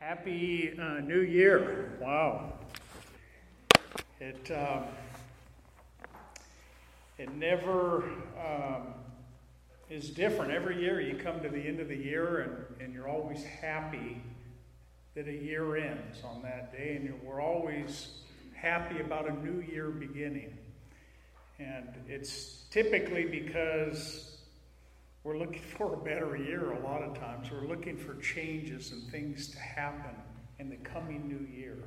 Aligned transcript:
Happy 0.00 0.78
uh, 0.78 1.00
New 1.00 1.22
Year. 1.22 1.96
Wow. 2.02 2.52
It, 4.20 4.50
um, 4.50 4.84
it 7.16 7.34
never 7.34 8.04
um, 8.38 8.88
is 9.88 10.10
different. 10.10 10.52
Every 10.52 10.78
year 10.82 11.00
you 11.00 11.16
come 11.16 11.40
to 11.40 11.48
the 11.48 11.60
end 11.60 11.80
of 11.80 11.88
the 11.88 11.96
year 11.96 12.40
and, 12.40 12.84
and 12.84 12.94
you're 12.94 13.08
always 13.08 13.42
happy 13.42 14.20
that 15.14 15.28
a 15.28 15.32
year 15.32 15.76
ends 15.76 16.22
on 16.22 16.42
that 16.42 16.72
day, 16.72 16.96
and 16.96 17.22
we're 17.22 17.40
always 17.40 18.18
happy 18.54 19.00
about 19.00 19.26
a 19.26 19.32
new 19.32 19.62
year 19.62 19.88
beginning. 19.88 20.58
And 21.58 21.88
it's 22.06 22.64
typically 22.70 23.24
because 23.24 24.35
we're 25.26 25.38
looking 25.38 25.62
for 25.76 25.94
a 25.94 25.96
better 25.96 26.36
year 26.36 26.70
a 26.70 26.80
lot 26.80 27.02
of 27.02 27.18
times. 27.18 27.50
We're 27.50 27.66
looking 27.66 27.96
for 27.96 28.14
changes 28.16 28.92
and 28.92 29.02
things 29.10 29.48
to 29.48 29.58
happen 29.58 30.14
in 30.60 30.70
the 30.70 30.76
coming 30.76 31.28
new 31.28 31.44
year. 31.54 31.78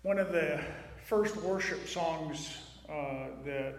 One 0.00 0.18
of 0.18 0.32
the 0.32 0.60
first 1.04 1.36
worship 1.36 1.86
songs 1.86 2.56
uh, 2.88 3.26
that 3.44 3.74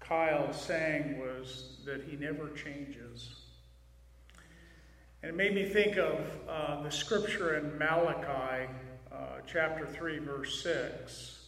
Kyle 0.00 0.52
sang 0.52 1.18
was 1.18 1.80
that 1.84 2.04
he 2.04 2.16
never 2.16 2.48
changes. 2.50 3.34
And 5.22 5.30
it 5.30 5.36
made 5.36 5.54
me 5.54 5.68
think 5.68 5.98
of 5.98 6.20
uh, 6.48 6.82
the 6.82 6.90
scripture 6.90 7.58
in 7.58 7.76
Malachi 7.76 8.70
uh, 9.12 9.40
chapter 9.46 9.84
3, 9.84 10.20
verse 10.20 10.62
6, 10.62 11.46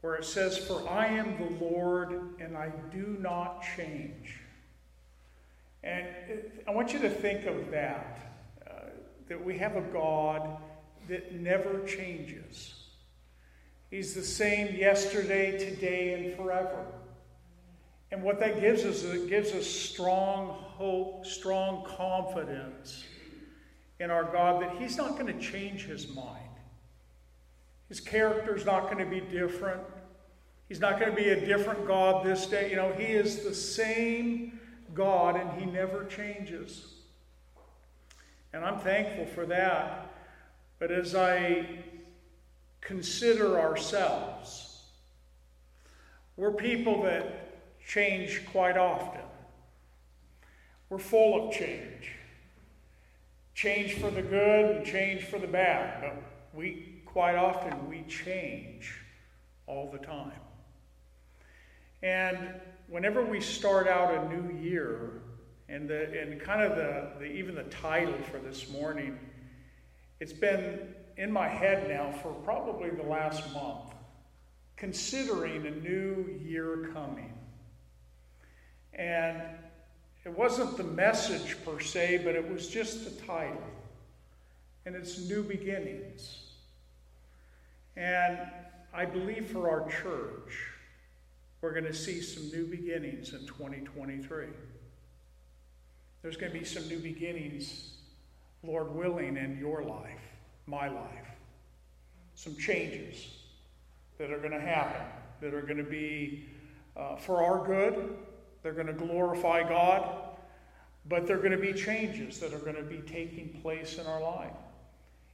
where 0.00 0.14
it 0.14 0.24
says, 0.24 0.56
For 0.56 0.88
I 0.88 1.06
am 1.06 1.36
the 1.36 1.64
Lord 1.64 2.40
and 2.40 2.56
I 2.56 2.72
do 2.90 3.18
not 3.20 3.62
change. 3.76 4.41
And 5.84 6.06
I 6.66 6.70
want 6.70 6.92
you 6.92 7.00
to 7.00 7.10
think 7.10 7.46
of 7.46 7.70
that 7.70 8.20
uh, 8.66 8.72
that 9.28 9.44
we 9.44 9.58
have 9.58 9.76
a 9.76 9.80
God 9.80 10.58
that 11.08 11.34
never 11.34 11.80
changes. 11.84 12.74
He's 13.90 14.14
the 14.14 14.22
same 14.22 14.74
yesterday, 14.74 15.58
today, 15.58 16.14
and 16.14 16.36
forever. 16.36 16.86
And 18.10 18.22
what 18.22 18.40
that 18.40 18.60
gives 18.60 18.84
us 18.84 19.02
is 19.02 19.22
it 19.22 19.28
gives 19.28 19.52
us 19.52 19.66
strong 19.66 20.48
hope, 20.48 21.26
strong 21.26 21.84
confidence 21.84 23.04
in 24.00 24.10
our 24.10 24.24
God 24.24 24.62
that 24.62 24.76
He's 24.76 24.96
not 24.96 25.18
going 25.18 25.26
to 25.26 25.38
change 25.38 25.86
His 25.86 26.14
mind. 26.14 26.38
His 27.88 28.00
character 28.00 28.56
is 28.56 28.64
not 28.64 28.84
going 28.84 28.98
to 28.98 29.10
be 29.10 29.20
different. 29.20 29.82
He's 30.68 30.80
not 30.80 30.98
going 30.98 31.10
to 31.10 31.16
be 31.16 31.30
a 31.30 31.46
different 31.46 31.86
God 31.86 32.24
this 32.24 32.46
day. 32.46 32.70
You 32.70 32.76
know, 32.76 32.92
He 32.92 33.04
is 33.04 33.44
the 33.44 33.54
same 33.54 34.60
God 34.94 35.36
and 35.36 35.60
He 35.60 35.66
never 35.66 36.04
changes. 36.04 36.86
And 38.52 38.64
I'm 38.64 38.78
thankful 38.78 39.26
for 39.26 39.46
that. 39.46 40.12
But 40.78 40.90
as 40.90 41.14
I 41.14 41.66
consider 42.80 43.58
ourselves, 43.58 44.82
we're 46.36 46.52
people 46.52 47.02
that 47.04 47.52
change 47.86 48.42
quite 48.52 48.76
often. 48.76 49.20
We're 50.88 50.98
full 50.98 51.48
of 51.48 51.54
change. 51.54 52.12
Change 53.54 53.94
for 53.94 54.10
the 54.10 54.22
good 54.22 54.76
and 54.76 54.86
change 54.86 55.24
for 55.24 55.38
the 55.38 55.46
bad. 55.46 56.00
But 56.02 56.22
we 56.52 57.00
quite 57.06 57.36
often 57.36 57.88
we 57.88 58.02
change 58.08 59.00
all 59.66 59.90
the 59.90 59.98
time. 59.98 60.32
And 62.02 62.36
whenever 62.92 63.24
we 63.24 63.40
start 63.40 63.88
out 63.88 64.14
a 64.14 64.28
new 64.28 64.54
year, 64.60 65.22
and 65.70 65.88
the 65.88 66.20
and 66.20 66.38
kind 66.42 66.62
of 66.62 66.76
the, 66.76 67.12
the 67.18 67.24
even 67.24 67.54
the 67.54 67.62
title 67.64 68.14
for 68.30 68.38
this 68.38 68.70
morning, 68.70 69.18
it's 70.20 70.34
been 70.34 70.94
in 71.16 71.32
my 71.32 71.48
head 71.48 71.88
now 71.88 72.12
for 72.22 72.32
probably 72.44 72.90
the 72.90 73.02
last 73.02 73.50
month, 73.54 73.94
considering 74.76 75.66
a 75.66 75.70
new 75.70 76.38
year 76.44 76.90
coming. 76.92 77.32
And 78.92 79.40
it 80.26 80.36
wasn't 80.36 80.76
the 80.76 80.84
message 80.84 81.56
per 81.64 81.80
se, 81.80 82.20
but 82.24 82.34
it 82.34 82.46
was 82.46 82.68
just 82.68 83.04
the 83.04 83.26
title. 83.26 83.64
And 84.84 84.94
it's 84.94 85.18
New 85.18 85.42
Beginnings. 85.42 86.42
And 87.96 88.38
I 88.92 89.06
believe 89.06 89.46
for 89.46 89.70
our 89.70 89.88
church, 89.88 90.71
we're 91.62 91.72
going 91.72 91.84
to 91.84 91.94
see 91.94 92.20
some 92.20 92.50
new 92.50 92.66
beginnings 92.66 93.32
in 93.32 93.46
2023. 93.46 94.46
There's 96.20 96.36
going 96.36 96.52
to 96.52 96.58
be 96.58 96.64
some 96.64 96.86
new 96.88 96.98
beginnings, 96.98 97.92
Lord 98.64 98.92
willing, 98.94 99.36
in 99.36 99.56
your 99.58 99.82
life, 99.84 100.20
my 100.66 100.88
life. 100.88 101.28
Some 102.34 102.56
changes 102.56 103.28
that 104.18 104.32
are 104.32 104.38
going 104.38 104.52
to 104.52 104.60
happen, 104.60 105.06
that 105.40 105.54
are 105.54 105.62
going 105.62 105.78
to 105.78 105.84
be 105.84 106.46
uh, 106.96 107.14
for 107.16 107.44
our 107.44 107.64
good. 107.64 108.16
They're 108.64 108.72
going 108.72 108.88
to 108.88 108.92
glorify 108.92 109.62
God, 109.68 110.08
but 111.08 111.28
they're 111.28 111.38
going 111.38 111.52
to 111.52 111.58
be 111.58 111.72
changes 111.72 112.40
that 112.40 112.52
are 112.52 112.58
going 112.58 112.76
to 112.76 112.82
be 112.82 113.02
taking 113.06 113.60
place 113.62 113.98
in 113.98 114.06
our 114.06 114.20
life. 114.20 114.52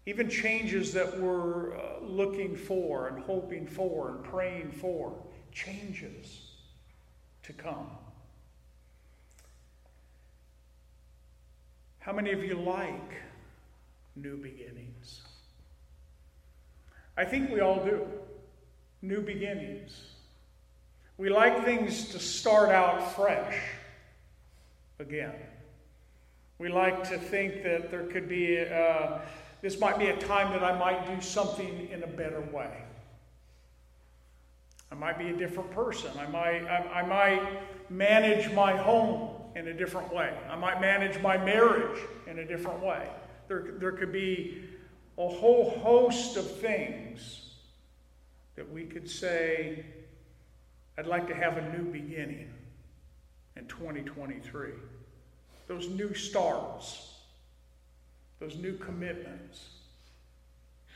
Even 0.05 0.29
changes 0.29 0.93
that 0.93 1.19
we're 1.19 1.75
uh, 1.75 2.01
looking 2.03 2.55
for 2.55 3.09
and 3.09 3.23
hoping 3.25 3.67
for 3.67 4.11
and 4.11 4.25
praying 4.25 4.73
for 4.73 5.15
changes 5.53 6.41
to 7.43 7.53
come. 7.53 7.89
How 12.01 12.13
many 12.13 12.33
of 12.33 12.43
you 12.43 12.55
like 12.55 13.13
new 14.17 14.37
beginnings? 14.37 15.23
I 17.17 17.25
think 17.25 17.51
we 17.51 17.61
all 17.61 17.85
do. 17.85 18.07
New 19.03 19.21
beginnings. 19.21 20.15
We 21.19 21.31
like 21.31 21.65
things 21.65 22.09
to 22.11 22.19
start 22.19 22.71
out 22.71 23.15
fresh 23.15 23.61
again. 24.99 25.35
We 26.59 26.69
like 26.69 27.09
to 27.11 27.19
think 27.19 27.63
that 27.63 27.91
there 27.91 28.05
could 28.05 28.29
be, 28.29 28.59
uh, 28.61 29.19
this 29.61 29.79
might 29.79 29.99
be 29.99 30.07
a 30.07 30.17
time 30.17 30.53
that 30.53 30.65
I 30.65 30.79
might 30.79 31.07
do 31.07 31.21
something 31.21 31.89
in 31.91 32.03
a 32.05 32.07
better 32.07 32.41
way. 32.41 32.85
I 34.91 34.95
might 34.95 35.19
be 35.19 35.29
a 35.29 35.37
different 35.37 35.71
person. 35.71 36.11
I 36.19 36.27
might, 36.29 36.65
I, 36.65 37.01
I, 37.01 37.07
might 37.07 37.91
manage 37.91 38.51
my 38.53 38.77
home 38.77 39.31
in 39.55 39.69
a 39.69 39.75
different 39.75 40.13
way. 40.13 40.33
I 40.51 40.57
might 40.57 40.81
manage 40.81 41.21
my 41.21 41.37
marriage 41.37 42.01
in 42.27 42.39
a 42.39 42.45
different 42.45 42.83
way. 42.83 43.09
There, 43.49 43.73
there 43.79 43.93
could 43.93 44.13
be 44.13 44.63
a 45.19 45.29
whole 45.29 45.71
host 45.83 46.37
of 46.37 46.51
things 46.59 47.55
that 48.57 48.71
we 48.73 48.85
could 48.85 49.09
say, 49.09 49.85
I'd 50.97 51.07
like 51.07 51.29
to 51.29 51.35
have 51.35 51.59
a 51.59 51.77
new 51.77 51.85
beginning 51.91 52.51
in 53.57 53.67
2023. 53.67 54.71
Those 55.67 55.89
new 55.89 56.15
starts, 56.15 57.15
those 58.41 58.57
new 58.57 58.77
commitments 58.79 59.69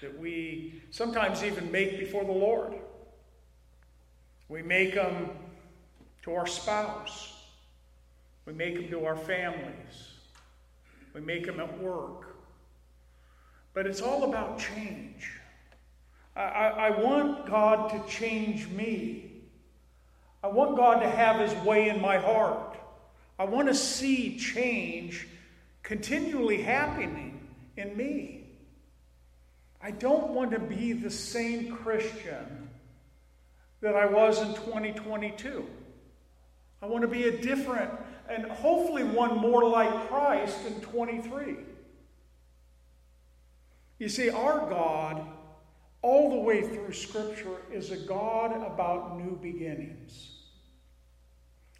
that 0.00 0.18
we 0.18 0.82
sometimes 0.90 1.44
even 1.44 1.70
make 1.70 1.98
before 1.98 2.24
the 2.24 2.32
Lord. 2.32 2.74
We 4.48 4.62
make 4.62 4.94
them 4.94 5.30
to 6.22 6.34
our 6.34 6.46
spouse. 6.46 7.32
We 8.46 8.52
make 8.52 8.74
them 8.74 8.88
to 8.90 9.06
our 9.06 9.16
families. 9.16 10.12
We 11.14 11.20
make 11.20 11.46
them 11.46 11.60
at 11.60 11.80
work. 11.80 12.36
But 13.74 13.86
it's 13.86 14.00
all 14.00 14.24
about 14.24 14.58
change. 14.58 15.40
I, 16.36 16.40
I, 16.40 16.68
I, 16.88 16.90
want 16.90 17.46
God 17.46 17.90
to 17.90 18.10
change 18.10 18.68
me. 18.68 19.32
I 20.42 20.48
want 20.48 20.76
God 20.76 21.00
to 21.00 21.08
have 21.08 21.40
His 21.40 21.54
way 21.64 21.88
in 21.88 22.00
my 22.00 22.18
heart. 22.18 22.76
I 23.38 23.44
want 23.44 23.68
to 23.68 23.74
see 23.74 24.38
change 24.38 25.28
continually 25.82 26.62
happening 26.62 27.48
in 27.76 27.96
me. 27.96 28.46
I 29.82 29.90
don't 29.90 30.28
want 30.28 30.52
to 30.52 30.60
be 30.60 30.92
the 30.92 31.10
same 31.10 31.76
Christian 31.76 32.61
that 33.82 33.96
I 33.96 34.06
was 34.06 34.40
in 34.40 34.54
2022. 34.54 35.68
I 36.80 36.86
want 36.86 37.02
to 37.02 37.08
be 37.08 37.24
a 37.24 37.36
different 37.36 37.90
and 38.28 38.46
hopefully 38.46 39.04
one 39.04 39.36
more 39.38 39.68
like 39.68 40.08
Christ 40.08 40.56
in 40.66 40.80
23. 40.80 41.56
You 43.98 44.08
see, 44.08 44.30
our 44.30 44.68
God, 44.70 45.26
all 46.00 46.30
the 46.30 46.36
way 46.36 46.62
through 46.62 46.92
Scripture, 46.92 47.56
is 47.70 47.90
a 47.90 47.96
God 47.96 48.50
about 48.66 49.18
new 49.18 49.36
beginnings. 49.40 50.28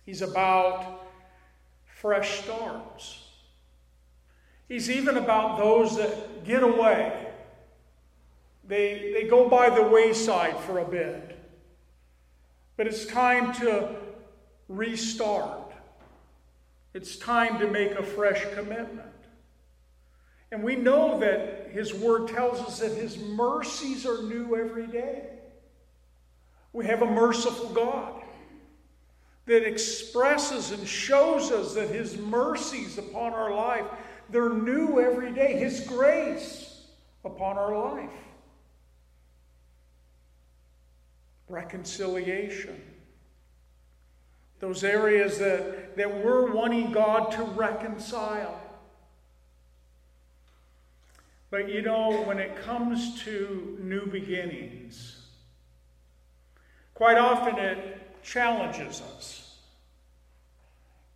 He's 0.05 0.23
about 0.23 1.05
fresh 1.87 2.43
starts. 2.43 3.29
He's 4.69 4.91
even 4.91 5.17
about 5.17 5.59
those 5.59 5.97
that 5.97 6.45
get 6.45 6.63
away. 6.63 7.29
They, 8.67 9.13
they 9.15 9.29
go 9.29 9.49
by 9.49 9.71
the 9.71 9.83
wayside 9.83 10.59
for 10.61 10.79
a 10.79 10.85
bit. 10.85 11.42
But 12.77 12.87
it's 12.87 13.07
time 13.07 13.53
to 13.55 13.97
restart. 14.69 15.73
It's 16.95 17.17
time 17.17 17.59
to 17.59 17.69
make 17.69 17.93
a 17.93 18.03
fresh 18.03 18.45
commitment. 18.55 19.09
And 20.51 20.63
we 20.63 20.77
know 20.77 21.19
that 21.21 21.71
His 21.71 21.95
Word 21.95 22.29
tells 22.29 22.61
us 22.61 22.81
that 22.81 22.93
His 22.93 23.19
mercies 23.19 24.05
are 24.05 24.23
new 24.23 24.57
every 24.57 24.87
day. 24.87 25.25
We 26.73 26.87
have 26.87 27.03
a 27.03 27.11
merciful 27.11 27.71
God 27.71 28.23
that 29.47 29.67
expresses 29.67 30.71
and 30.71 30.87
shows 30.87 31.51
us 31.51 31.75
that 31.75 31.89
His 31.89 32.17
mercies 32.19 32.99
upon 32.99 33.33
our 33.33 33.55
life, 33.55 33.87
they're 34.31 34.53
new 34.53 35.01
every 35.01 35.33
day. 35.33 35.55
His 35.55 35.81
grace 35.81 36.87
upon 37.25 37.57
our 37.57 37.75
life. 37.75 38.11
Reconciliation. 41.49 42.81
Those 44.61 44.85
areas 44.85 45.39
that, 45.39 45.97
that 45.97 46.25
we're 46.25 46.53
wanting 46.53 46.93
God 46.93 47.33
to 47.33 47.43
reconcile. 47.43 48.61
But 51.50 51.69
you 51.69 51.83
know, 51.83 52.23
when 52.23 52.39
it 52.39 52.56
comes 52.62 53.23
to 53.25 53.77
new 53.81 54.06
beginnings, 54.06 55.21
quite 56.94 57.19
often 57.19 57.59
it 57.59 58.23
challenges 58.23 59.03
us. 59.03 59.59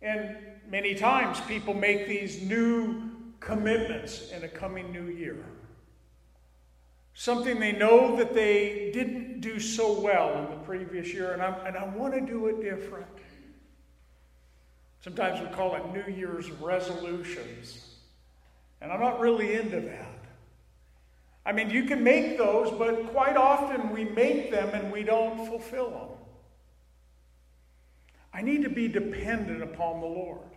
And 0.01 0.37
many 0.69 0.93
times 0.93 1.39
people 1.41 1.73
make 1.73 2.07
these 2.07 2.41
new 2.41 3.09
commitments 3.39 4.31
in 4.31 4.43
a 4.43 4.47
coming 4.47 4.91
new 4.91 5.07
year. 5.07 5.43
Something 7.19 7.59
they 7.59 7.71
know 7.71 8.15
that 8.17 8.35
they 8.35 8.91
didn't 8.93 9.41
do 9.41 9.59
so 9.59 9.99
well 9.99 10.37
in 10.37 10.51
the 10.51 10.63
previous 10.63 11.11
year, 11.11 11.33
and, 11.33 11.41
i 11.41 11.47
and 11.67 11.75
I 11.75 11.83
want 11.83 12.13
to 12.13 12.21
do 12.21 12.45
it 12.45 12.61
different. 12.61 13.07
Sometimes 15.01 15.41
we 15.41 15.47
call 15.47 15.73
it 15.73 15.81
New 15.91 16.13
Year's 16.13 16.51
resolutions. 16.51 17.95
And 18.81 18.91
I'm 18.91 18.99
not 18.99 19.19
really 19.19 19.55
into 19.55 19.81
that. 19.81 20.25
I 21.43 21.53
mean, 21.53 21.71
you 21.71 21.85
can 21.85 22.03
make 22.03 22.37
those, 22.37 22.69
but 22.69 23.07
quite 23.07 23.35
often 23.35 23.89
we 23.89 24.05
make 24.05 24.51
them 24.51 24.69
and 24.75 24.91
we 24.91 25.01
don't 25.01 25.47
fulfill 25.47 25.89
them. 25.89 26.09
I 28.31 28.43
need 28.43 28.61
to 28.61 28.69
be 28.69 28.87
dependent 28.87 29.63
upon 29.63 30.01
the 30.01 30.05
Lord. 30.05 30.56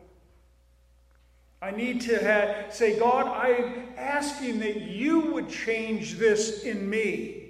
I 1.63 1.71
need 1.71 2.01
to 2.03 2.19
have, 2.19 2.75
say, 2.75 2.99
God, 2.99 3.27
I'm 3.27 3.89
asking 3.99 4.61
that 4.61 4.81
you 4.83 5.33
would 5.33 5.49
change 5.49 6.15
this 6.15 6.63
in 6.63 6.89
me. 6.89 7.41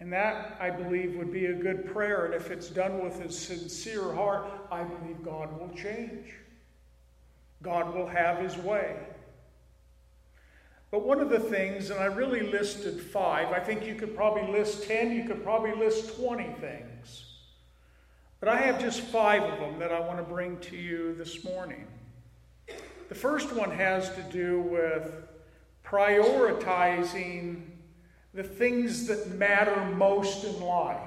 And 0.00 0.12
that, 0.12 0.56
I 0.58 0.70
believe, 0.70 1.16
would 1.16 1.32
be 1.32 1.46
a 1.46 1.54
good 1.54 1.92
prayer. 1.92 2.24
And 2.24 2.34
if 2.34 2.50
it's 2.50 2.68
done 2.68 3.02
with 3.04 3.20
a 3.20 3.30
sincere 3.30 4.12
heart, 4.12 4.46
I 4.70 4.84
believe 4.84 5.22
God 5.22 5.58
will 5.58 5.70
change. 5.76 6.32
God 7.62 7.94
will 7.94 8.06
have 8.06 8.38
his 8.38 8.56
way. 8.56 8.96
But 10.90 11.04
one 11.04 11.20
of 11.20 11.28
the 11.28 11.40
things, 11.40 11.90
and 11.90 11.98
I 11.98 12.04
really 12.04 12.42
listed 12.42 13.00
five, 13.00 13.48
I 13.48 13.60
think 13.60 13.84
you 13.84 13.96
could 13.96 14.14
probably 14.14 14.50
list 14.50 14.84
10, 14.84 15.12
you 15.12 15.24
could 15.24 15.42
probably 15.42 15.74
list 15.74 16.16
20 16.16 16.54
things. 16.60 17.24
But 18.40 18.48
I 18.48 18.58
have 18.58 18.80
just 18.80 19.00
five 19.00 19.42
of 19.42 19.58
them 19.58 19.78
that 19.78 19.90
I 19.90 20.00
want 20.00 20.18
to 20.18 20.22
bring 20.22 20.58
to 20.60 20.76
you 20.76 21.14
this 21.14 21.44
morning. 21.44 21.86
The 23.08 23.14
first 23.14 23.52
one 23.52 23.70
has 23.70 24.14
to 24.14 24.22
do 24.22 24.60
with 24.60 25.12
prioritizing 25.84 27.62
the 28.32 28.42
things 28.42 29.06
that 29.06 29.28
matter 29.30 29.84
most 29.84 30.44
in 30.44 30.60
life. 30.60 30.98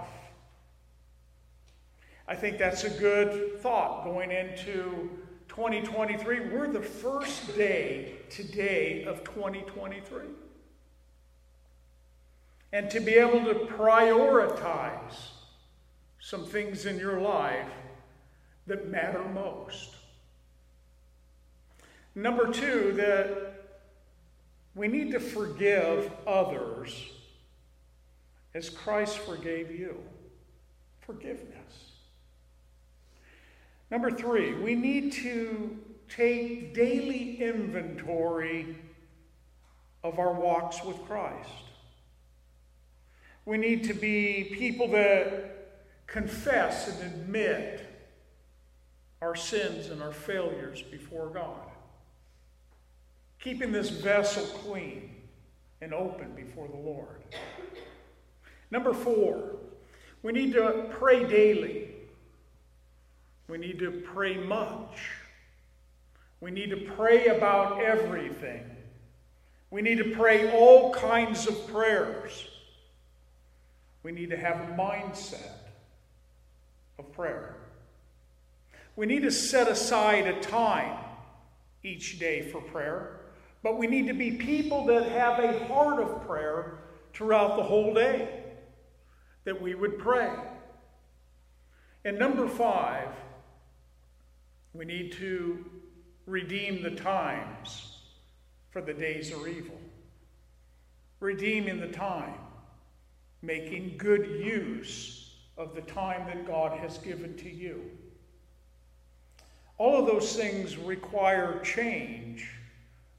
I 2.28 2.36
think 2.36 2.58
that's 2.58 2.84
a 2.84 2.90
good 2.90 3.60
thought 3.62 4.04
going 4.04 4.32
into 4.32 5.10
2023. 5.50 6.50
We're 6.52 6.72
the 6.72 6.82
first 6.82 7.56
day 7.56 8.16
today 8.30 9.04
of 9.06 9.24
2023. 9.24 10.26
And 12.74 12.92
to 12.92 13.00
be 13.00 13.14
able 13.14 13.46
to 13.46 13.60
prioritize 13.74 15.30
some 16.20 16.46
things 16.46 16.86
in 16.86 17.00
your 17.00 17.20
life 17.20 17.72
that 18.68 18.90
matter 18.90 19.24
most. 19.24 19.97
Number 22.18 22.52
two, 22.52 22.94
that 22.94 23.76
we 24.74 24.88
need 24.88 25.12
to 25.12 25.20
forgive 25.20 26.12
others 26.26 27.12
as 28.56 28.72
Christ 28.72 29.20
forgave 29.20 29.70
you. 29.70 30.00
Forgiveness. 31.02 31.92
Number 33.92 34.10
three, 34.10 34.56
we 34.56 34.74
need 34.74 35.14
to 35.14 35.78
take 36.10 36.74
daily 36.74 37.40
inventory 37.40 38.76
of 40.04 40.18
our 40.18 40.34
walks 40.34 40.84
with 40.84 41.00
Christ. 41.06 41.50
We 43.46 43.60
need 43.60 43.84
to 43.84 43.94
be 43.94 44.56
people 44.58 44.88
that 44.88 45.84
confess 46.08 46.88
and 46.88 47.14
admit 47.14 47.88
our 49.22 49.36
sins 49.36 49.90
and 49.90 50.02
our 50.02 50.14
failures 50.14 50.82
before 50.82 51.30
God. 51.30 51.77
Keeping 53.40 53.72
this 53.72 53.90
vessel 53.90 54.44
clean 54.60 55.16
and 55.82 55.94
open 55.94 56.34
before 56.36 56.68
the 56.68 56.78
Lord. 56.78 57.24
Number 58.72 58.94
four, 58.94 59.56
we 60.24 60.32
need 60.34 60.54
to 60.54 60.88
pray 60.92 61.26
daily. 61.28 61.90
We 63.48 63.58
need 63.58 63.80
to 63.80 64.04
pray 64.14 64.38
much. 64.38 65.10
We 66.42 66.52
need 66.52 66.70
to 66.72 66.92
pray 66.96 67.28
about 67.28 67.82
everything. 67.82 68.64
We 69.70 69.82
need 69.82 69.98
to 69.98 70.12
pray 70.16 70.52
all 70.52 70.94
kinds 70.94 71.48
of 71.48 71.68
prayers. 71.68 72.48
We 74.04 74.12
need 74.12 74.30
to 74.30 74.38
have 74.38 74.62
a 74.62 74.74
mindset 74.74 75.72
of 77.00 77.12
prayer. 77.12 77.56
We 78.96 79.06
need 79.06 79.24
to 79.24 79.32
set 79.32 79.68
aside 79.68 80.28
a 80.28 80.40
time 80.40 80.98
each 81.84 82.20
day 82.20 82.50
for 82.50 82.62
prayer, 82.62 83.17
but 83.68 83.78
we 83.78 83.86
need 83.86 84.08
to 84.08 84.14
be 84.14 84.32
people 84.32 84.86
that 84.86 85.10
have 85.10 85.44
a 85.44 85.66
heart 85.66 86.02
of 86.02 86.26
prayer 86.26 86.78
throughout 87.12 87.58
the 87.58 87.64
whole 87.64 87.94
day, 87.94 88.30
that 89.44 89.62
we 89.62 89.76
would 89.76 90.00
pray. 90.00 90.32
And 92.06 92.18
number 92.18 92.48
five, 92.48 93.10
we 94.74 94.86
need 94.86 95.12
to 95.18 95.66
redeem 96.26 96.82
the 96.82 96.92
times, 96.92 97.98
for 98.70 98.82
the 98.82 98.94
days 98.94 99.34
are 99.34 99.50
evil. 99.50 99.78
Redeeming 101.20 101.82
the 101.82 101.90
time, 101.90 102.40
making 103.42 103.98
good 103.98 104.28
use 104.42 105.36
of 105.58 105.76
the 105.76 105.82
time 105.82 106.26
that 106.28 106.48
God 106.48 106.80
has 106.80 107.00
given 107.00 107.36
to 107.36 107.50
you. 107.50 107.82
All 109.78 110.00
of 110.00 110.06
those 110.06 110.38
things 110.38 110.78
require 110.78 111.60
change. 111.66 112.48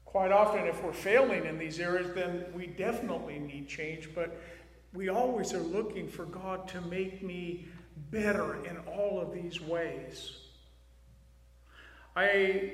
Quite 0.09 0.31
often, 0.31 0.65
if 0.65 0.83
we're 0.83 0.91
failing 0.91 1.45
in 1.45 1.59
these 1.59 1.79
areas, 1.79 2.15
then 2.15 2.45
we 2.55 2.65
definitely 2.65 3.37
need 3.37 3.67
change, 3.67 4.09
but 4.15 4.41
we 4.91 5.07
always 5.07 5.53
are 5.53 5.59
looking 5.59 6.07
for 6.07 6.25
God 6.25 6.67
to 6.69 6.81
make 6.81 7.21
me 7.21 7.67
better 8.09 8.55
in 8.65 8.77
all 8.91 9.21
of 9.21 9.31
these 9.31 9.61
ways. 9.61 10.35
I 12.15 12.71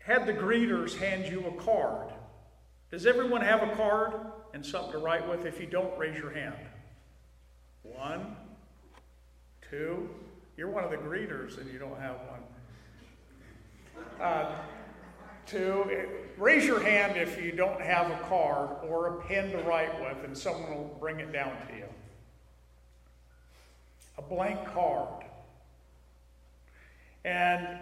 had 0.00 0.26
the 0.26 0.34
greeters 0.34 0.94
hand 0.98 1.32
you 1.32 1.46
a 1.46 1.62
card. 1.62 2.12
Does 2.90 3.06
everyone 3.06 3.40
have 3.40 3.62
a 3.62 3.74
card 3.74 4.12
and 4.52 4.64
something 4.64 4.92
to 4.92 4.98
write 4.98 5.26
with? 5.26 5.46
If 5.46 5.62
you 5.62 5.66
don't, 5.66 5.96
raise 5.98 6.18
your 6.18 6.30
hand. 6.30 6.56
One, 7.84 8.36
two. 9.70 10.10
You're 10.58 10.68
one 10.68 10.84
of 10.84 10.90
the 10.90 10.98
greeters 10.98 11.56
and 11.58 11.72
you 11.72 11.78
don't 11.78 11.98
have 11.98 12.16
one. 12.28 12.42
Uh, 14.20 14.56
two. 15.46 15.88
Eh, 15.90 16.04
raise 16.38 16.64
your 16.64 16.80
hand 16.80 17.16
if 17.16 17.42
you 17.42 17.52
don't 17.52 17.80
have 17.80 18.10
a 18.10 18.18
card 18.28 18.70
or 18.88 19.18
a 19.18 19.22
pen 19.22 19.50
to 19.52 19.58
write 19.58 20.00
with, 20.00 20.24
and 20.24 20.36
someone 20.36 20.74
will 20.74 20.96
bring 21.00 21.20
it 21.20 21.32
down 21.32 21.52
to 21.68 21.76
you. 21.76 21.84
A 24.18 24.22
blank 24.22 24.64
card. 24.72 25.24
And 27.24 27.78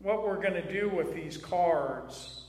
what 0.00 0.26
we're 0.26 0.40
going 0.40 0.54
to 0.54 0.72
do 0.72 0.88
with 0.88 1.14
these 1.14 1.36
cards. 1.36 2.42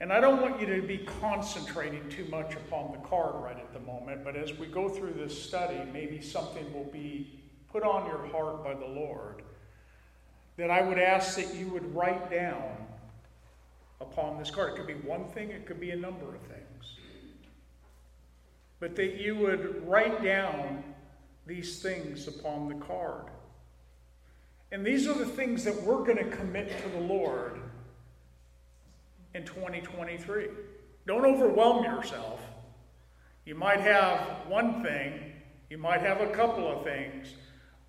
And 0.00 0.12
I 0.12 0.20
don't 0.20 0.40
want 0.40 0.60
you 0.60 0.66
to 0.66 0.82
be 0.82 0.98
concentrating 0.98 2.08
too 2.08 2.24
much 2.30 2.54
upon 2.54 2.92
the 2.92 2.98
card 3.06 3.34
right 3.42 3.56
at 3.56 3.72
the 3.72 3.80
moment, 3.80 4.24
but 4.24 4.34
as 4.34 4.56
we 4.58 4.66
go 4.66 4.88
through 4.88 5.12
this 5.12 5.40
study, 5.40 5.78
maybe 5.92 6.20
something 6.22 6.72
will 6.72 6.90
be 6.90 7.40
put 7.70 7.82
on 7.82 8.06
your 8.06 8.26
heart 8.28 8.64
by 8.64 8.74
the 8.74 8.86
Lord 8.86 9.42
that 10.56 10.70
I 10.70 10.82
would 10.82 10.98
ask 10.98 11.36
that 11.36 11.54
you 11.54 11.68
would 11.68 11.94
write 11.94 12.30
down 12.30 12.76
upon 14.00 14.38
this 14.38 14.50
card. 14.50 14.72
It 14.72 14.76
could 14.76 14.86
be 14.86 14.94
one 15.08 15.26
thing, 15.26 15.50
it 15.50 15.66
could 15.66 15.80
be 15.80 15.90
a 15.90 15.96
number 15.96 16.34
of 16.34 16.40
things. 16.42 16.96
But 18.78 18.96
that 18.96 19.20
you 19.20 19.36
would 19.36 19.86
write 19.86 20.22
down 20.22 20.82
these 21.46 21.82
things 21.82 22.26
upon 22.28 22.68
the 22.68 22.84
card. 22.86 23.26
And 24.72 24.86
these 24.86 25.06
are 25.06 25.14
the 25.14 25.26
things 25.26 25.64
that 25.64 25.82
we're 25.82 26.04
going 26.04 26.16
to 26.16 26.36
commit 26.36 26.70
to 26.82 26.88
the 26.90 27.00
Lord 27.00 27.60
in 29.34 29.44
2023. 29.44 30.48
Don't 31.06 31.24
overwhelm 31.24 31.84
yourself. 31.84 32.40
You 33.44 33.54
might 33.54 33.80
have 33.80 34.20
one 34.48 34.82
thing, 34.82 35.32
you 35.70 35.78
might 35.78 36.00
have 36.02 36.20
a 36.20 36.28
couple 36.28 36.68
of 36.68 36.84
things, 36.84 37.34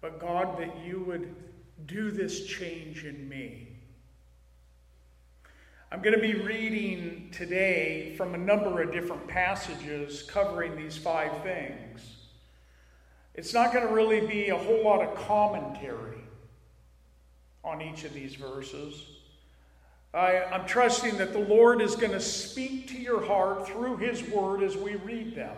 but 0.02 0.20
God, 0.20 0.58
that 0.60 0.76
you 0.84 1.04
would 1.04 1.36
do 1.86 2.10
this 2.10 2.46
change 2.46 3.06
in 3.06 3.28
me. 3.30 3.71
I'm 5.94 6.02
going 6.02 6.16
to 6.16 6.22
be 6.22 6.36
reading 6.36 7.28
today 7.34 8.16
from 8.16 8.34
a 8.34 8.38
number 8.38 8.82
of 8.82 8.94
different 8.94 9.28
passages 9.28 10.24
covering 10.24 10.78
these 10.78 10.98
five 10.98 11.44
things. 11.44 12.16
It's 13.36 13.54
not 13.54 13.74
going 13.74 13.86
to 13.86 13.94
really 13.94 14.26
be 14.26 14.48
a 14.48 14.58
whole 14.58 14.86
lot 14.86 15.02
of 15.02 15.14
commentary 15.28 16.22
on 17.62 17.82
each 17.82 18.06
of 18.06 18.14
these 18.14 18.36
verses. 18.36 19.04
I, 20.14 20.36
am 20.54 20.66
trusting 20.66 21.18
that 21.18 21.34
the 21.34 21.40
Lord 21.40 21.82
is 21.82 21.98
going 21.98 22.14
to 22.14 22.22
speak 22.22 22.88
to 22.92 22.98
your 22.98 23.26
heart 23.26 23.68
through 23.68 23.98
His 23.98 24.24
Word 24.24 24.64
as 24.64 24.78
we 24.78 24.96
read 24.96 25.36
them. 25.36 25.56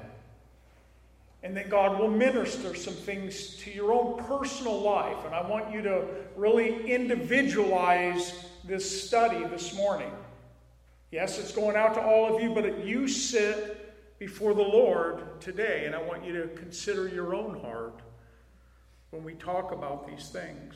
And 1.44 1.56
that 1.58 1.70
God 1.70 2.00
will 2.00 2.10
minister 2.10 2.74
some 2.74 2.96
things 2.96 3.58
to 3.58 3.72
your 3.72 3.94
own 3.94 4.24
personal 4.24 4.82
life. 4.82 5.26
And 5.26 5.36
I 5.36 5.48
want 5.48 5.72
you 5.72 5.84
to 5.84 6.06
really 6.36 6.92
individualize 6.92 8.34
this 8.64 9.06
study 9.06 9.44
this 9.44 9.76
morning. 9.76 10.10
Yes, 11.14 11.38
it's 11.38 11.52
going 11.52 11.76
out 11.76 11.94
to 11.94 12.02
all 12.02 12.36
of 12.36 12.42
you, 12.42 12.50
but 12.56 12.84
you 12.84 13.08
sit 13.08 14.18
before 14.18 14.56
the 14.56 14.64
Lord 14.64 15.40
today, 15.40 15.84
and 15.86 15.94
I 15.94 16.02
want 16.02 16.26
you 16.26 16.34
to 16.42 16.48
consider 16.56 17.08
your 17.08 17.36
own 17.36 17.62
heart 17.62 18.00
when 19.12 19.24
we 19.24 19.36
talk 19.36 19.72
about 19.72 20.08
these 20.08 20.30
things. 20.30 20.74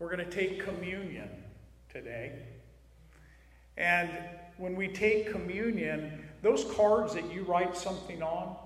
We're 0.00 0.10
going 0.10 0.28
to 0.28 0.36
take 0.36 0.64
communion 0.64 1.28
today. 1.88 2.32
And 3.76 4.10
when 4.56 4.74
we 4.74 4.88
take 4.88 5.30
communion, 5.30 6.24
those 6.42 6.64
cards 6.74 7.14
that 7.14 7.32
you 7.32 7.44
write 7.44 7.76
something 7.76 8.24
on, 8.24 8.56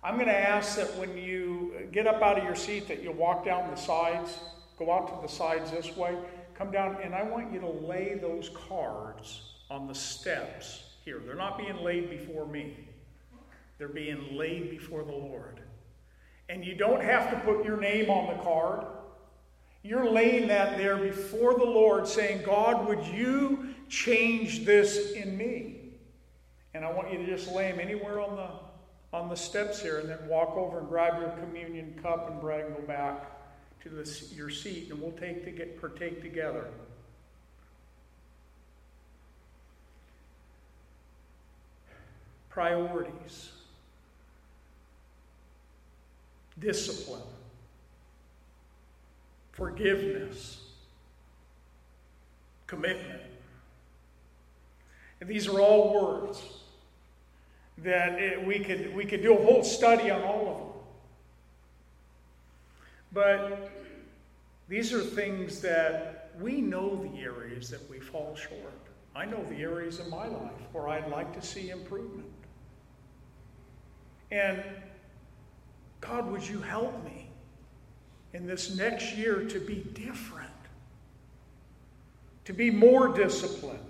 I'm 0.00 0.14
going 0.14 0.28
to 0.28 0.48
ask 0.48 0.76
that 0.76 0.96
when 0.96 1.18
you 1.18 1.88
get 1.90 2.06
up 2.06 2.22
out 2.22 2.38
of 2.38 2.44
your 2.44 2.54
seat 2.54 2.86
that 2.86 3.02
you 3.02 3.10
walk 3.10 3.44
down 3.44 3.68
the 3.68 3.76
sides, 3.76 4.38
go 4.78 4.92
out 4.92 5.08
to 5.08 5.26
the 5.26 5.32
sides 5.34 5.72
this 5.72 5.96
way, 5.96 6.14
come 6.58 6.72
down, 6.72 6.98
and 7.02 7.14
I 7.14 7.22
want 7.22 7.52
you 7.52 7.60
to 7.60 7.68
lay 7.68 8.18
those 8.20 8.50
cards 8.68 9.42
on 9.70 9.86
the 9.86 9.94
steps 9.94 10.82
here. 11.04 11.20
They're 11.24 11.36
not 11.36 11.56
being 11.56 11.76
laid 11.76 12.10
before 12.10 12.46
me. 12.46 12.76
They're 13.78 13.88
being 13.88 14.36
laid 14.36 14.70
before 14.70 15.04
the 15.04 15.12
Lord. 15.12 15.60
And 16.48 16.64
you 16.64 16.74
don't 16.74 17.02
have 17.02 17.30
to 17.30 17.38
put 17.40 17.64
your 17.64 17.76
name 17.76 18.10
on 18.10 18.36
the 18.36 18.42
card. 18.42 18.84
You're 19.84 20.10
laying 20.10 20.48
that 20.48 20.76
there 20.76 20.96
before 20.96 21.54
the 21.54 21.64
Lord, 21.64 22.08
saying, 22.08 22.42
God, 22.44 22.88
would 22.88 23.06
you 23.06 23.74
change 23.88 24.64
this 24.64 25.12
in 25.12 25.36
me? 25.36 25.92
And 26.74 26.84
I 26.84 26.90
want 26.90 27.12
you 27.12 27.18
to 27.18 27.26
just 27.26 27.52
lay 27.52 27.70
them 27.70 27.78
anywhere 27.80 28.20
on 28.20 28.36
the 28.36 28.48
on 29.10 29.30
the 29.30 29.34
steps 29.34 29.80
here, 29.80 30.00
and 30.00 30.08
then 30.10 30.18
walk 30.28 30.54
over 30.54 30.80
and 30.80 30.88
grab 30.88 31.18
your 31.18 31.30
communion 31.30 31.98
cup 32.02 32.30
and 32.30 32.42
bread 32.42 32.66
and 32.66 32.76
go 32.76 32.82
back 32.82 33.37
to 33.82 34.04
your 34.34 34.50
seat, 34.50 34.90
and 34.90 35.00
we'll 35.00 35.12
take 35.12 35.44
to 35.44 35.50
get 35.50 35.80
partake 35.80 36.20
together. 36.20 36.66
Priorities, 42.50 43.50
discipline 46.58 47.22
forgiveness, 49.58 50.60
commitment. 52.68 53.22
And 55.20 55.28
these 55.28 55.48
are 55.48 55.58
all 55.58 56.00
words 56.00 56.40
that 57.78 58.20
it, 58.20 58.46
we, 58.46 58.60
could, 58.60 58.94
we 58.94 59.04
could 59.04 59.20
do 59.20 59.36
a 59.36 59.42
whole 59.42 59.64
study 59.64 60.12
on 60.12 60.22
all 60.22 60.48
of 60.48 60.58
them. 60.58 60.67
But 63.12 63.70
these 64.68 64.92
are 64.92 65.00
things 65.00 65.60
that 65.62 66.30
we 66.40 66.60
know 66.60 66.96
the 66.96 67.20
areas 67.20 67.70
that 67.70 67.88
we 67.90 68.00
fall 68.00 68.36
short. 68.36 68.74
I 69.16 69.24
know 69.24 69.42
the 69.44 69.62
areas 69.62 69.98
in 69.98 70.08
my 70.10 70.26
life 70.26 70.60
where 70.72 70.88
I'd 70.88 71.08
like 71.08 71.32
to 71.40 71.42
see 71.44 71.70
improvement. 71.70 72.28
And 74.30 74.62
God, 76.00 76.30
would 76.30 76.46
you 76.46 76.60
help 76.60 77.04
me? 77.04 77.28
in 78.34 78.46
this 78.46 78.76
next 78.76 79.16
year 79.16 79.44
to 79.44 79.60
be 79.60 79.76
different, 79.94 80.50
to 82.44 82.52
be 82.52 82.70
more 82.70 83.08
disciplined, 83.08 83.80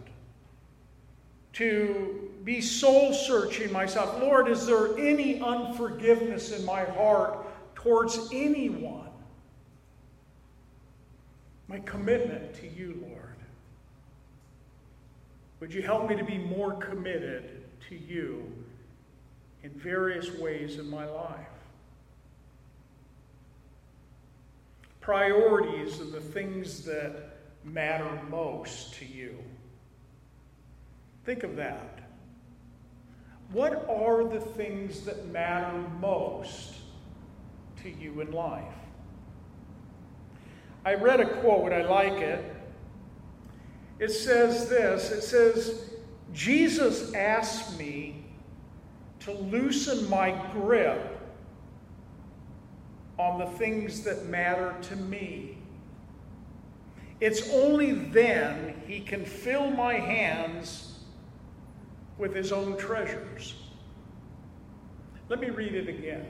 to 1.55 2.31
be 2.45 2.61
soul 2.61 3.13
searching 3.13 3.73
myself. 3.73 4.21
Lord, 4.21 4.49
is 4.49 4.67
there 4.67 4.97
any 4.97 5.41
unforgiveness 5.41 6.57
in 6.57 6.65
my 6.65 6.85
heart 6.85 7.47
towards 7.75 8.29
anyone? 8.33 9.08
My 11.69 11.79
commitment 11.81 12.55
to 12.57 12.67
you, 12.67 12.99
Lord. 13.07 13.37
Would 15.61 15.73
you 15.73 15.83
help 15.83 16.09
me 16.09 16.17
to 16.17 16.25
be 16.25 16.39
more 16.39 16.73
committed 16.75 17.65
to 17.89 17.97
you 17.97 18.51
in 19.63 19.71
various 19.71 20.33
ways 20.33 20.79
in 20.79 20.89
my 20.89 21.05
life? 21.05 21.47
priorities 25.09 26.01
and 26.01 26.13
the 26.13 26.21
things 26.21 26.85
that 26.85 27.39
matter 27.65 28.21
most 28.29 28.93
to 28.93 29.07
you. 29.07 29.39
Think 31.25 31.45
of 31.45 31.57
that. 31.57 32.01
What 33.51 33.89
are 33.89 34.29
the 34.29 34.39
things 34.39 35.07
that 35.07 35.29
matter 35.29 35.79
most 35.99 36.75
to 37.83 37.89
you 37.89 38.21
in 38.21 38.33
life? 38.33 38.63
I 40.89 40.95
read 40.95 41.21
a 41.21 41.29
quote, 41.41 41.71
I 41.71 41.83
like 41.83 42.23
it. 42.23 42.43
It 43.99 44.09
says 44.09 44.71
this 44.71 45.11
it 45.11 45.21
says, 45.21 45.91
Jesus 46.33 47.13
asked 47.13 47.79
me 47.79 48.25
to 49.21 49.33
loosen 49.33 50.09
my 50.09 50.31
grip 50.55 51.21
on 53.19 53.39
the 53.39 53.45
things 53.45 54.03
that 54.05 54.25
matter 54.31 54.75
to 54.81 54.97
me. 54.97 55.59
It's 57.21 57.51
only 57.51 57.93
then 57.93 58.81
he 58.87 59.01
can 59.01 59.27
fill 59.27 59.71
my 59.71 59.93
hands 59.93 61.01
with 62.17 62.35
his 62.35 62.51
own 62.51 62.79
treasures. 62.79 63.57
Let 65.29 65.39
me 65.39 65.51
read 65.51 65.75
it 65.75 65.91
again. 65.91 66.25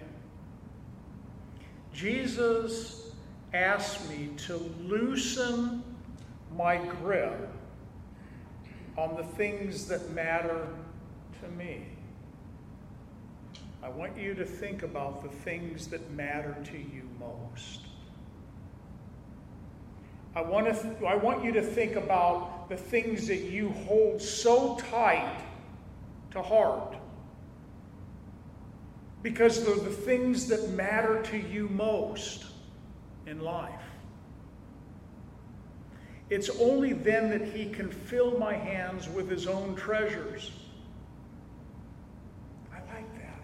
Jesus 1.93 3.08
asked 3.53 4.09
me 4.09 4.31
to 4.37 4.57
loosen 4.83 5.83
my 6.57 6.77
grip 6.77 7.51
on 8.97 9.17
the 9.17 9.23
things 9.23 9.87
that 9.87 10.11
matter 10.13 10.69
to 11.41 11.49
me. 11.57 11.87
I 13.83 13.89
want 13.89 14.19
you 14.19 14.35
to 14.35 14.45
think 14.45 14.83
about 14.83 15.23
the 15.23 15.29
things 15.29 15.87
that 15.89 16.11
matter 16.11 16.57
to 16.65 16.79
you 16.79 17.03
most. 17.19 17.83
I 20.35 20.43
want, 20.43 20.67
to 20.67 20.73
th- 20.73 21.03
I 21.07 21.15
want 21.17 21.45
you 21.45 21.53
to 21.53 21.63
think 21.63 21.97
about 21.97 22.69
the 22.69 22.77
things 22.77 23.27
that 23.29 23.43
you 23.45 23.71
hold 23.71 24.21
so 24.21 24.77
tight 24.91 25.41
to 26.33 26.43
heart. 26.43 26.97
Because 29.23 29.65
they're 29.65 29.75
the 29.75 29.91
things 29.91 30.49
that 30.49 30.71
matter 30.71 31.23
to 31.23 31.39
you 31.39 31.69
most 31.69 32.45
in 33.29 33.41
life. 33.41 33.81
It's 36.31 36.51
only 36.61 36.93
then 36.93 37.31
that 37.31 37.43
He 37.43 37.71
can 37.71 37.91
fill 37.91 38.39
my 38.39 38.55
hands 38.55 39.09
with 39.09 39.31
His 39.31 39.47
own 39.47 39.75
treasures. 39.77 40.51
I 42.73 42.77
like 42.95 43.15
that. 43.15 43.43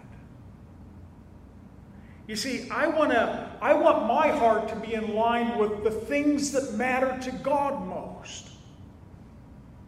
You 2.27 2.35
see, 2.35 2.69
I 2.69 2.87
want 2.87 3.11
to 3.11 3.51
I 3.61 3.73
want 3.73 4.07
my 4.07 4.27
heart 4.27 4.67
to 4.69 4.75
be 4.75 4.93
in 4.93 5.15
line 5.15 5.57
with 5.57 5.83
the 5.83 5.91
things 5.91 6.51
that 6.51 6.73
matter 6.73 7.17
to 7.23 7.31
God 7.37 7.87
most. 7.87 8.49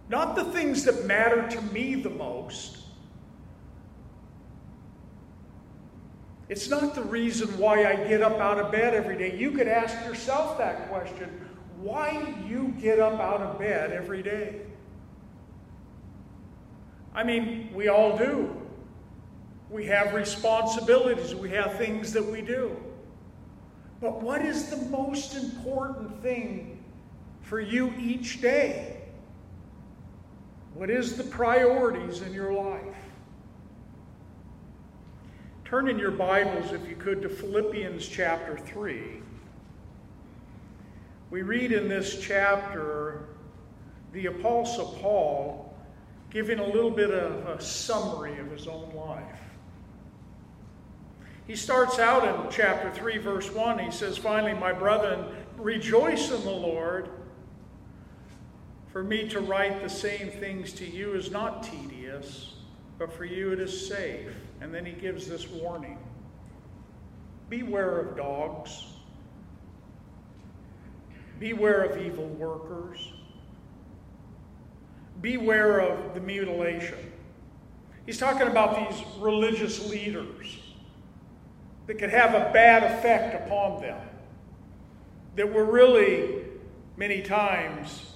Not 0.09 0.35
the 0.35 0.45
things 0.45 0.83
that 0.85 1.05
matter 1.05 1.47
to 1.49 1.61
me 1.73 1.95
the 1.95 2.09
most. 2.09 2.76
It's 6.49 6.69
not 6.69 6.95
the 6.95 7.03
reason 7.03 7.49
why 7.57 7.85
I 7.85 7.95
get 8.07 8.21
up 8.21 8.39
out 8.39 8.57
of 8.57 8.71
bed 8.71 8.93
every 8.93 9.17
day. 9.17 9.37
You 9.37 9.51
could 9.51 9.67
ask 9.67 9.93
yourself 10.05 10.57
that 10.57 10.89
question. 10.89 11.29
Why 11.81 12.23
do 12.23 12.47
you 12.47 12.73
get 12.79 12.99
up 12.99 13.19
out 13.19 13.41
of 13.41 13.59
bed 13.59 13.91
every 13.91 14.23
day? 14.23 14.61
I 17.13 17.23
mean, 17.23 17.69
we 17.73 17.89
all 17.89 18.17
do. 18.17 18.55
We 19.69 19.85
have 19.87 20.13
responsibilities, 20.13 21.35
we 21.35 21.49
have 21.49 21.77
things 21.77 22.13
that 22.13 22.25
we 22.25 22.41
do. 22.41 22.75
But 23.99 24.21
what 24.21 24.41
is 24.45 24.69
the 24.69 24.77
most 24.89 25.35
important 25.35 26.21
thing 26.21 26.81
for 27.41 27.59
you 27.59 27.93
each 27.97 28.39
day? 28.41 29.01
What 30.73 30.89
is 30.89 31.17
the 31.17 31.23
priorities 31.23 32.21
in 32.21 32.33
your 32.33 32.53
life? 32.53 32.96
Turn 35.67 35.89
in 35.89 35.99
your 35.99 36.11
Bibles, 36.11 36.71
if 36.71 36.87
you 36.87 36.95
could, 36.95 37.21
to 37.23 37.27
Philippians 37.27 38.07
chapter 38.07 38.57
3. 38.57 39.21
We 41.29 41.41
read 41.41 41.73
in 41.73 41.89
this 41.89 42.21
chapter 42.21 43.25
the 44.13 44.27
Apostle 44.27 44.97
Paul 45.01 45.77
giving 46.29 46.59
a 46.59 46.65
little 46.65 46.89
bit 46.89 47.11
of 47.11 47.47
a 47.47 47.61
summary 47.61 48.39
of 48.39 48.49
his 48.49 48.65
own 48.65 48.95
life. 48.95 49.41
He 51.47 51.57
starts 51.57 51.99
out 51.99 52.23
in 52.23 52.49
chapter 52.49 52.89
3, 52.89 53.17
verse 53.17 53.51
1. 53.51 53.79
He 53.79 53.91
says, 53.91 54.17
Finally, 54.17 54.53
my 54.53 54.71
brethren, 54.71 55.25
rejoice 55.57 56.31
in 56.31 56.45
the 56.45 56.49
Lord. 56.49 57.09
For 58.93 59.03
me 59.03 59.27
to 59.27 59.41
write 59.41 59.83
the 59.83 59.89
same 59.89 60.29
things 60.29 60.71
to 60.75 60.85
you 60.85 61.13
is 61.13 61.29
not 61.29 61.61
tedious, 61.61 62.53
but 62.97 63.11
for 63.13 63.25
you 63.25 63.51
it 63.51 63.59
is 63.59 63.87
safe. 63.87 64.29
And 64.61 64.73
then 64.73 64.85
he 64.85 64.93
gives 64.93 65.27
this 65.27 65.47
warning. 65.47 65.97
Beware 67.49 67.99
of 67.99 68.17
dogs, 68.17 68.83
beware 71.39 71.83
of 71.83 72.01
evil 72.01 72.25
workers, 72.25 73.13
beware 75.21 75.79
of 75.79 76.13
the 76.13 76.19
mutilation. 76.19 76.97
He's 78.05 78.17
talking 78.17 78.47
about 78.47 78.89
these 78.89 79.01
religious 79.19 79.89
leaders 79.89 80.59
that 81.85 81.99
could 81.99 82.09
have 82.09 82.33
a 82.33 82.51
bad 82.51 82.83
effect 82.83 83.45
upon 83.45 83.81
them, 83.81 84.01
that 85.37 85.53
were 85.53 85.63
really, 85.63 86.43
many 86.97 87.21
times, 87.21 88.11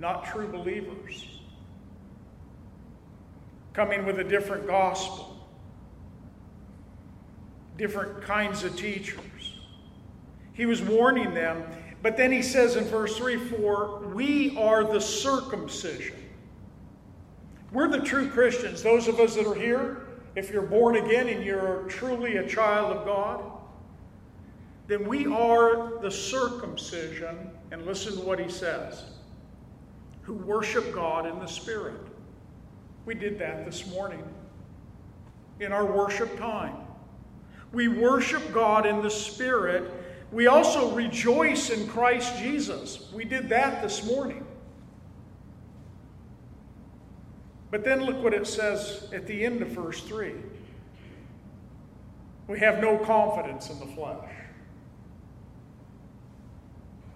not 0.00 0.24
true 0.24 0.48
believers 0.48 1.27
coming 3.78 4.04
with 4.04 4.18
a 4.18 4.24
different 4.24 4.66
gospel, 4.66 5.38
different 7.76 8.20
kinds 8.22 8.64
of 8.64 8.74
teachers. 8.74 9.54
He 10.52 10.66
was 10.66 10.82
warning 10.82 11.32
them, 11.32 11.62
but 12.02 12.16
then 12.16 12.32
he 12.32 12.42
says 12.42 12.74
in 12.74 12.82
verse 12.86 13.16
3 13.16 13.36
For 13.36 14.00
we 14.12 14.58
are 14.58 14.82
the 14.82 15.00
circumcision. 15.00 16.16
We're 17.70 17.88
the 17.88 18.00
true 18.00 18.28
Christians, 18.28 18.82
those 18.82 19.06
of 19.06 19.20
us 19.20 19.36
that 19.36 19.46
are 19.46 19.54
here. 19.54 20.08
If 20.34 20.50
you're 20.50 20.62
born 20.62 20.96
again 20.96 21.28
and 21.28 21.44
you're 21.44 21.84
truly 21.84 22.38
a 22.38 22.48
child 22.48 22.96
of 22.96 23.06
God, 23.06 23.44
then 24.88 25.06
we 25.06 25.28
are 25.28 26.00
the 26.00 26.10
circumcision, 26.10 27.52
and 27.70 27.86
listen 27.86 28.16
to 28.16 28.22
what 28.22 28.40
he 28.40 28.50
says, 28.50 29.04
who 30.22 30.34
worship 30.34 30.92
God 30.92 31.26
in 31.26 31.38
the 31.38 31.46
Spirit. 31.46 32.07
We 33.08 33.14
did 33.14 33.38
that 33.38 33.64
this 33.64 33.86
morning 33.86 34.22
in 35.60 35.72
our 35.72 35.86
worship 35.86 36.36
time. 36.36 36.76
We 37.72 37.88
worship 37.88 38.52
God 38.52 38.84
in 38.84 39.00
the 39.00 39.08
Spirit. 39.08 39.90
We 40.30 40.46
also 40.46 40.94
rejoice 40.94 41.70
in 41.70 41.88
Christ 41.88 42.36
Jesus. 42.36 43.10
We 43.10 43.24
did 43.24 43.48
that 43.48 43.80
this 43.80 44.04
morning. 44.04 44.46
But 47.70 47.82
then 47.82 48.04
look 48.04 48.22
what 48.22 48.34
it 48.34 48.46
says 48.46 49.08
at 49.10 49.26
the 49.26 49.42
end 49.42 49.62
of 49.62 49.68
verse 49.68 50.02
3. 50.02 50.34
We 52.46 52.58
have 52.58 52.78
no 52.78 52.98
confidence 52.98 53.70
in 53.70 53.78
the 53.80 53.86
flesh. 53.86 54.30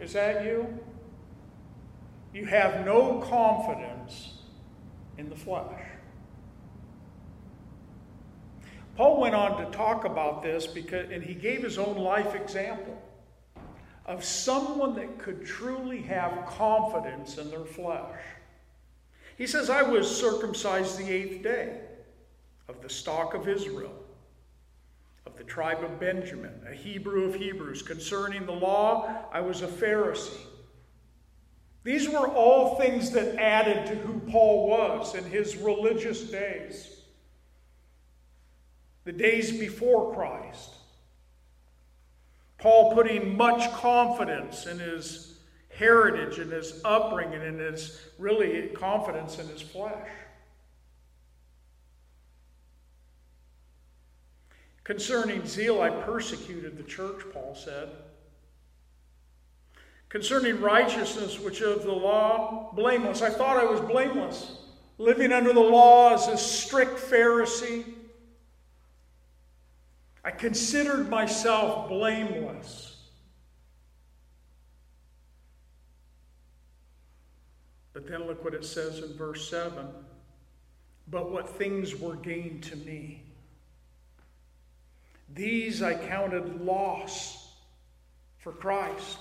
Is 0.01 0.15
that 0.15 0.47
you? 0.47 0.67
You 2.33 2.47
have 2.47 2.87
no 2.87 3.19
confidence 3.29 4.39
in 5.19 5.29
the 5.29 5.37
flesh. 5.37 5.82
Paul 8.97 9.21
went 9.21 9.35
on 9.35 9.65
to 9.65 9.77
talk 9.77 10.05
about 10.05 10.43
this 10.43 10.67
because, 10.67 11.11
and 11.11 11.23
he 11.23 11.35
gave 11.35 11.63
his 11.63 11.79
own 11.79 11.97
life 11.97 12.35
example 12.35 13.01
of 14.05 14.25
someone 14.25 14.95
that 14.97 15.19
could 15.19 15.45
truly 15.47 16.03
have 16.03 16.47
confidence 16.47 17.39
in 17.39 17.51
their 17.51 17.65
flesh. 17.65 18.21
He 19.39 19.47
says, 19.47 19.71
I 19.71 19.83
was 19.83 20.15
circumcised 20.15 20.99
the 20.99 21.11
eighth 21.11 21.43
day 21.43 21.81
of 22.69 22.83
the 22.83 22.91
stock 22.91 23.35
of 23.35 23.49
Israel, 23.49 23.95
of 25.27 25.37
the 25.37 25.45
tribe 25.45 25.83
of 25.83 25.99
Benjamin, 25.99 26.61
a 26.71 26.75
Hebrew 26.75 27.25
of 27.25 27.35
Hebrews. 27.35 27.83
Concerning 27.83 28.45
the 28.45 28.53
law, 28.53 29.27
I 29.33 29.41
was 29.41 29.63
a 29.63 29.69
Pharisee. 29.69 30.47
These 31.85 32.09
were 32.09 32.29
all 32.29 32.77
things 32.77 33.11
that 33.13 33.37
added 33.37 33.87
to 33.87 33.95
who 33.95 34.21
Paul 34.31 34.69
was 34.69 35.15
in 35.15 35.25
his 35.25 35.57
religious 35.57 36.23
days, 36.23 36.92
the 39.05 39.13
days 39.13 39.53
before 39.53 40.15
Christ. 40.15 40.75
Paul 42.59 42.95
putting 42.95 43.37
much 43.37 43.71
confidence 43.73 44.67
in 44.67 44.79
his 44.79 45.39
heritage 45.69 46.39
and 46.39 46.53
his 46.53 46.81
upbringing 46.85 47.43
and 47.43 47.59
his 47.59 48.01
really 48.19 48.69
confidence 48.69 49.39
in 49.39 49.49
his 49.49 49.63
flesh. 49.63 50.09
Concerning 54.85 55.47
zeal, 55.47 55.81
I 55.81 55.91
persecuted 55.91 56.77
the 56.77 56.83
church, 56.83 57.23
Paul 57.33 57.55
said. 57.55 57.89
Concerning 60.09 60.61
righteousness, 60.61 61.41
which 61.41 61.63
of 61.63 61.85
the 61.85 61.93
law, 61.93 62.71
blameless. 62.75 63.23
I 63.23 63.31
thought 63.31 63.57
I 63.57 63.65
was 63.65 63.81
blameless, 63.81 64.59
living 64.99 65.33
under 65.33 65.53
the 65.53 65.61
law 65.61 66.13
as 66.13 66.29
a 66.29 66.37
strict 66.37 66.99
Pharisee. 66.99 67.92
I 70.25 70.31
considered 70.31 71.09
myself 71.09 71.89
blameless. 71.89 72.97
But 77.93 78.07
then 78.07 78.27
look 78.27 78.45
what 78.45 78.55
it 78.55 78.65
says 78.65 79.01
in 79.01 79.15
verse 79.15 79.49
7 79.51 79.87
But 81.09 81.31
what 81.31 81.49
things 81.49 81.97
were 81.97 82.17
gained 82.17 82.63
to 82.65 82.77
me, 82.77 83.25
these 85.35 85.83
I 85.83 85.95
counted 85.95 86.61
loss 86.63 87.51
for 88.39 88.53
Christ. 88.53 89.19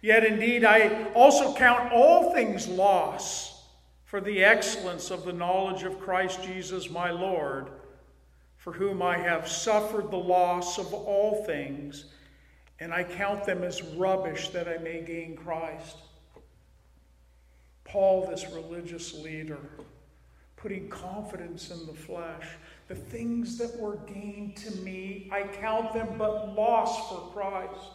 Yet 0.00 0.24
indeed, 0.24 0.64
I 0.64 1.10
also 1.14 1.54
count 1.54 1.92
all 1.92 2.34
things 2.34 2.68
loss 2.68 3.62
for 4.04 4.20
the 4.20 4.44
excellence 4.44 5.10
of 5.10 5.24
the 5.24 5.32
knowledge 5.32 5.82
of 5.82 5.98
Christ 5.98 6.42
Jesus 6.42 6.90
my 6.90 7.10
Lord, 7.10 7.70
for 8.64 8.72
whom 8.72 9.02
I 9.02 9.18
have 9.18 9.46
suffered 9.46 10.10
the 10.10 10.16
loss 10.16 10.78
of 10.78 10.94
all 10.94 11.44
things, 11.44 12.06
and 12.80 12.94
I 12.94 13.04
count 13.04 13.44
them 13.44 13.62
as 13.62 13.82
rubbish 13.82 14.48
that 14.48 14.66
I 14.66 14.78
may 14.78 15.02
gain 15.02 15.36
Christ. 15.36 15.98
Paul, 17.84 18.26
this 18.26 18.46
religious 18.50 19.12
leader, 19.12 19.58
putting 20.56 20.88
confidence 20.88 21.70
in 21.70 21.84
the 21.84 21.92
flesh. 21.92 22.46
The 22.88 22.94
things 22.94 23.58
that 23.58 23.78
were 23.78 23.96
gained 24.06 24.56
to 24.56 24.74
me, 24.76 25.28
I 25.30 25.42
count 25.42 25.92
them 25.92 26.14
but 26.16 26.54
loss 26.54 27.10
for 27.10 27.32
Christ. 27.34 27.90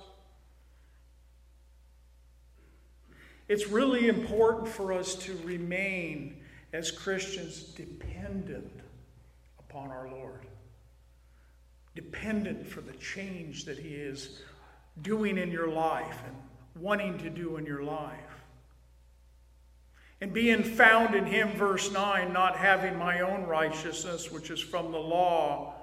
It's 3.48 3.68
really 3.70 4.08
important 4.08 4.68
for 4.68 4.94
us 4.94 5.16
to 5.16 5.36
remain 5.44 6.38
as 6.74 6.92
Christians 6.92 7.64
dependent 7.64 8.82
upon 9.58 9.90
our 9.90 10.08
Lord. 10.12 10.46
Dependent 11.96 12.68
for 12.68 12.82
the 12.82 12.94
change 12.94 13.66
that 13.66 13.78
He 13.78 13.96
is 13.96 14.42
doing 15.02 15.38
in 15.38 15.52
your 15.52 15.70
life 15.70 16.22
and 16.26 16.36
wanting 16.82 17.18
to 17.20 17.30
do 17.30 17.58
in 17.58 17.66
your 17.66 17.84
life. 17.84 18.20
And 20.22 20.34
being 20.34 20.64
found 20.64 21.16
in 21.16 21.26
Him, 21.26 21.54
verse 21.54 21.92
9, 21.92 22.34
not 22.34 22.58
having 22.58 22.98
my 22.98 23.22
own 23.22 23.44
righteousness, 23.44 24.32
which 24.32 24.52
is 24.52 24.60
from 24.60 24.92
the 24.92 25.00
law, 25.00 25.76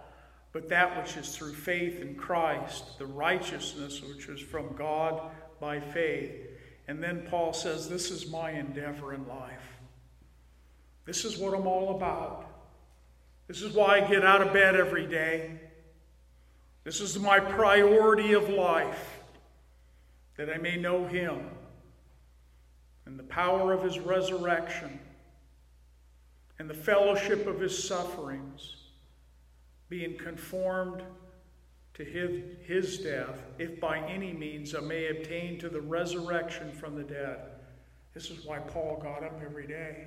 but 0.53 0.69
that 0.69 0.97
which 0.97 1.17
is 1.17 1.35
through 1.35 1.55
faith 1.55 2.01
in 2.01 2.15
Christ, 2.15 2.99
the 2.99 3.07
righteousness 3.07 4.03
which 4.03 4.29
is 4.29 4.41
from 4.41 4.75
God 4.77 5.23
by 5.61 5.81
faith 5.81 6.47
and 6.89 7.03
then 7.03 7.27
Paul 7.29 7.53
says, 7.53 7.89
This 7.89 8.11
is 8.11 8.31
my 8.31 8.51
endeavor 8.51 9.13
in 9.13 9.27
life. 9.27 9.79
This 11.05 11.25
is 11.25 11.39
what 11.39 11.55
I'm 11.55 11.67
all 11.67 11.97
about. 11.97 12.47
This 13.49 13.63
is 13.63 13.75
why 13.75 14.01
I 14.01 14.09
get 14.09 14.25
out 14.25 14.43
of 14.43 14.53
bed 14.53 14.77
every 14.77 15.07
day. 15.07 15.61
This 16.87 17.01
is 17.01 17.19
my 17.19 17.41
priority 17.41 18.35
of 18.35 18.49
life, 18.49 19.19
that 20.37 20.49
I 20.49 20.57
may 20.57 20.77
know 20.77 21.05
Him 21.05 21.41
and 23.07 23.19
the 23.19 23.25
power 23.25 23.73
of 23.73 23.83
His 23.83 23.99
resurrection 23.99 25.01
and 26.61 26.71
the 26.71 26.75
fellowship 26.75 27.49
of 27.49 27.59
His 27.59 27.77
sufferings, 27.89 28.77
being 29.89 30.17
conformed 30.17 31.03
to 31.95 32.05
his, 32.05 32.43
his 32.65 32.99
death, 32.99 33.43
if 33.59 33.81
by 33.81 33.99
any 33.99 34.33
means 34.33 34.73
I 34.73 34.81
may 34.81 35.09
obtain 35.09 35.59
to 35.59 35.69
the 35.69 35.81
resurrection 35.81 36.71
from 36.71 36.95
the 36.95 37.03
dead. 37.03 37.39
This 38.15 38.31
is 38.31 38.45
why 38.45 38.61
Paul 38.61 39.01
got 39.03 39.25
up 39.25 39.41
every 39.45 39.67
day. 39.67 40.07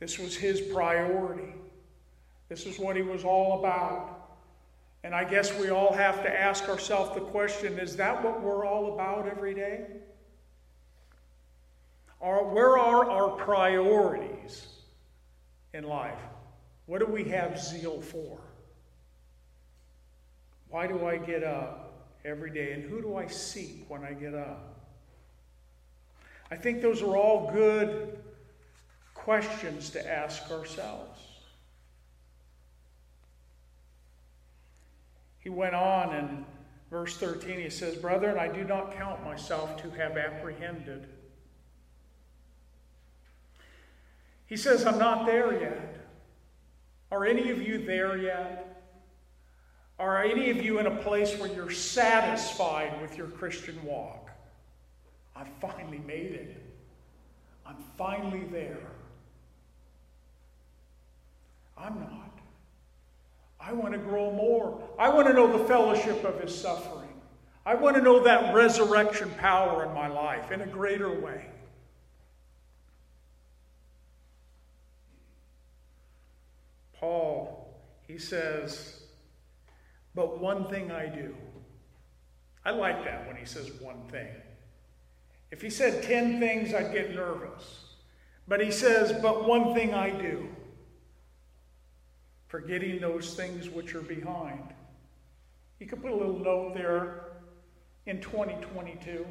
This 0.00 0.18
was 0.18 0.36
his 0.36 0.60
priority. 0.60 1.54
This 2.50 2.66
is 2.66 2.78
what 2.78 2.96
he 2.96 3.02
was 3.02 3.24
all 3.24 3.60
about. 3.60 4.19
And 5.02 5.14
I 5.14 5.24
guess 5.24 5.56
we 5.58 5.70
all 5.70 5.92
have 5.92 6.22
to 6.22 6.40
ask 6.40 6.68
ourselves 6.68 7.14
the 7.14 7.22
question 7.22 7.78
is 7.78 7.96
that 7.96 8.22
what 8.22 8.42
we're 8.42 8.66
all 8.66 8.94
about 8.94 9.26
every 9.26 9.54
day? 9.54 9.86
Or 12.20 12.44
where 12.44 12.76
are 12.78 13.10
our 13.10 13.30
priorities 13.30 14.66
in 15.72 15.84
life? 15.84 16.18
What 16.84 16.98
do 16.98 17.06
we 17.06 17.24
have 17.24 17.58
zeal 17.58 18.02
for? 18.02 18.38
Why 20.68 20.86
do 20.86 21.06
I 21.06 21.16
get 21.16 21.42
up 21.42 22.08
every 22.24 22.50
day? 22.50 22.72
And 22.72 22.82
who 22.82 23.00
do 23.00 23.16
I 23.16 23.26
seek 23.26 23.86
when 23.88 24.04
I 24.04 24.12
get 24.12 24.34
up? 24.34 24.76
I 26.50 26.56
think 26.56 26.82
those 26.82 27.00
are 27.00 27.16
all 27.16 27.50
good 27.50 28.18
questions 29.14 29.90
to 29.90 30.10
ask 30.10 30.50
ourselves. 30.50 31.09
He 35.40 35.48
went 35.48 35.74
on 35.74 36.14
in 36.14 36.44
verse 36.90 37.16
13, 37.16 37.58
he 37.58 37.70
says, 37.70 37.96
Brethren, 37.96 38.38
I 38.38 38.48
do 38.48 38.64
not 38.64 38.96
count 38.96 39.24
myself 39.24 39.80
to 39.82 39.90
have 39.90 40.16
apprehended. 40.16 41.08
He 44.46 44.56
says, 44.56 44.84
I'm 44.84 44.98
not 44.98 45.26
there 45.26 45.60
yet. 45.60 46.06
Are 47.10 47.24
any 47.24 47.50
of 47.50 47.62
you 47.62 47.84
there 47.84 48.16
yet? 48.16 48.66
Are 49.98 50.22
any 50.22 50.50
of 50.50 50.56
you 50.56 50.78
in 50.78 50.86
a 50.86 50.96
place 50.96 51.36
where 51.38 51.52
you're 51.52 51.70
satisfied 51.70 53.00
with 53.00 53.16
your 53.16 53.26
Christian 53.28 53.82
walk? 53.84 54.30
I 55.36 55.44
finally 55.60 56.00
made 56.06 56.32
it. 56.32 56.62
I'm 57.66 57.76
finally 57.96 58.44
there. 58.50 58.90
I'm 61.76 62.00
not. 62.00 62.38
I 63.70 63.72
want 63.72 63.92
to 63.92 63.98
grow 63.98 64.32
more. 64.32 64.82
I 64.98 65.08
want 65.10 65.28
to 65.28 65.32
know 65.32 65.56
the 65.56 65.64
fellowship 65.64 66.24
of 66.24 66.40
his 66.40 66.52
suffering. 66.52 67.08
I 67.64 67.76
want 67.76 67.94
to 67.94 68.02
know 68.02 68.24
that 68.24 68.52
resurrection 68.52 69.30
power 69.38 69.86
in 69.86 69.94
my 69.94 70.08
life 70.08 70.50
in 70.50 70.62
a 70.62 70.66
greater 70.66 71.20
way. 71.20 71.46
Paul, 76.94 77.72
he 78.08 78.18
says, 78.18 79.04
but 80.16 80.40
one 80.40 80.68
thing 80.68 80.90
I 80.90 81.06
do. 81.06 81.36
I 82.64 82.72
like 82.72 83.04
that 83.04 83.28
when 83.28 83.36
he 83.36 83.44
says 83.44 83.70
one 83.80 84.02
thing. 84.10 84.30
If 85.52 85.62
he 85.62 85.70
said 85.70 86.02
10 86.02 86.40
things, 86.40 86.74
I'd 86.74 86.92
get 86.92 87.14
nervous. 87.14 87.84
But 88.48 88.60
he 88.60 88.72
says, 88.72 89.12
but 89.22 89.46
one 89.46 89.74
thing 89.74 89.94
I 89.94 90.10
do 90.10 90.48
forgetting 92.50 93.00
those 93.00 93.34
things 93.34 93.70
which 93.70 93.94
are 93.94 94.02
behind. 94.02 94.74
You 95.78 95.86
could 95.86 96.02
put 96.02 96.10
a 96.10 96.14
little 96.14 96.40
note 96.40 96.74
there 96.74 97.26
in 98.06 98.20
2022. 98.20 99.24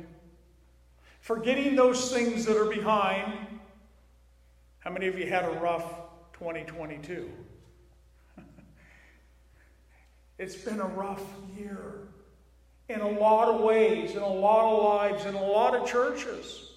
Forgetting 1.19 1.75
those 1.75 2.13
things 2.13 2.45
that 2.45 2.55
are 2.55 2.69
behind. 2.69 3.60
How 4.79 4.89
many 4.89 5.08
of 5.08 5.19
you 5.19 5.27
had 5.27 5.43
a 5.43 5.51
rough 5.60 5.84
2022? 6.32 7.29
it's 10.39 10.55
been 10.55 10.79
a 10.79 10.88
rough 10.88 11.23
year 11.58 12.08
in 12.88 13.01
a 13.01 13.10
lot 13.10 13.49
of 13.49 13.60
ways, 13.60 14.12
in 14.12 14.21
a 14.21 14.27
lot 14.27 14.73
of 14.73 14.82
lives, 14.82 15.25
in 15.25 15.36
a 15.36 15.43
lot 15.43 15.75
of 15.75 15.86
churches. 15.86 16.71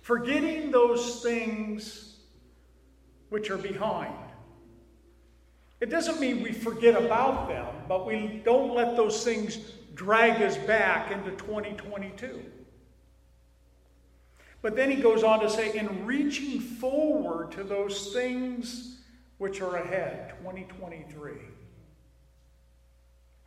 Forgetting 0.00 0.72
those 0.72 1.22
things 1.22 2.16
which 3.28 3.50
are 3.50 3.56
behind. 3.56 4.21
It 5.82 5.90
doesn't 5.90 6.20
mean 6.20 6.44
we 6.44 6.52
forget 6.52 6.94
about 6.94 7.48
them, 7.48 7.66
but 7.88 8.06
we 8.06 8.40
don't 8.44 8.72
let 8.72 8.94
those 8.94 9.24
things 9.24 9.56
drag 9.94 10.40
us 10.40 10.56
back 10.56 11.10
into 11.10 11.32
2022. 11.32 12.40
But 14.62 14.76
then 14.76 14.92
he 14.92 15.02
goes 15.02 15.24
on 15.24 15.40
to 15.40 15.50
say, 15.50 15.76
in 15.76 16.06
reaching 16.06 16.60
forward 16.60 17.50
to 17.52 17.64
those 17.64 18.12
things 18.12 19.00
which 19.38 19.60
are 19.60 19.74
ahead, 19.74 20.34
2023, 20.38 21.32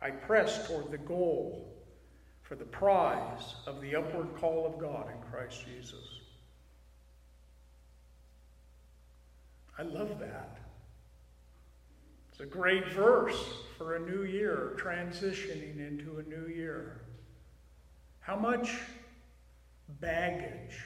I 0.02 0.10
press 0.10 0.68
toward 0.68 0.90
the 0.90 0.98
goal 0.98 1.74
for 2.42 2.54
the 2.54 2.66
prize 2.66 3.54
of 3.66 3.80
the 3.80 3.96
upward 3.96 4.36
call 4.36 4.66
of 4.66 4.78
God 4.78 5.06
in 5.10 5.30
Christ 5.30 5.64
Jesus. 5.64 6.20
I 9.78 9.84
love 9.84 10.18
that. 10.20 10.65
It's 12.38 12.42
a 12.42 12.46
great 12.46 12.86
verse 12.88 13.48
for 13.78 13.96
a 13.96 13.98
new 13.98 14.24
year, 14.24 14.76
transitioning 14.76 15.78
into 15.78 16.18
a 16.18 16.22
new 16.24 16.52
year. 16.52 17.00
How 18.20 18.36
much 18.36 18.76
baggage 20.02 20.78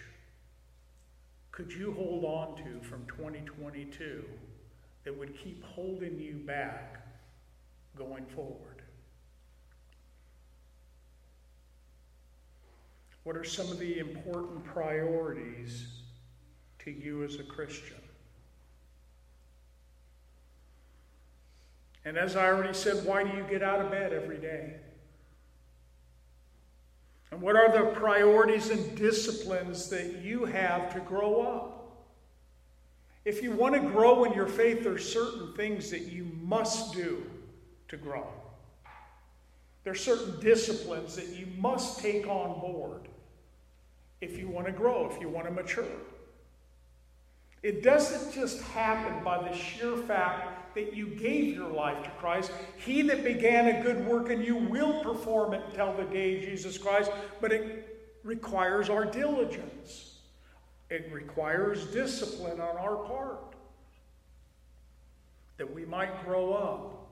could 1.51 1.73
you 1.73 1.93
hold 1.93 2.25
on 2.25 2.57
to 2.59 2.81
from 2.87 3.05
2022 3.07 4.25
that 5.03 5.19
would 5.19 5.37
keep 5.43 5.65
holding 5.65 6.21
you 6.21 6.35
back 6.35 7.05
going 7.97 8.27
forward? 8.27 8.83
What 13.25 13.37
are 13.37 13.43
some 13.43 13.73
of 13.73 13.81
the 13.81 13.99
important 13.99 14.63
priorities 14.63 15.89
to 16.85 16.93
you 16.93 17.25
as 17.25 17.41
a 17.41 17.43
Christian? 17.43 17.97
And 22.05 22.17
as 22.17 22.37
I 22.37 22.47
already 22.47 22.75
said, 22.75 23.05
why 23.05 23.25
do 23.25 23.37
you 23.37 23.45
get 23.45 23.63
out 23.63 23.81
of 23.81 23.91
bed 23.91 24.13
every 24.13 24.39
day? 24.39 24.77
And 27.31 27.41
what 27.41 27.57
are 27.57 27.71
the 27.71 27.91
priorities 27.93 28.71
and 28.71 28.97
disciplines 28.97 29.89
that 29.91 30.23
you 30.23 30.45
have 30.47 30.93
to 30.95 31.01
grow 31.01 31.43
up? 31.43 31.77
If 33.25 33.43
you 33.43 33.53
want 33.53 33.75
to 33.75 33.81
grow 33.81 34.25
in 34.25 34.33
your 34.33 34.47
faith, 34.47 34.83
there's 34.83 35.11
certain 35.11 35.53
things 35.55 35.91
that 35.91 36.07
you 36.07 36.27
must 36.43 36.95
do 36.95 37.25
to 37.89 37.97
grow. 37.97 38.27
There's 39.85 40.03
certain 40.03 40.41
disciplines 40.41 41.17
that 41.17 41.29
you 41.29 41.47
must 41.59 42.01
take 42.01 42.27
on 42.27 42.61
board 42.61 43.09
if 44.21 44.39
you 44.39 44.49
want 44.49 44.67
to 44.67 44.73
grow, 44.73 45.11
if 45.11 45.21
you 45.21 45.29
want 45.29 45.47
to 45.47 45.53
mature. 45.53 45.85
It 47.63 47.83
doesn't 47.83 48.33
just 48.33 48.63
happen 48.63 49.23
by 49.23 49.47
the 49.47 49.55
sheer 49.55 49.97
fact 49.97 50.75
that 50.75 50.95
you 50.95 51.09
gave 51.09 51.55
your 51.55 51.71
life 51.71 52.03
to 52.05 52.11
Christ. 52.11 52.53
He 52.79 53.03
that 53.03 53.23
began 53.23 53.69
a 53.69 53.83
good 53.83 54.07
work 54.07 54.31
in 54.31 54.43
you 54.43 54.57
will 54.57 55.03
perform 55.03 55.53
it 55.53 55.63
until 55.69 55.93
the 55.95 56.05
day 56.05 56.39
of 56.39 56.45
Jesus 56.45 56.79
Christ, 56.79 57.11
but 57.41 57.53
it 57.53 57.99
requires 58.23 58.89
our 58.89 59.05
diligence. 59.05 60.21
It 60.89 61.11
requires 61.13 61.87
discipline 61.87 62.61
on 62.61 62.77
our 62.77 62.97
part 62.97 63.55
that 65.59 65.75
we 65.75 65.85
might 65.85 66.25
grow 66.25 66.55
up, 66.55 67.11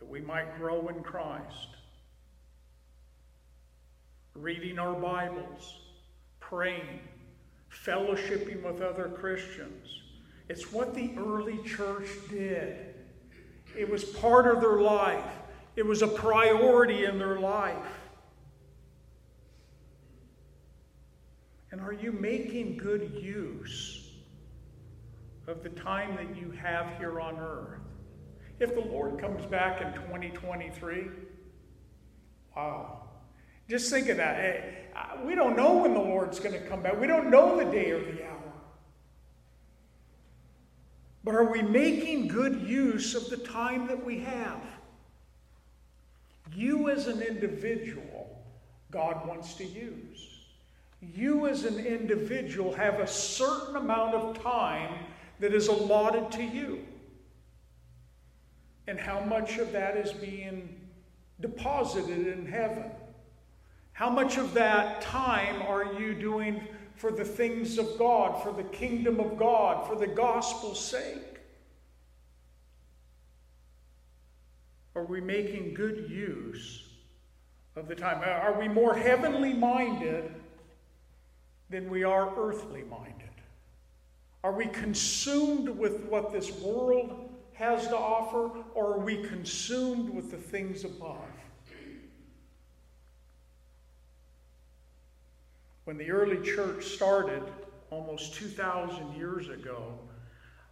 that 0.00 0.08
we 0.08 0.20
might 0.20 0.58
grow 0.58 0.88
in 0.88 1.02
Christ. 1.02 1.68
Reading 4.34 4.78
our 4.78 4.94
Bibles, 4.94 5.76
praying, 6.40 7.00
fellowshipping 7.84 8.62
with 8.62 8.80
other 8.80 9.08
Christians. 9.08 10.02
It's 10.48 10.72
what 10.72 10.94
the 10.94 11.12
early 11.18 11.58
church 11.64 12.08
did. 12.30 12.94
It 13.76 13.90
was 13.90 14.04
part 14.04 14.46
of 14.46 14.60
their 14.60 14.80
life, 14.80 15.24
it 15.74 15.84
was 15.84 16.02
a 16.02 16.08
priority 16.08 17.04
in 17.04 17.18
their 17.18 17.40
life. 17.40 17.76
And 21.72 21.80
are 21.80 21.92
you 21.92 22.12
making 22.12 22.78
good 22.78 23.18
use 23.20 24.08
of 25.46 25.62
the 25.62 25.68
time 25.68 26.16
that 26.16 26.40
you 26.40 26.52
have 26.52 26.96
here 26.96 27.20
on 27.20 27.36
earth? 27.38 27.80
If 28.58 28.74
the 28.74 28.80
Lord 28.80 29.20
comes 29.20 29.44
back 29.44 29.82
in 29.82 29.92
2023, 29.92 31.08
wow. 32.56 33.05
Just 33.68 33.90
think 33.90 34.08
of 34.08 34.18
that. 34.18 35.24
We 35.24 35.34
don't 35.34 35.56
know 35.56 35.78
when 35.78 35.94
the 35.94 36.00
Lord's 36.00 36.38
going 36.38 36.54
to 36.54 36.68
come 36.68 36.82
back. 36.82 37.00
We 37.00 37.06
don't 37.06 37.30
know 37.30 37.56
the 37.56 37.70
day 37.70 37.90
or 37.90 38.00
the 38.00 38.24
hour. 38.24 38.52
But 41.24 41.34
are 41.34 41.50
we 41.50 41.62
making 41.62 42.28
good 42.28 42.62
use 42.62 43.14
of 43.14 43.28
the 43.28 43.36
time 43.36 43.88
that 43.88 44.04
we 44.04 44.20
have? 44.20 44.62
You, 46.54 46.88
as 46.88 47.08
an 47.08 47.20
individual, 47.20 48.40
God 48.92 49.26
wants 49.26 49.54
to 49.54 49.64
use. 49.64 50.44
You, 51.02 51.48
as 51.48 51.64
an 51.64 51.84
individual, 51.84 52.72
have 52.74 53.00
a 53.00 53.06
certain 53.06 53.76
amount 53.76 54.14
of 54.14 54.40
time 54.40 54.94
that 55.40 55.52
is 55.52 55.66
allotted 55.66 56.30
to 56.32 56.44
you. 56.44 56.86
And 58.86 58.98
how 58.98 59.20
much 59.20 59.58
of 59.58 59.72
that 59.72 59.96
is 59.96 60.12
being 60.12 60.80
deposited 61.40 62.28
in 62.28 62.46
heaven? 62.46 62.84
How 63.96 64.10
much 64.10 64.36
of 64.36 64.52
that 64.52 65.00
time 65.00 65.62
are 65.62 65.94
you 65.94 66.12
doing 66.12 66.60
for 66.96 67.10
the 67.10 67.24
things 67.24 67.78
of 67.78 67.96
God, 67.96 68.42
for 68.42 68.52
the 68.52 68.64
kingdom 68.64 69.18
of 69.20 69.38
God, 69.38 69.88
for 69.88 69.96
the 69.96 70.06
gospel's 70.06 70.78
sake? 70.78 71.40
Are 74.94 75.04
we 75.06 75.22
making 75.22 75.72
good 75.72 76.10
use 76.10 76.84
of 77.74 77.88
the 77.88 77.94
time? 77.94 78.20
Uh, 78.20 78.32
are 78.32 78.60
we 78.60 78.68
more 78.68 78.94
heavenly 78.94 79.54
minded 79.54 80.30
than 81.70 81.88
we 81.88 82.04
are 82.04 82.38
earthly 82.38 82.82
minded? 82.82 83.30
Are 84.44 84.52
we 84.52 84.66
consumed 84.66 85.70
with 85.70 86.02
what 86.02 86.34
this 86.34 86.52
world 86.60 87.30
has 87.54 87.88
to 87.88 87.96
offer, 87.96 88.50
or 88.74 88.96
are 88.96 89.00
we 89.00 89.22
consumed 89.22 90.10
with 90.10 90.30
the 90.30 90.36
things 90.36 90.84
above? 90.84 91.16
When 95.86 95.98
the 95.98 96.10
early 96.10 96.44
church 96.44 96.84
started 96.84 97.44
almost 97.90 98.34
2,000 98.34 99.14
years 99.14 99.48
ago, 99.48 99.96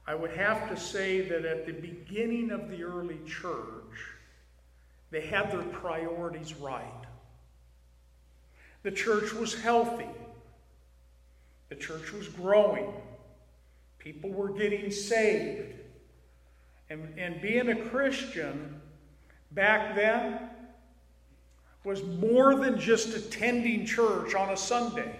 I 0.08 0.16
would 0.16 0.32
have 0.32 0.68
to 0.70 0.76
say 0.76 1.20
that 1.28 1.44
at 1.44 1.66
the 1.66 1.72
beginning 1.72 2.50
of 2.50 2.68
the 2.68 2.82
early 2.82 3.20
church, 3.24 4.08
they 5.12 5.20
had 5.20 5.52
their 5.52 5.62
priorities 5.62 6.54
right. 6.54 7.04
The 8.82 8.90
church 8.90 9.32
was 9.32 9.54
healthy. 9.54 10.08
The 11.68 11.76
church 11.76 12.12
was 12.12 12.26
growing. 12.26 12.92
People 14.00 14.30
were 14.30 14.50
getting 14.50 14.90
saved. 14.90 15.76
And, 16.90 17.16
and 17.16 17.40
being 17.40 17.68
a 17.68 17.76
Christian 17.88 18.80
back 19.52 19.94
then 19.94 20.50
was 21.84 22.02
more 22.02 22.54
than 22.54 22.78
just 22.78 23.14
attending 23.14 23.84
church 23.84 24.34
on 24.34 24.50
a 24.50 24.56
Sunday. 24.56 25.14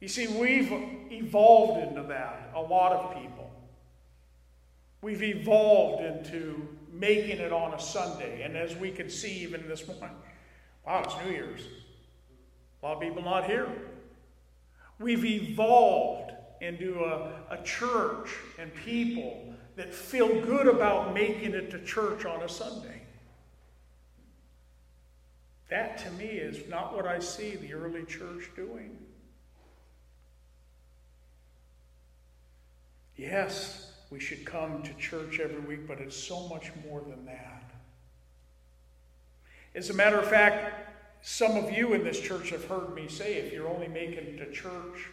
You 0.00 0.08
see, 0.08 0.26
we've 0.26 0.72
evolved 1.12 1.88
into 1.88 2.02
that, 2.08 2.50
a 2.54 2.60
lot 2.60 2.92
of 2.92 3.14
people. 3.22 3.50
We've 5.02 5.22
evolved 5.22 6.02
into 6.02 6.68
making 6.92 7.38
it 7.38 7.52
on 7.52 7.74
a 7.74 7.80
Sunday. 7.80 8.42
And 8.42 8.56
as 8.56 8.74
we 8.76 8.90
can 8.90 9.08
see 9.08 9.32
even 9.38 9.66
this 9.68 9.86
morning, 9.86 10.16
wow, 10.86 11.02
it's 11.04 11.14
New 11.24 11.32
Year's. 11.32 11.62
A 12.82 12.86
lot 12.86 12.96
of 12.96 13.02
people 13.02 13.22
not 13.22 13.44
here. 13.44 13.68
We've 14.98 15.24
evolved 15.24 16.32
into 16.60 17.04
a, 17.04 17.32
a 17.50 17.62
church 17.62 18.30
and 18.58 18.74
people 18.74 19.54
that 19.76 19.94
feel 19.94 20.28
good 20.42 20.66
about 20.66 21.14
making 21.14 21.54
it 21.54 21.70
to 21.70 21.82
church 21.84 22.24
on 22.24 22.42
a 22.42 22.48
Sunday. 22.48 22.99
That 25.70 25.98
to 25.98 26.10
me 26.12 26.26
is 26.26 26.68
not 26.68 26.94
what 26.94 27.06
I 27.06 27.20
see 27.20 27.54
the 27.54 27.74
early 27.74 28.04
church 28.04 28.50
doing. 28.56 28.98
Yes, 33.16 33.92
we 34.10 34.18
should 34.18 34.44
come 34.44 34.82
to 34.82 34.92
church 34.94 35.38
every 35.38 35.60
week, 35.60 35.86
but 35.86 36.00
it's 36.00 36.16
so 36.16 36.48
much 36.48 36.70
more 36.84 37.00
than 37.00 37.24
that. 37.26 37.70
As 39.74 39.90
a 39.90 39.94
matter 39.94 40.18
of 40.18 40.26
fact, 40.26 40.88
some 41.22 41.56
of 41.56 41.70
you 41.70 41.92
in 41.92 42.02
this 42.02 42.18
church 42.18 42.50
have 42.50 42.64
heard 42.64 42.94
me 42.94 43.06
say 43.06 43.34
if 43.34 43.52
you're 43.52 43.68
only 43.68 43.86
making 43.86 44.18
it 44.18 44.38
to 44.38 44.50
church 44.50 45.08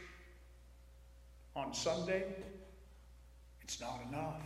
on 1.55 1.73
Sunday, 1.73 2.23
it's 3.61 3.79
not 3.79 3.99
enough. 4.09 4.41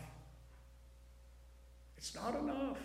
It's 1.98 2.14
not 2.16 2.36
enough. 2.36 2.80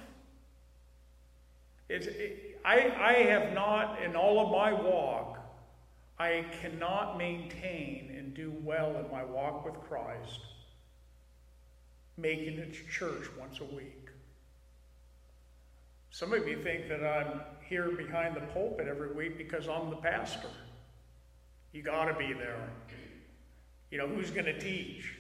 It, 1.89 2.07
it, 2.07 2.61
I, 2.65 2.93
I 2.99 3.13
have 3.31 3.53
not, 3.53 4.03
in 4.03 4.17
all 4.17 4.41
of 4.41 4.51
my 4.51 4.73
walk, 4.73 5.39
I 6.19 6.45
cannot 6.61 7.19
maintain 7.19 8.15
and 8.17 8.35
do 8.35 8.53
well 8.63 8.97
in 8.97 9.11
my 9.11 9.25
walk 9.25 9.65
with 9.65 9.75
Christ 9.89 10.41
making 12.17 12.59
it 12.59 12.73
to 12.73 12.87
church 12.89 13.29
once 13.39 13.61
a 13.61 13.65
week. 13.65 14.09
Some 16.11 16.33
of 16.33 16.49
you 16.49 16.63
think 16.63 16.89
that 16.89 17.05
I'm 17.05 17.43
here 17.69 17.91
behind 17.91 18.37
the 18.37 18.41
pulpit 18.41 18.89
every 18.89 19.13
week 19.13 19.37
because 19.37 19.69
I'm 19.69 19.91
the 19.91 19.97
pastor. 19.97 20.49
You 21.73 21.83
got 21.83 22.07
to 22.07 22.15
be 22.15 22.33
there. 22.33 22.71
You 23.91 23.99
know, 23.99 24.07
who's 24.09 24.31
going 24.31 24.47
to 24.47 24.59
teach? 24.59 25.15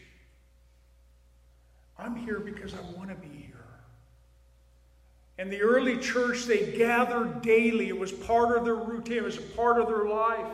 I'm 1.99 2.17
here 2.17 2.41
because 2.41 2.73
I 2.75 2.81
want 2.97 3.11
to 3.11 3.15
be 3.15 3.29
here. 3.29 3.56
And 5.38 5.53
the 5.53 5.61
early 5.61 5.99
church, 5.99 6.44
they 6.44 6.72
gathered 6.72 7.42
daily. 7.42 7.88
It 7.88 7.99
was 7.99 8.12
part 8.12 8.57
of 8.57 8.64
their 8.64 8.75
routine. 8.75 9.18
It 9.18 9.25
was 9.25 9.38
a 9.38 9.42
part 9.42 9.81
of 9.81 9.88
their 9.88 10.05
life. 10.05 10.53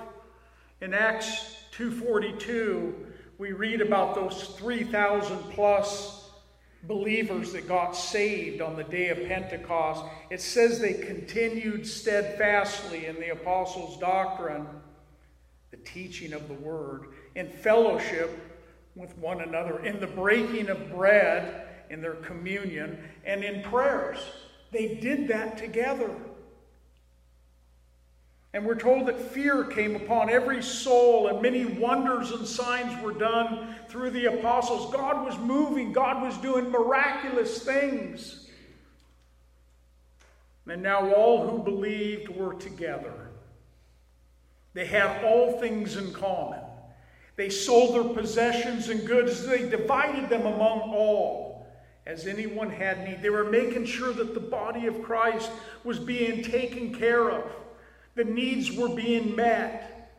In 0.81 0.93
Acts 0.93 1.57
2.42, 1.77 2.93
we 3.39 3.53
read 3.53 3.81
about 3.81 4.15
those 4.15 4.55
3,000 4.59 5.39
plus 5.51 6.23
believers 6.85 7.53
that 7.53 7.69
got 7.69 7.93
saved 7.93 8.61
on 8.61 8.77
the 8.77 8.85
day 8.85 9.09
of 9.09 9.29
Pentecost, 9.29 10.05
it 10.31 10.41
says 10.41 10.81
they 10.81 10.95
continued 10.95 11.87
steadfastly 11.87 13.07
in 13.07 13.17
the 13.17 13.31
apostles' 13.31 13.99
doctrine, 13.99 14.67
the 15.71 15.77
teaching 15.79 16.33
of 16.33 16.49
the 16.49 16.55
word, 16.55 17.09
in 17.35 17.49
fellowship 17.49 18.31
with 18.97 19.17
one 19.19 19.41
another, 19.41 19.85
in 19.85 20.01
the 20.01 20.07
breaking 20.07 20.69
of 20.69 20.91
bread, 20.91 21.69
in 21.89 22.01
their 22.01 22.15
communion, 22.15 22.99
and 23.25 23.45
in 23.45 23.63
prayers. 23.63 24.19
They 24.73 24.95
did 24.95 25.29
that 25.29 25.59
together. 25.59 26.11
And 28.55 28.67
we're 28.67 28.75
told 28.75 29.07
that 29.07 29.19
fear 29.19 29.65
came 29.65 29.97
upon 29.97 30.29
every 30.29 30.63
soul, 30.63 31.29
and 31.29 31.41
many 31.41 31.65
wonders 31.65 32.33
and 32.33 32.47
signs 32.47 33.01
were 33.03 33.13
done 33.13 33.75
through 33.89 34.11
the 34.11 34.27
apostles. 34.27 34.93
God 34.93 35.25
was 35.25 35.39
moving, 35.39 35.93
God 35.93 36.23
was 36.23 36.37
doing 36.39 36.71
miraculous 36.71 37.63
things. 37.63 38.49
And 40.67 40.83
now 40.83 41.13
all 41.13 41.49
who 41.49 41.63
believed 41.63 42.29
were 42.29 42.55
together. 42.55 43.29
They 44.75 44.87
had 44.87 45.23
all 45.23 45.59
things 45.61 45.97
in 45.97 46.13
common. 46.15 46.61
They 47.37 47.51
sold 47.51 47.95
their 47.95 48.15
possessions 48.15 48.89
and 48.89 49.07
goods, 49.07 49.47
they 49.47 49.69
divided 49.69 50.31
them 50.31 50.47
among 50.47 50.81
all 50.81 51.52
as 52.07 52.27
anyone 52.27 52.71
had 52.71 53.05
need. 53.05 53.23
They 53.23 53.31
were 53.31 53.51
making 53.51 53.85
sure 53.85 54.13
that 54.13 54.35
the 54.35 54.41
body 54.41 54.87
of 54.87 55.03
Christ 55.03 55.51
was 55.85 55.99
being 55.99 56.43
taken 56.43 56.95
care 56.95 57.31
of. 57.31 57.45
The 58.15 58.25
needs 58.25 58.73
were 58.73 58.89
being 58.89 59.35
met. 59.37 60.11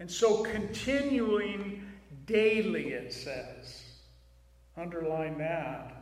And 0.00 0.10
so, 0.10 0.42
continuing 0.42 1.82
daily, 2.26 2.90
it 2.90 3.12
says. 3.12 3.82
Underline 4.76 5.38
that. 5.38 5.94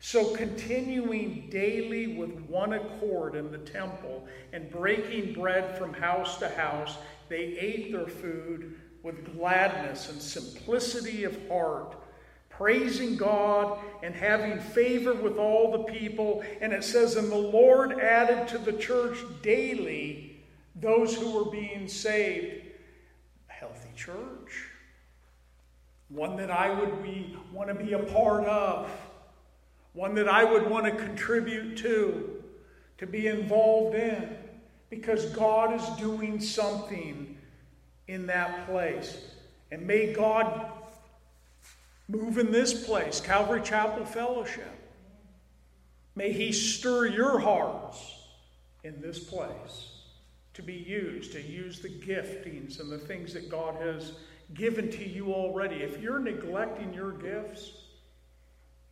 So, 0.00 0.34
continuing 0.34 1.48
daily 1.50 2.16
with 2.16 2.40
one 2.42 2.72
accord 2.72 3.36
in 3.36 3.52
the 3.52 3.58
temple 3.58 4.26
and 4.52 4.70
breaking 4.70 5.34
bread 5.34 5.78
from 5.78 5.94
house 5.94 6.38
to 6.38 6.48
house, 6.48 6.98
they 7.28 7.56
ate 7.58 7.92
their 7.92 8.06
food 8.06 8.74
with 9.02 9.36
gladness 9.36 10.10
and 10.10 10.20
simplicity 10.20 11.24
of 11.24 11.48
heart, 11.48 11.96
praising 12.56 13.16
God 13.16 13.78
and 14.02 14.14
having 14.14 14.60
favor 14.60 15.14
with 15.14 15.36
all 15.36 15.72
the 15.72 15.84
people. 15.84 16.44
And 16.60 16.72
it 16.72 16.84
says, 16.84 17.16
And 17.16 17.30
the 17.30 17.36
Lord 17.36 17.98
added 17.98 18.48
to 18.48 18.58
the 18.58 18.72
church 18.72 19.18
daily 19.42 20.42
those 20.76 21.14
who 21.14 21.30
were 21.30 21.50
being 21.50 21.88
saved. 21.88 22.62
A 23.48 23.52
healthy 23.52 23.90
church. 23.96 24.66
One 26.08 26.36
that 26.36 26.50
I 26.50 26.70
would 26.78 27.02
be, 27.02 27.36
want 27.52 27.68
to 27.68 27.74
be 27.74 27.92
a 27.94 27.98
part 27.98 28.44
of. 28.44 28.90
One 29.92 30.14
that 30.16 30.28
I 30.28 30.44
would 30.44 30.68
want 30.68 30.86
to 30.86 30.92
contribute 30.92 31.76
to, 31.78 32.42
to 32.98 33.06
be 33.06 33.26
involved 33.28 33.96
in. 33.96 34.36
Because 34.90 35.26
God 35.26 35.74
is 35.74 35.86
doing 35.98 36.40
something 36.40 37.36
in 38.06 38.26
that 38.26 38.66
place. 38.68 39.16
And 39.70 39.86
may 39.86 40.12
God 40.12 40.70
move 42.08 42.38
in 42.38 42.52
this 42.52 42.84
place, 42.86 43.20
Calvary 43.20 43.62
Chapel 43.62 44.04
Fellowship. 44.04 44.70
May 46.14 46.32
He 46.32 46.52
stir 46.52 47.06
your 47.06 47.38
hearts 47.38 47.98
in 48.84 49.00
this 49.00 49.18
place 49.18 49.90
to 50.54 50.62
be 50.62 50.74
used, 50.74 51.32
to 51.32 51.42
use 51.42 51.80
the 51.80 51.88
giftings 51.88 52.78
and 52.78 52.90
the 52.90 52.98
things 52.98 53.32
that 53.34 53.48
God 53.48 53.74
has 53.82 54.12
given 54.54 54.90
to 54.92 55.08
you 55.08 55.32
already. 55.32 55.76
If 55.76 56.00
you're 56.00 56.20
neglecting 56.20 56.94
your 56.94 57.12
gifts, 57.12 57.72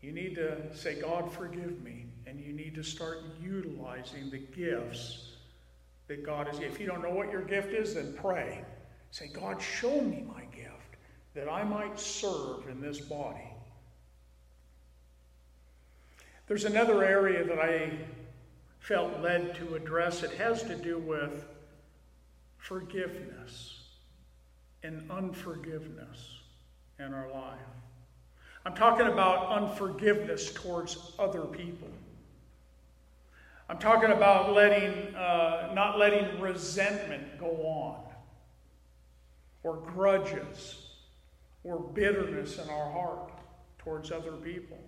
you 0.01 0.11
need 0.11 0.35
to 0.35 0.77
say, 0.77 1.01
God, 1.01 1.33
forgive 1.33 1.83
me. 1.83 2.07
And 2.27 2.41
you 2.41 2.53
need 2.53 2.75
to 2.75 2.83
start 2.83 3.23
utilizing 3.41 4.31
the 4.31 4.39
gifts 4.39 5.33
that 6.09 6.25
God 6.25 6.49
has. 6.49 6.59
If 6.59 6.81
you 6.81 6.87
don't 6.87 7.03
know 7.03 7.11
what 7.11 7.31
your 7.31 7.43
gift 7.43 7.73
is, 7.73 7.95
then 7.95 8.15
pray. 8.15 8.65
Say, 9.11 9.29
God, 9.33 9.61
show 9.61 10.01
me 10.01 10.25
my 10.27 10.42
that 11.35 11.49
I 11.49 11.63
might 11.65 11.99
serve 11.99 12.69
in 12.69 12.81
this 12.81 13.01
body. 13.01 13.49
There's 16.47 16.65
another 16.65 17.05
area 17.05 17.45
that 17.45 17.59
I 17.59 17.93
felt 18.81 19.21
led 19.21 19.55
to 19.57 19.75
address. 19.75 20.23
It 20.23 20.33
has 20.33 20.63
to 20.65 20.77
do 20.77 20.99
with 20.99 21.45
forgiveness. 22.59 23.79
and 24.85 25.09
unforgiveness 25.11 26.41
in 26.99 27.15
our 27.15 27.31
life. 27.31 27.61
I'm 28.65 28.75
talking 28.75 29.07
about 29.07 29.63
unforgiveness 29.63 30.53
towards 30.53 31.13
other 31.19 31.43
people. 31.43 31.89
I'm 33.69 33.79
talking 33.79 34.11
about 34.11 34.53
letting, 34.53 35.15
uh, 35.15 35.73
not 35.75 35.99
letting 35.99 36.41
resentment 36.41 37.39
go 37.39 37.51
on, 37.65 38.05
or 39.63 39.77
grudges, 39.77 40.82
or 41.65 41.79
bitterness 41.79 42.59
in 42.59 42.69
our 42.69 42.91
heart 42.91 43.31
towards 43.79 44.11
other 44.11 44.33
people. 44.33 44.79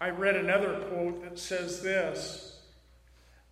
I 0.00 0.10
read 0.10 0.36
another 0.36 0.80
quote 0.90 1.22
that 1.22 1.38
says 1.38 1.82
this 1.82 2.60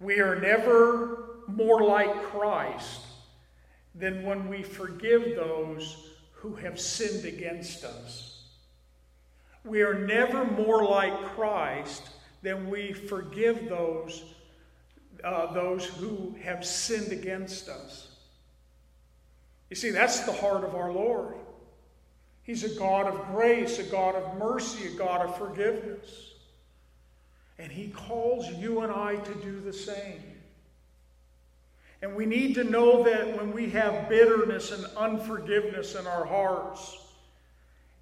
We 0.00 0.20
are 0.20 0.40
never 0.40 1.40
more 1.46 1.82
like 1.82 2.22
Christ 2.24 3.00
than 3.94 4.24
when 4.24 4.48
we 4.48 4.62
forgive 4.62 5.36
those 5.36 6.08
who 6.32 6.54
have 6.56 6.80
sinned 6.80 7.24
against 7.24 7.84
us. 7.84 8.42
We 9.64 9.82
are 9.82 9.94
never 9.94 10.44
more 10.44 10.84
like 10.84 11.34
Christ 11.34 12.02
than 12.42 12.68
we 12.68 12.92
forgive 12.92 13.68
those, 13.68 14.22
uh, 15.22 15.52
those 15.54 15.86
who 15.86 16.36
have 16.42 16.66
sinned 16.66 17.12
against 17.12 17.70
us. 17.70 18.13
You 19.74 19.76
see, 19.76 19.90
that's 19.90 20.20
the 20.20 20.32
heart 20.32 20.62
of 20.62 20.76
our 20.76 20.92
Lord. 20.92 21.34
He's 22.44 22.62
a 22.62 22.78
God 22.78 23.08
of 23.08 23.26
grace, 23.34 23.80
a 23.80 23.82
God 23.82 24.14
of 24.14 24.38
mercy, 24.38 24.86
a 24.86 24.96
God 24.96 25.26
of 25.26 25.36
forgiveness. 25.36 26.34
And 27.58 27.72
He 27.72 27.88
calls 27.88 28.48
you 28.48 28.82
and 28.82 28.92
I 28.92 29.16
to 29.16 29.34
do 29.34 29.58
the 29.58 29.72
same. 29.72 30.22
And 32.02 32.14
we 32.14 32.24
need 32.24 32.54
to 32.54 32.62
know 32.62 33.02
that 33.02 33.36
when 33.36 33.50
we 33.50 33.68
have 33.70 34.08
bitterness 34.08 34.70
and 34.70 34.86
unforgiveness 34.96 35.96
in 35.96 36.06
our 36.06 36.24
hearts, 36.24 36.96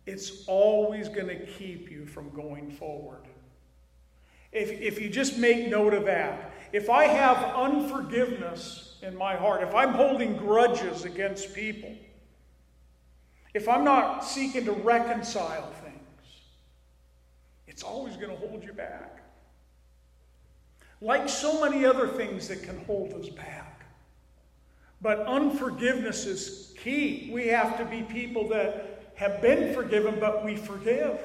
it's 0.05 0.45
always 0.47 1.09
going 1.09 1.29
to 1.29 1.47
keep 1.47 1.91
you 1.91 2.05
from 2.05 2.29
going 2.35 2.71
forward. 2.71 3.23
If, 4.53 4.71
if 4.73 5.01
you 5.01 5.09
just 5.09 5.39
make 5.39 5.69
note 5.69 5.95
of 5.95 6.05
that, 6.05 6.53
if 6.71 6.91
I 6.91 7.07
have 7.07 7.39
unforgiveness 7.57 8.92
in 9.03 9.17
my 9.17 9.35
heart, 9.35 9.63
if 9.63 9.75
I'm 9.75 9.93
holding 9.93 10.37
grudges 10.37 11.05
against 11.05 11.55
people, 11.55 11.93
if 13.53 13.69
I'm 13.69 13.85
not 13.85 14.25
seeking 14.25 14.65
to 14.65 14.73
reconcile 14.73 15.71
things, 15.85 15.99
it's 17.67 17.83
always 17.83 18.17
going 18.17 18.31
to 18.31 18.37
hold 18.37 18.65
you 18.65 18.73
back. 18.73 19.23
Like 21.01 21.29
so 21.29 21.61
many 21.61 21.85
other 21.85 22.07
things 22.07 22.49
that 22.49 22.63
can 22.63 22.83
hold 22.85 23.13
us 23.15 23.29
back. 23.29 23.85
But 25.01 25.27
unforgiveness 25.27 26.27
is 26.27 26.73
key. 26.79 27.29
We 27.33 27.49
have 27.49 27.77
to 27.79 27.85
be 27.85 28.03
people 28.03 28.49
that 28.49 29.13
have 29.17 29.43
been 29.43 29.75
forgiven, 29.75 30.19
but 30.21 30.45
we 30.45 30.55
forgive. 30.55 31.19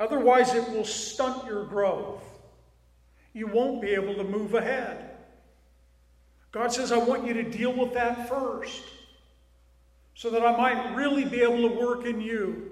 Otherwise, 0.00 0.52
it 0.52 0.68
will 0.70 0.84
stunt 0.84 1.46
your 1.46 1.64
growth. 1.64 2.24
You 3.32 3.46
won't 3.46 3.80
be 3.80 3.90
able 3.90 4.14
to 4.16 4.24
move 4.24 4.54
ahead. 4.54 5.11
God 6.52 6.72
says, 6.72 6.92
I 6.92 6.98
want 6.98 7.26
you 7.26 7.32
to 7.34 7.42
deal 7.42 7.72
with 7.72 7.94
that 7.94 8.28
first 8.28 8.82
so 10.14 10.30
that 10.30 10.44
I 10.44 10.56
might 10.56 10.94
really 10.94 11.24
be 11.24 11.40
able 11.40 11.68
to 11.68 11.74
work 11.74 12.04
in 12.04 12.20
you. 12.20 12.70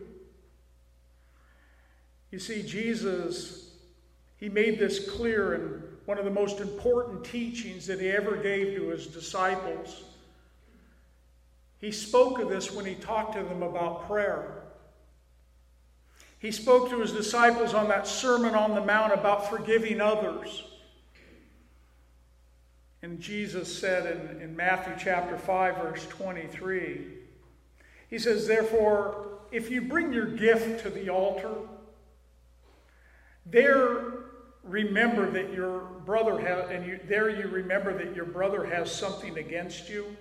You 2.30 2.38
see, 2.38 2.62
Jesus, 2.62 3.72
he 4.36 4.48
made 4.48 4.78
this 4.78 5.10
clear 5.10 5.54
in 5.54 5.82
one 6.04 6.18
of 6.18 6.24
the 6.24 6.30
most 6.30 6.60
important 6.60 7.24
teachings 7.24 7.86
that 7.86 8.00
he 8.00 8.10
ever 8.10 8.36
gave 8.36 8.76
to 8.76 8.88
his 8.88 9.06
disciples. 9.06 10.04
He 11.78 11.90
spoke 11.90 12.38
of 12.38 12.50
this 12.50 12.70
when 12.70 12.84
he 12.84 12.94
talked 12.94 13.34
to 13.34 13.42
them 13.42 13.62
about 13.62 14.06
prayer. 14.06 14.62
He 16.38 16.50
spoke 16.50 16.90
to 16.90 17.00
his 17.00 17.12
disciples 17.12 17.74
on 17.74 17.88
that 17.88 18.06
Sermon 18.06 18.54
on 18.54 18.74
the 18.74 18.80
Mount 18.80 19.12
about 19.12 19.48
forgiving 19.48 20.00
others. 20.00 20.64
And 23.02 23.18
Jesus 23.20 23.78
said 23.78 24.06
in, 24.06 24.42
in 24.42 24.56
Matthew 24.56 24.94
chapter 24.98 25.38
5, 25.38 25.76
verse 25.76 26.06
23, 26.08 27.06
He 28.08 28.18
says, 28.18 28.46
Therefore, 28.46 29.40
if 29.50 29.70
you 29.70 29.80
bring 29.82 30.12
your 30.12 30.26
gift 30.26 30.82
to 30.82 30.90
the 30.90 31.08
altar, 31.08 31.54
there 33.46 34.20
remember 34.62 35.30
that 35.30 35.52
your 35.52 35.80
brother 35.80 36.38
has, 36.38 36.70
and 36.70 36.86
you, 36.86 37.00
there 37.08 37.30
you 37.30 37.48
remember 37.48 37.96
that 37.96 38.14
your 38.14 38.26
brother 38.26 38.64
has 38.64 38.92
something 38.94 39.38
against 39.38 39.88
you, 39.88 40.16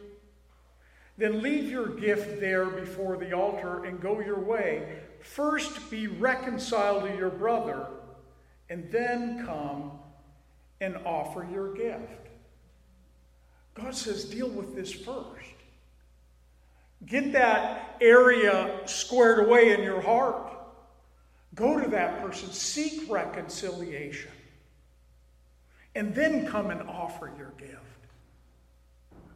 then 1.17 1.41
leave 1.41 1.69
your 1.69 1.87
gift 1.87 2.39
there 2.39 2.65
before 2.67 3.17
the 3.17 3.33
altar 3.33 3.83
and 3.83 3.99
go 3.99 4.21
your 4.21 4.39
way. 4.39 4.99
First 5.19 5.91
be 5.91 6.07
reconciled 6.07 7.03
to 7.03 7.15
your 7.17 7.29
brother, 7.29 7.87
and 8.69 8.89
then 8.89 9.45
come 9.45 9.91
and 10.79 10.95
offer 11.05 11.45
your 11.51 11.73
gift. 11.73 12.28
God 13.81 13.95
says, 13.95 14.25
deal 14.25 14.49
with 14.49 14.75
this 14.75 14.91
first. 14.91 15.53
Get 17.05 17.31
that 17.33 17.97
area 18.01 18.81
squared 18.85 19.47
away 19.47 19.73
in 19.73 19.83
your 19.83 20.01
heart. 20.01 20.51
Go 21.55 21.79
to 21.81 21.89
that 21.89 22.21
person, 22.21 22.51
seek 22.51 23.09
reconciliation, 23.09 24.31
and 25.95 26.13
then 26.13 26.45
come 26.45 26.69
and 26.69 26.87
offer 26.89 27.31
your 27.37 27.51
gift. 27.57 27.75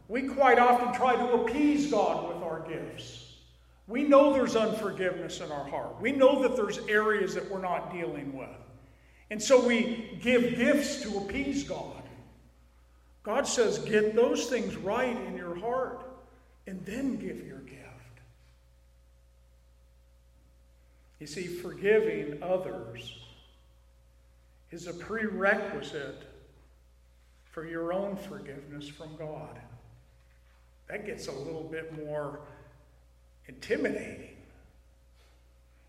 We 0.08 0.22
quite 0.22 0.58
often 0.58 0.92
try 0.92 1.16
to 1.16 1.32
appease 1.32 1.90
God 1.90 2.28
with 2.28 2.42
our 2.42 2.60
gifts. 2.68 3.32
We 3.86 4.04
know 4.04 4.32
there's 4.32 4.56
unforgiveness 4.56 5.40
in 5.40 5.50
our 5.50 5.66
heart. 5.68 6.00
We 6.00 6.12
know 6.12 6.42
that 6.42 6.56
there's 6.56 6.78
areas 6.86 7.34
that 7.34 7.50
we're 7.50 7.60
not 7.60 7.92
dealing 7.92 8.36
with. 8.36 8.48
And 9.30 9.42
so 9.42 9.66
we 9.66 10.18
give 10.22 10.56
gifts 10.56 11.02
to 11.02 11.18
appease 11.18 11.64
God. 11.64 12.03
God 13.24 13.46
says, 13.48 13.78
get 13.78 14.14
those 14.14 14.46
things 14.46 14.76
right 14.76 15.16
in 15.26 15.36
your 15.36 15.58
heart 15.58 16.06
and 16.66 16.84
then 16.84 17.16
give 17.16 17.44
your 17.44 17.60
gift. 17.60 17.80
You 21.18 21.26
see, 21.26 21.46
forgiving 21.46 22.42
others 22.42 23.18
is 24.70 24.86
a 24.86 24.92
prerequisite 24.92 26.22
for 27.50 27.66
your 27.66 27.92
own 27.94 28.16
forgiveness 28.16 28.88
from 28.88 29.16
God. 29.16 29.58
That 30.88 31.06
gets 31.06 31.28
a 31.28 31.32
little 31.32 31.62
bit 31.62 32.04
more 32.04 32.40
intimidating. 33.46 34.36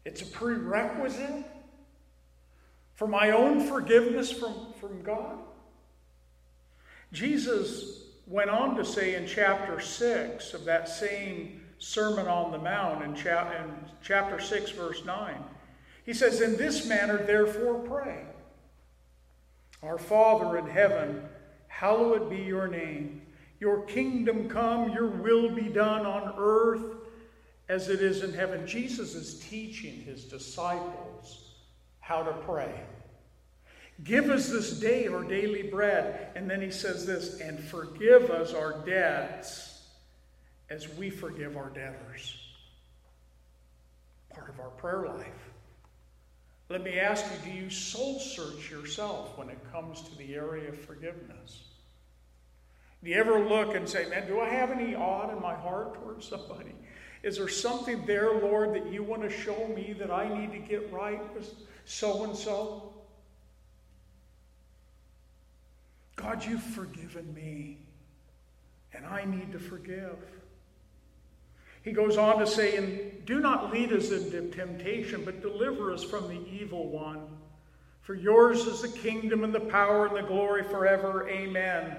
It's 0.06 0.22
a 0.22 0.26
prerequisite 0.26 1.46
for 2.94 3.08
my 3.08 3.32
own 3.32 3.68
forgiveness 3.68 4.32
from, 4.32 4.74
from 4.80 5.02
God. 5.02 5.40
Jesus 7.16 8.02
went 8.28 8.50
on 8.50 8.76
to 8.76 8.84
say 8.84 9.16
in 9.16 9.26
chapter 9.26 9.80
6 9.80 10.54
of 10.54 10.66
that 10.66 10.90
same 10.90 11.62
Sermon 11.80 12.28
on 12.28 12.52
the 12.52 12.58
Mount, 12.58 13.04
in, 13.04 13.16
cha- 13.16 13.52
in 13.52 13.74
chapter 14.04 14.40
6, 14.40 14.72
verse 14.72 15.06
9, 15.06 15.36
he 16.06 16.14
says, 16.14 16.42
In 16.42 16.58
this 16.58 16.86
manner, 16.88 17.18
therefore, 17.18 17.80
pray. 17.80 18.24
Our 19.82 19.98
Father 19.98 20.58
in 20.58 20.68
heaven, 20.68 21.24
hallowed 21.68 22.30
be 22.30 22.38
your 22.38 22.68
name. 22.68 23.22
Your 23.60 23.84
kingdom 23.84 24.50
come, 24.50 24.92
your 24.92 25.08
will 25.08 25.50
be 25.50 25.70
done 25.70 26.06
on 26.06 26.34
earth 26.38 26.98
as 27.70 27.90
it 27.90 28.02
is 28.02 28.24
in 28.24 28.34
heaven. 28.34 28.68
Jesus 28.68 29.16
is 29.16 29.40
teaching 29.40 30.02
his 30.02 30.26
disciples 30.26 31.56
how 32.00 32.24
to 32.24 32.34
pray. 32.46 32.74
Give 34.04 34.30
us 34.30 34.50
this 34.50 34.80
day 34.80 35.08
our 35.08 35.24
daily 35.24 35.64
bread. 35.64 36.30
And 36.36 36.50
then 36.50 36.62
he 36.62 36.72
says 36.72 37.06
this, 37.06 37.40
and 37.40 37.60
forgive 37.60 38.30
us 38.30 38.54
our 38.54 38.86
debts 38.86 39.84
as 40.70 40.90
we 40.98 41.10
forgive 41.10 41.56
our 41.56 41.70
debtors. 41.70 42.38
Part 44.30 44.50
of 44.50 44.60
our 44.60 44.70
prayer 44.72 45.06
life. 45.06 45.52
Let 46.68 46.84
me 46.84 47.00
ask 47.00 47.26
you 47.26 47.52
do 47.52 47.58
you 47.58 47.70
soul 47.70 48.20
search 48.20 48.72
yourself 48.72 49.38
when 49.38 49.50
it 49.50 49.60
comes 49.72 50.02
to 50.02 50.18
the 50.18 50.34
area 50.36 50.70
of 50.70 50.80
forgiveness? 50.80 51.64
Do 53.04 53.12
you 53.12 53.18
ever 53.18 53.40
look 53.40 53.76
and 53.76 53.88
say, 53.88 54.10
man, 54.10 54.28
do 54.28 54.40
I 54.40 54.50
have 54.50 54.72
any 54.72 54.96
odd 54.96 55.32
in 55.32 55.40
my 55.40 55.54
heart 55.54 55.94
towards 55.94 56.28
somebody? 56.28 56.74
Is 57.22 57.38
there 57.38 57.48
something 57.48 58.04
there, 58.08 58.34
Lord, 58.40 58.74
that 58.74 58.92
you 58.92 59.04
want 59.04 59.22
to 59.22 59.30
show 59.30 59.68
me 59.76 59.96
that 60.00 60.12
I 60.12 60.28
need 60.28 60.52
to 60.54 60.60
get 60.60 60.92
right 60.92 61.22
with 61.36 61.54
so 61.86 62.24
and 62.24 62.36
so? 62.36 62.95
God, 66.26 66.44
you've 66.44 66.64
forgiven 66.64 67.32
me, 67.36 67.78
and 68.94 69.06
I 69.06 69.26
need 69.26 69.52
to 69.52 69.60
forgive. 69.60 70.18
He 71.84 71.92
goes 71.92 72.18
on 72.18 72.40
to 72.40 72.48
say, 72.48 72.78
And 72.78 73.24
do 73.26 73.40
not 73.40 73.72
lead 73.72 73.94
us 73.94 74.10
into 74.10 74.50
temptation, 74.50 75.24
but 75.24 75.44
deliver 75.44 75.94
us 75.94 76.04
from 76.04 76.28
the 76.28 76.42
evil 76.50 76.90
one. 76.90 77.28
For 78.02 78.16
yours 78.16 78.66
is 78.66 78.82
the 78.82 78.88
kingdom 78.88 79.44
and 79.44 79.54
the 79.54 79.60
power 79.60 80.08
and 80.08 80.18
the 80.18 80.24
glory 80.24 80.64
forever. 80.64 81.30
Amen. 81.30 81.96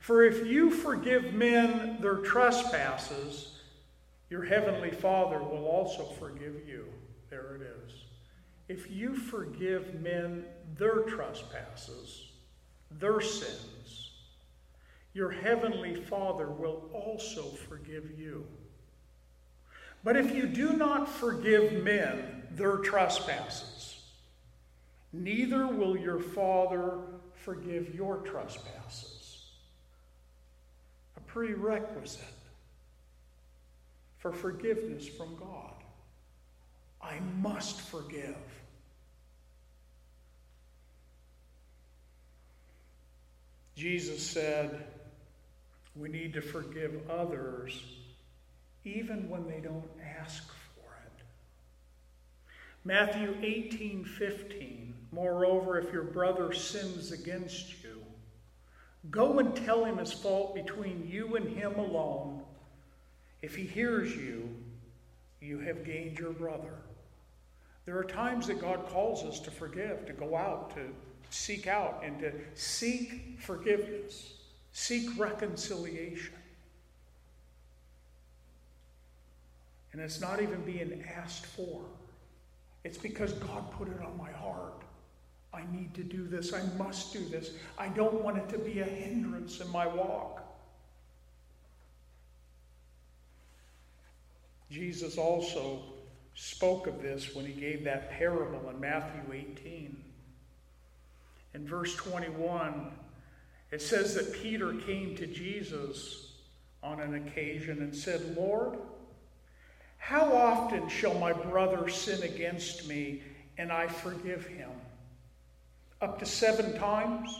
For 0.00 0.22
if 0.22 0.46
you 0.46 0.70
forgive 0.70 1.32
men 1.32 1.96
their 2.00 2.16
trespasses, 2.16 3.58
your 4.28 4.44
heavenly 4.44 4.90
Father 4.90 5.38
will 5.38 5.64
also 5.64 6.04
forgive 6.04 6.68
you. 6.68 6.84
There 7.30 7.56
it 7.56 7.62
is. 7.62 7.94
If 8.68 8.90
you 8.90 9.16
forgive 9.16 9.94
men 9.94 10.44
their 10.76 11.00
trespasses, 11.00 12.29
their 12.98 13.20
sins, 13.20 14.10
your 15.12 15.30
heavenly 15.30 15.94
Father 15.94 16.50
will 16.50 16.90
also 16.92 17.42
forgive 17.42 18.18
you. 18.18 18.46
But 20.02 20.16
if 20.16 20.34
you 20.34 20.46
do 20.46 20.72
not 20.72 21.08
forgive 21.08 21.84
men 21.84 22.42
their 22.52 22.76
trespasses, 22.76 24.02
neither 25.12 25.66
will 25.66 25.96
your 25.96 26.20
Father 26.20 26.98
forgive 27.34 27.94
your 27.94 28.18
trespasses. 28.18 29.44
A 31.16 31.20
prerequisite 31.20 32.24
for 34.18 34.32
forgiveness 34.32 35.08
from 35.08 35.36
God. 35.36 35.74
I 37.02 37.18
must 37.40 37.80
forgive. 37.80 38.36
Jesus 43.76 44.24
said, 44.24 44.86
we 45.96 46.08
need 46.08 46.32
to 46.34 46.40
forgive 46.40 47.08
others 47.10 47.82
even 48.84 49.28
when 49.28 49.46
they 49.46 49.60
don't 49.60 49.90
ask 50.20 50.46
for 50.74 50.92
it. 51.04 51.24
Matthew 52.84 53.36
18 53.42 54.04
15. 54.04 54.94
Moreover, 55.12 55.78
if 55.78 55.92
your 55.92 56.04
brother 56.04 56.52
sins 56.52 57.10
against 57.10 57.82
you, 57.82 58.02
go 59.10 59.40
and 59.40 59.54
tell 59.56 59.84
him 59.84 59.98
his 59.98 60.12
fault 60.12 60.54
between 60.54 61.08
you 61.10 61.34
and 61.34 61.48
him 61.48 61.74
alone. 61.74 62.42
If 63.42 63.56
he 63.56 63.64
hears 63.64 64.14
you, 64.14 64.48
you 65.40 65.58
have 65.60 65.84
gained 65.84 66.18
your 66.18 66.32
brother. 66.32 66.74
There 67.86 67.98
are 67.98 68.04
times 68.04 68.46
that 68.46 68.60
God 68.60 68.86
calls 68.86 69.24
us 69.24 69.40
to 69.40 69.50
forgive, 69.50 70.06
to 70.06 70.12
go 70.12 70.36
out, 70.36 70.74
to 70.76 70.82
seek 71.30 71.66
out, 71.66 72.02
and 72.04 72.18
to 72.20 72.32
seek 72.54 73.38
forgiveness, 73.38 74.34
seek 74.72 75.18
reconciliation. 75.18 76.34
And 79.92 80.00
it's 80.00 80.20
not 80.20 80.40
even 80.40 80.60
being 80.62 81.04
asked 81.16 81.46
for. 81.46 81.82
It's 82.84 82.98
because 82.98 83.32
God 83.32 83.70
put 83.72 83.88
it 83.88 84.00
on 84.00 84.16
my 84.16 84.30
heart. 84.30 84.82
I 85.52 85.62
need 85.72 85.94
to 85.94 86.02
do 86.04 86.26
this. 86.28 86.52
I 86.52 86.62
must 86.78 87.12
do 87.12 87.24
this. 87.28 87.50
I 87.76 87.88
don't 87.88 88.22
want 88.22 88.38
it 88.38 88.48
to 88.50 88.58
be 88.58 88.80
a 88.80 88.84
hindrance 88.84 89.60
in 89.60 89.68
my 89.70 89.86
walk. 89.86 90.42
Jesus 94.70 95.18
also 95.18 95.82
spoke 96.34 96.86
of 96.86 97.02
this 97.02 97.34
when 97.34 97.44
he 97.44 97.52
gave 97.52 97.82
that 97.84 98.12
parable 98.12 98.70
in 98.70 98.78
Matthew 98.78 99.20
18. 99.32 99.96
In 101.54 101.66
verse 101.66 101.94
21, 101.96 102.92
it 103.70 103.82
says 103.82 104.14
that 104.14 104.32
Peter 104.32 104.74
came 104.74 105.16
to 105.16 105.26
Jesus 105.26 106.32
on 106.82 107.00
an 107.00 107.14
occasion 107.14 107.82
and 107.82 107.94
said, 107.94 108.36
Lord, 108.36 108.78
how 109.98 110.34
often 110.34 110.88
shall 110.88 111.14
my 111.14 111.32
brother 111.32 111.88
sin 111.88 112.22
against 112.22 112.88
me 112.88 113.22
and 113.58 113.70
I 113.70 113.86
forgive 113.86 114.46
him? 114.46 114.70
Up 116.00 116.18
to 116.20 116.26
seven 116.26 116.78
times? 116.78 117.38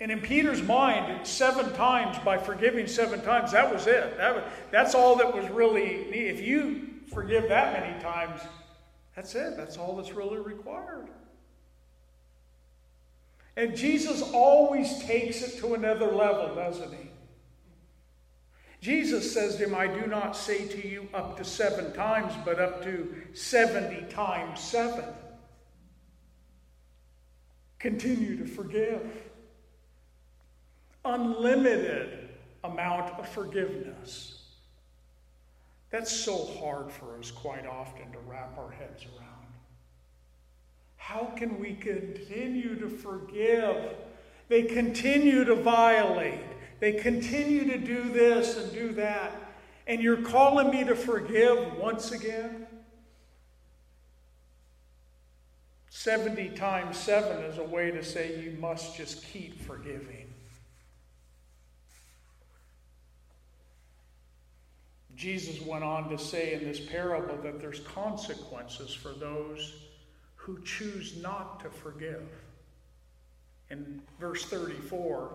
And 0.00 0.12
in 0.12 0.20
Peter's 0.20 0.62
mind, 0.62 1.26
seven 1.26 1.72
times 1.74 2.18
by 2.24 2.38
forgiving 2.38 2.86
seven 2.86 3.20
times, 3.22 3.52
that 3.52 3.72
was 3.72 3.86
it. 3.86 4.16
That 4.16 4.36
was, 4.36 4.44
that's 4.70 4.94
all 4.94 5.16
that 5.16 5.34
was 5.34 5.48
really 5.48 6.06
needed. 6.10 6.38
If 6.38 6.46
you 6.46 6.90
forgive 7.12 7.48
that 7.48 7.80
many 7.80 8.00
times, 8.00 8.40
that's 9.16 9.34
it. 9.34 9.56
That's 9.56 9.76
all 9.76 9.96
that's 9.96 10.12
really 10.12 10.38
required. 10.38 11.08
And 13.58 13.76
Jesus 13.76 14.22
always 14.22 15.00
takes 15.00 15.42
it 15.42 15.58
to 15.58 15.74
another 15.74 16.06
level, 16.06 16.54
doesn't 16.54 16.92
he? 16.92 17.10
Jesus 18.80 19.34
says 19.34 19.56
to 19.56 19.64
him, 19.64 19.74
I 19.74 19.88
do 19.88 20.06
not 20.06 20.36
say 20.36 20.68
to 20.68 20.88
you 20.88 21.08
up 21.12 21.36
to 21.38 21.44
seven 21.44 21.92
times, 21.92 22.32
but 22.44 22.60
up 22.60 22.84
to 22.84 23.12
70 23.32 24.12
times 24.12 24.60
seven. 24.60 25.06
Continue 27.80 28.36
to 28.36 28.46
forgive. 28.46 29.10
Unlimited 31.04 32.28
amount 32.62 33.10
of 33.18 33.28
forgiveness. 33.28 34.40
That's 35.90 36.12
so 36.12 36.46
hard 36.60 36.92
for 36.92 37.18
us 37.18 37.32
quite 37.32 37.66
often 37.66 38.12
to 38.12 38.18
wrap 38.28 38.56
our 38.56 38.70
heads 38.70 39.04
around. 39.04 39.17
How 41.08 41.32
can 41.36 41.58
we 41.58 41.72
continue 41.72 42.78
to 42.80 42.86
forgive? 42.86 43.94
They 44.48 44.64
continue 44.64 45.42
to 45.42 45.54
violate. 45.54 46.44
They 46.80 46.92
continue 46.92 47.64
to 47.64 47.78
do 47.78 48.10
this 48.10 48.58
and 48.58 48.70
do 48.74 48.92
that. 48.92 49.32
And 49.86 50.02
you're 50.02 50.20
calling 50.20 50.70
me 50.70 50.84
to 50.84 50.94
forgive 50.94 51.78
once 51.78 52.12
again? 52.12 52.66
70 55.88 56.50
times 56.50 56.98
7 56.98 57.42
is 57.44 57.56
a 57.56 57.64
way 57.64 57.90
to 57.90 58.04
say 58.04 58.42
you 58.42 58.58
must 58.60 58.94
just 58.94 59.24
keep 59.24 59.62
forgiving. 59.62 60.26
Jesus 65.16 65.58
went 65.62 65.84
on 65.84 66.10
to 66.10 66.18
say 66.18 66.52
in 66.52 66.64
this 66.64 66.80
parable 66.80 67.38
that 67.38 67.62
there's 67.62 67.80
consequences 67.80 68.92
for 68.92 69.14
those 69.14 69.87
who 70.48 70.58
choose 70.62 71.18
not 71.20 71.60
to 71.60 71.68
forgive. 71.68 72.26
In 73.68 74.00
verse 74.18 74.46
34, 74.46 75.30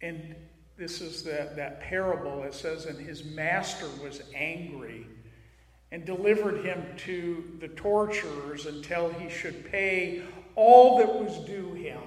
and 0.00 0.34
this 0.78 1.02
is 1.02 1.22
that, 1.24 1.56
that 1.56 1.82
parable. 1.82 2.42
It 2.44 2.54
says, 2.54 2.86
And 2.86 2.98
his 2.98 3.22
master 3.22 3.84
was 4.02 4.22
angry 4.34 5.06
and 5.90 6.06
delivered 6.06 6.64
him 6.64 6.82
to 6.98 7.44
the 7.60 7.68
torturers 7.68 8.64
until 8.64 9.10
he 9.10 9.28
should 9.28 9.70
pay 9.70 10.22
all 10.54 10.96
that 10.96 11.14
was 11.14 11.46
due 11.46 11.74
him. 11.74 12.00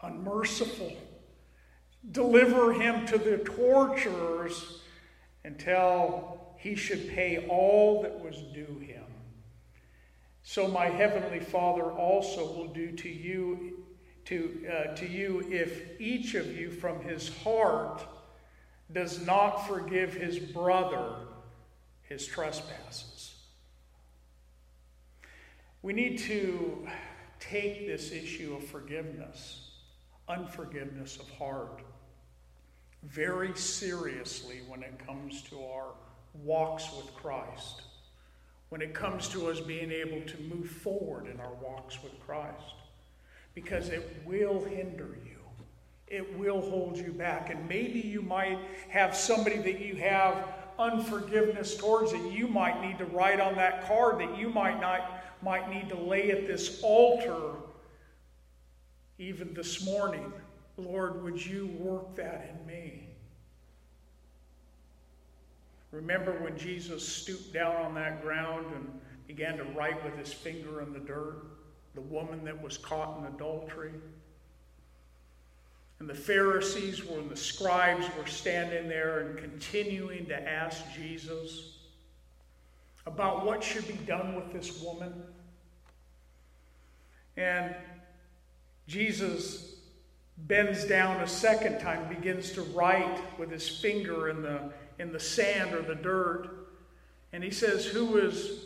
Unmerciful. 0.00 0.96
Deliver 2.10 2.72
him 2.72 3.04
to 3.08 3.18
the 3.18 3.36
torturers 3.44 4.80
until 5.44 6.54
he 6.56 6.74
should 6.74 7.10
pay 7.10 7.46
all 7.50 8.00
that 8.00 8.18
was 8.18 8.36
due 8.54 8.78
him. 8.78 9.04
So 10.48 10.66
my 10.66 10.86
heavenly 10.86 11.40
Father 11.40 11.82
also 11.82 12.40
will 12.40 12.68
do 12.68 12.90
to 12.92 13.08
you 13.10 13.84
to, 14.24 14.66
uh, 14.66 14.94
to 14.94 15.06
you 15.06 15.46
if 15.50 16.00
each 16.00 16.34
of 16.34 16.58
you 16.58 16.70
from 16.70 17.02
his 17.02 17.28
heart 17.44 18.02
does 18.90 19.26
not 19.26 19.68
forgive 19.68 20.14
his 20.14 20.38
brother 20.38 21.16
his 22.00 22.26
trespasses. 22.26 23.34
We 25.82 25.92
need 25.92 26.16
to 26.20 26.88
take 27.40 27.86
this 27.86 28.10
issue 28.10 28.56
of 28.56 28.64
forgiveness, 28.64 29.72
unforgiveness 30.30 31.18
of 31.18 31.28
heart, 31.28 31.82
very 33.02 33.54
seriously 33.54 34.62
when 34.66 34.82
it 34.82 34.98
comes 35.06 35.42
to 35.42 35.62
our 35.62 35.92
walks 36.32 36.88
with 36.96 37.14
Christ, 37.16 37.82
when 38.68 38.82
it 38.82 38.94
comes 38.94 39.28
to 39.28 39.48
us 39.48 39.60
being 39.60 39.90
able 39.90 40.20
to 40.22 40.40
move 40.42 40.68
forward 40.68 41.26
in 41.26 41.40
our 41.40 41.54
walks 41.62 42.02
with 42.02 42.18
Christ 42.20 42.74
because 43.54 43.88
it 43.88 44.22
will 44.26 44.64
hinder 44.64 45.18
you. 45.24 45.38
It 46.06 46.38
will 46.38 46.60
hold 46.60 46.96
you 46.96 47.12
back. 47.12 47.50
And 47.50 47.68
maybe 47.68 48.00
you 48.00 48.22
might 48.22 48.58
have 48.88 49.16
somebody 49.16 49.58
that 49.58 49.80
you 49.80 49.96
have 49.96 50.48
unforgiveness 50.78 51.76
towards 51.76 52.12
that 52.12 52.32
you 52.32 52.46
might 52.46 52.80
need 52.80 52.98
to 52.98 53.04
write 53.06 53.40
on 53.40 53.56
that 53.56 53.86
card 53.86 54.20
that 54.20 54.38
you 54.38 54.48
might 54.48 54.80
not 54.80 55.14
might 55.42 55.70
need 55.70 55.88
to 55.88 55.96
lay 55.96 56.30
at 56.30 56.46
this 56.46 56.80
altar 56.82 57.52
even 59.18 59.54
this 59.54 59.84
morning. 59.84 60.32
Lord, 60.76 61.22
would 61.22 61.44
you 61.44 61.66
work 61.78 62.14
that 62.16 62.54
in 62.54 62.66
me? 62.66 63.07
Remember 65.90 66.32
when 66.42 66.58
Jesus 66.58 67.06
stooped 67.06 67.52
down 67.52 67.76
on 67.76 67.94
that 67.94 68.22
ground 68.22 68.66
and 68.74 69.00
began 69.26 69.56
to 69.56 69.64
write 69.64 70.02
with 70.04 70.16
his 70.16 70.32
finger 70.32 70.82
in 70.82 70.92
the 70.92 70.98
dirt? 70.98 71.44
the 71.98 72.14
woman 72.14 72.44
that 72.44 72.62
was 72.62 72.78
caught 72.78 73.18
in 73.18 73.26
adultery. 73.26 73.90
And 75.98 76.08
the 76.08 76.14
Pharisees 76.14 77.04
were, 77.04 77.18
and 77.18 77.28
the 77.28 77.36
scribes 77.36 78.06
were 78.16 78.26
standing 78.26 78.88
there 78.88 79.18
and 79.18 79.36
continuing 79.36 80.26
to 80.26 80.48
ask 80.48 80.84
Jesus 80.94 81.78
about 83.04 83.44
what 83.44 83.64
should 83.64 83.88
be 83.88 83.98
done 84.06 84.36
with 84.36 84.52
this 84.52 84.80
woman. 84.80 85.12
And 87.36 87.74
Jesus 88.86 89.74
bends 90.36 90.84
down 90.84 91.20
a 91.20 91.26
second 91.26 91.80
time, 91.80 92.08
begins 92.08 92.52
to 92.52 92.62
write 92.62 93.18
with 93.40 93.50
his 93.50 93.68
finger 93.68 94.28
in 94.28 94.40
the, 94.40 94.70
in 94.98 95.12
the 95.12 95.20
sand 95.20 95.74
or 95.74 95.82
the 95.82 95.94
dirt. 95.94 96.48
And 97.32 97.44
he 97.44 97.50
says, 97.50 97.86
Who 97.86 98.16
is 98.18 98.64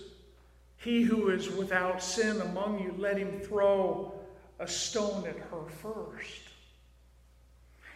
he 0.77 1.03
who 1.03 1.31
is 1.31 1.49
without 1.49 2.03
sin 2.03 2.41
among 2.41 2.81
you? 2.83 2.95
Let 2.99 3.17
him 3.17 3.41
throw 3.41 4.15
a 4.59 4.67
stone 4.67 5.27
at 5.27 5.37
her 5.37 5.65
first. 5.81 6.41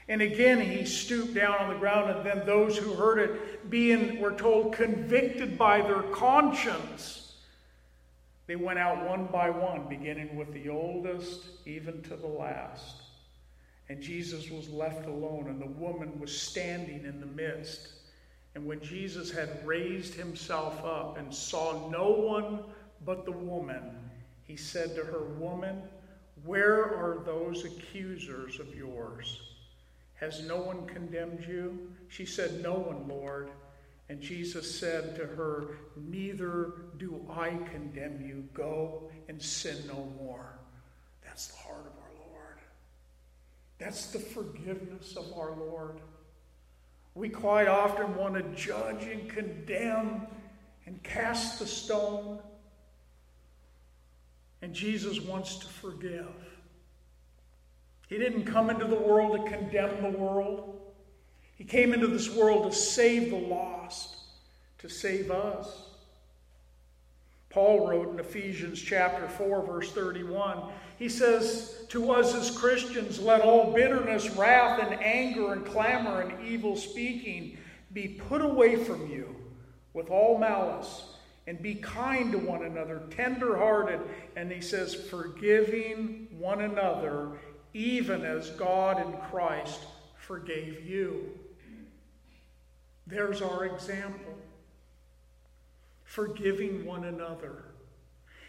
And 0.08 0.22
again, 0.22 0.60
he 0.60 0.84
stooped 0.84 1.34
down 1.34 1.56
on 1.58 1.72
the 1.72 1.80
ground, 1.80 2.10
and 2.10 2.24
then 2.24 2.46
those 2.46 2.76
who 2.76 2.94
heard 2.94 3.18
it, 3.18 3.68
being, 3.70 4.20
we're 4.20 4.36
told, 4.36 4.72
convicted 4.72 5.58
by 5.58 5.80
their 5.80 6.02
conscience, 6.02 7.34
they 8.46 8.54
went 8.54 8.78
out 8.78 9.08
one 9.08 9.26
by 9.26 9.50
one, 9.50 9.88
beginning 9.88 10.36
with 10.36 10.52
the 10.52 10.68
oldest, 10.68 11.40
even 11.64 12.02
to 12.02 12.14
the 12.14 12.28
last. 12.28 13.02
And 13.88 14.00
Jesus 14.00 14.48
was 14.48 14.68
left 14.68 15.06
alone, 15.06 15.46
and 15.48 15.60
the 15.60 15.66
woman 15.66 16.20
was 16.20 16.36
standing 16.36 17.04
in 17.04 17.18
the 17.18 17.26
midst. 17.26 17.88
And 18.56 18.64
when 18.64 18.80
Jesus 18.80 19.30
had 19.30 19.66
raised 19.66 20.14
himself 20.14 20.82
up 20.82 21.18
and 21.18 21.32
saw 21.32 21.90
no 21.90 22.08
one 22.08 22.60
but 23.04 23.26
the 23.26 23.30
woman, 23.30 23.82
he 24.44 24.56
said 24.56 24.96
to 24.96 25.04
her, 25.04 25.24
Woman, 25.38 25.82
where 26.42 26.82
are 26.82 27.22
those 27.22 27.66
accusers 27.66 28.58
of 28.58 28.74
yours? 28.74 29.42
Has 30.14 30.42
no 30.42 30.56
one 30.56 30.86
condemned 30.86 31.44
you? 31.46 31.92
She 32.08 32.24
said, 32.24 32.62
No 32.62 32.72
one, 32.72 33.06
Lord. 33.06 33.50
And 34.08 34.22
Jesus 34.22 34.80
said 34.80 35.16
to 35.16 35.26
her, 35.26 35.76
Neither 35.94 36.72
do 36.96 37.26
I 37.30 37.58
condemn 37.70 38.24
you. 38.26 38.48
Go 38.54 39.10
and 39.28 39.40
sin 39.42 39.76
no 39.86 40.10
more. 40.18 40.58
That's 41.22 41.48
the 41.48 41.58
heart 41.58 41.84
of 41.84 41.92
our 42.02 42.26
Lord. 42.30 42.60
That's 43.76 44.06
the 44.06 44.18
forgiveness 44.18 45.14
of 45.14 45.30
our 45.38 45.54
Lord. 45.54 46.00
We 47.16 47.30
quite 47.30 47.66
often 47.66 48.14
want 48.14 48.34
to 48.34 48.42
judge 48.62 49.04
and 49.04 49.26
condemn 49.26 50.26
and 50.84 51.02
cast 51.02 51.58
the 51.58 51.66
stone. 51.66 52.40
And 54.60 54.74
Jesus 54.74 55.18
wants 55.22 55.56
to 55.56 55.66
forgive. 55.66 56.28
He 58.08 58.18
didn't 58.18 58.44
come 58.44 58.68
into 58.68 58.84
the 58.84 58.96
world 58.96 59.32
to 59.32 59.50
condemn 59.50 60.02
the 60.02 60.18
world. 60.18 60.78
He 61.56 61.64
came 61.64 61.94
into 61.94 62.06
this 62.06 62.28
world 62.28 62.70
to 62.70 62.76
save 62.76 63.30
the 63.30 63.38
lost, 63.38 64.16
to 64.80 64.90
save 64.90 65.30
us. 65.30 65.85
Paul 67.56 67.88
wrote 67.88 68.12
in 68.12 68.20
Ephesians 68.20 68.78
chapter 68.78 69.26
4 69.26 69.62
verse 69.62 69.90
31, 69.92 70.64
he 70.98 71.08
says 71.08 71.86
to 71.88 72.12
us 72.12 72.34
as 72.34 72.50
Christians, 72.50 73.18
let 73.18 73.40
all 73.40 73.72
bitterness, 73.72 74.28
wrath 74.36 74.78
and 74.78 75.02
anger 75.02 75.54
and 75.54 75.64
clamor 75.64 76.20
and 76.20 76.46
evil 76.46 76.76
speaking 76.76 77.56
be 77.94 78.08
put 78.08 78.42
away 78.42 78.76
from 78.76 79.10
you 79.10 79.34
with 79.94 80.10
all 80.10 80.36
malice 80.36 81.04
and 81.46 81.62
be 81.62 81.76
kind 81.76 82.30
to 82.32 82.38
one 82.38 82.62
another, 82.62 83.04
tender-hearted, 83.08 84.00
and 84.36 84.52
he 84.52 84.60
says 84.60 84.94
forgiving 84.94 86.28
one 86.38 86.60
another 86.60 87.38
even 87.72 88.22
as 88.22 88.50
God 88.50 89.00
in 89.00 89.14
Christ 89.30 89.80
forgave 90.18 90.84
you. 90.84 91.30
There's 93.06 93.40
our 93.40 93.64
example. 93.64 94.34
Forgiving 96.16 96.86
one 96.86 97.04
another. 97.04 97.64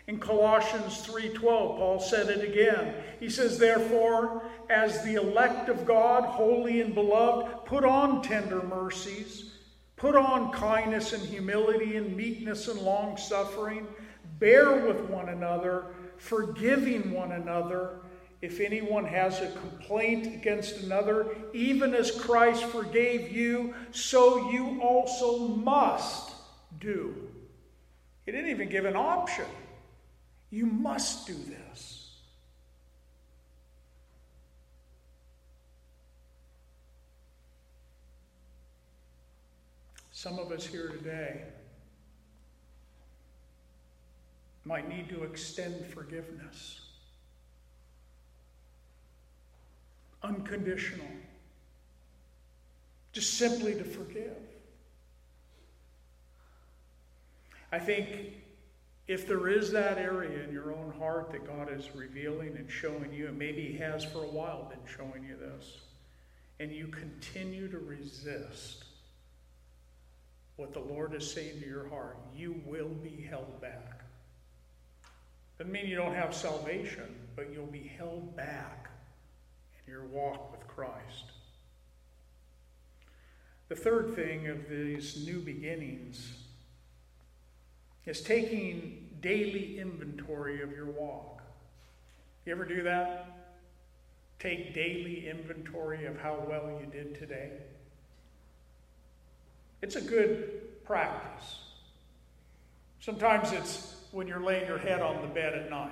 In 0.08 0.22
Colossians 0.22 1.06
3:12, 1.06 1.76
Paul 1.76 2.00
said 2.00 2.30
it 2.30 2.42
again. 2.42 2.94
He 3.20 3.30
says, 3.30 3.60
"Therefore, 3.60 4.42
as 4.70 5.04
the 5.04 5.16
elect 5.16 5.68
of 5.68 5.86
God, 5.86 6.24
holy 6.24 6.80
and 6.80 6.96
beloved, 6.96 7.66
put 7.66 7.84
on 7.84 8.22
tender 8.22 8.64
mercies, 8.64 9.58
put 9.98 10.16
on 10.16 10.54
kindness 10.54 11.12
and 11.12 11.22
humility 11.24 11.98
and 11.98 12.16
meekness 12.16 12.70
and 12.70 12.80
long-suffering, 12.80 13.86
bear 14.40 14.72
with 14.88 15.02
one 15.10 15.28
another, 15.28 15.88
forgiving 16.16 17.12
one 17.12 17.34
another." 17.34 18.00
if 18.40 18.60
anyone 18.60 19.04
has 19.04 19.42
a 19.42 19.52
complaint 19.54 20.28
against 20.28 20.84
another, 20.84 21.36
even 21.54 21.96
as 21.96 22.12
Christ 22.12 22.64
forgave 22.66 23.32
you, 23.32 23.74
so 23.90 24.52
you 24.52 24.80
also 24.80 25.48
must 25.48 26.36
do. 26.80 27.27
He 28.28 28.32
didn't 28.32 28.52
even 28.52 28.70
give 28.70 28.86
an 28.86 28.96
option. 28.96 29.46
You 30.52 30.68
must 30.68 31.26
do 31.26 31.34
this. 31.34 32.12
Some 40.12 40.38
of 40.38 40.52
us 40.52 40.68
here 40.68 40.90
today 40.90 41.42
might 44.66 44.88
need 44.88 45.10
to 45.10 45.24
extend 45.24 45.84
forgiveness. 45.88 46.82
unconditional, 50.24 51.08
just 53.12 53.36
simply 53.36 53.74
to 53.76 53.84
forgive. 53.84 54.47
I 57.72 57.80
think 57.80 58.34
if 59.08 59.28
there 59.28 59.48
is 59.48 59.72
that 59.72 59.98
area 59.98 60.44
in 60.44 60.52
your 60.52 60.74
own 60.74 60.94
heart 60.98 61.32
that 61.32 61.46
God 61.46 61.72
is 61.72 61.90
revealing 61.96 62.56
and 62.58 62.70
showing 62.70 63.14
you, 63.14 63.28
and 63.28 63.38
maybe 63.38 63.62
He 63.64 63.78
has 63.78 64.04
for 64.04 64.24
a 64.24 64.28
while 64.28 64.70
been 64.70 64.80
showing 64.86 65.24
you 65.24 65.38
this, 65.38 65.78
and 66.60 66.72
you 66.72 66.88
continue 66.88 67.70
to 67.70 67.80
resist 67.80 68.84
what 70.56 70.74
the 70.74 70.80
Lord 70.80 71.14
is 71.14 71.32
saying 71.32 71.62
to 71.62 71.68
your 71.68 71.88
heart, 71.88 72.18
you 72.36 72.62
will 72.66 72.90
be 72.90 73.26
held 73.30 73.62
back. 73.62 74.02
Doesn't 75.58 75.72
mean 75.72 75.88
you 75.88 75.96
don't 75.96 76.16
have 76.16 76.36
salvation, 76.36 77.16
but 77.36 77.52
you'll 77.52 77.66
be 77.68 77.92
held 77.98 78.36
back 78.36 78.90
in 79.86 79.92
your 79.92 80.06
walk 80.06 80.52
with 80.52 80.68
Christ. 80.68 81.32
The 83.70 83.76
third 83.76 84.16
thing 84.16 84.48
of 84.48 84.70
these 84.70 85.26
new 85.26 85.40
beginnings 85.40 86.32
is 88.08 88.22
taking 88.22 89.10
daily 89.22 89.80
inventory 89.80 90.62
of 90.62 90.72
your 90.72 90.86
walk. 90.86 91.42
You 92.46 92.54
ever 92.54 92.64
do 92.64 92.82
that? 92.84 93.26
Take 94.40 94.74
daily 94.74 95.30
inventory 95.30 96.06
of 96.06 96.18
how 96.18 96.44
well 96.48 96.80
you 96.80 96.88
did 96.90 97.16
today? 97.16 97.52
It's 99.82 99.98
a 99.98 100.02
good 100.02 100.84
practice. 100.86 101.60
Sometimes 103.02 103.52
it's 103.52 103.96
when 104.12 104.26
you're 104.26 104.44
laying 104.44 104.68
your 104.68 104.78
head 104.78 105.02
on 105.02 105.22
the 105.22 105.28
bed 105.28 105.54
at 105.54 105.70
night, 105.70 105.92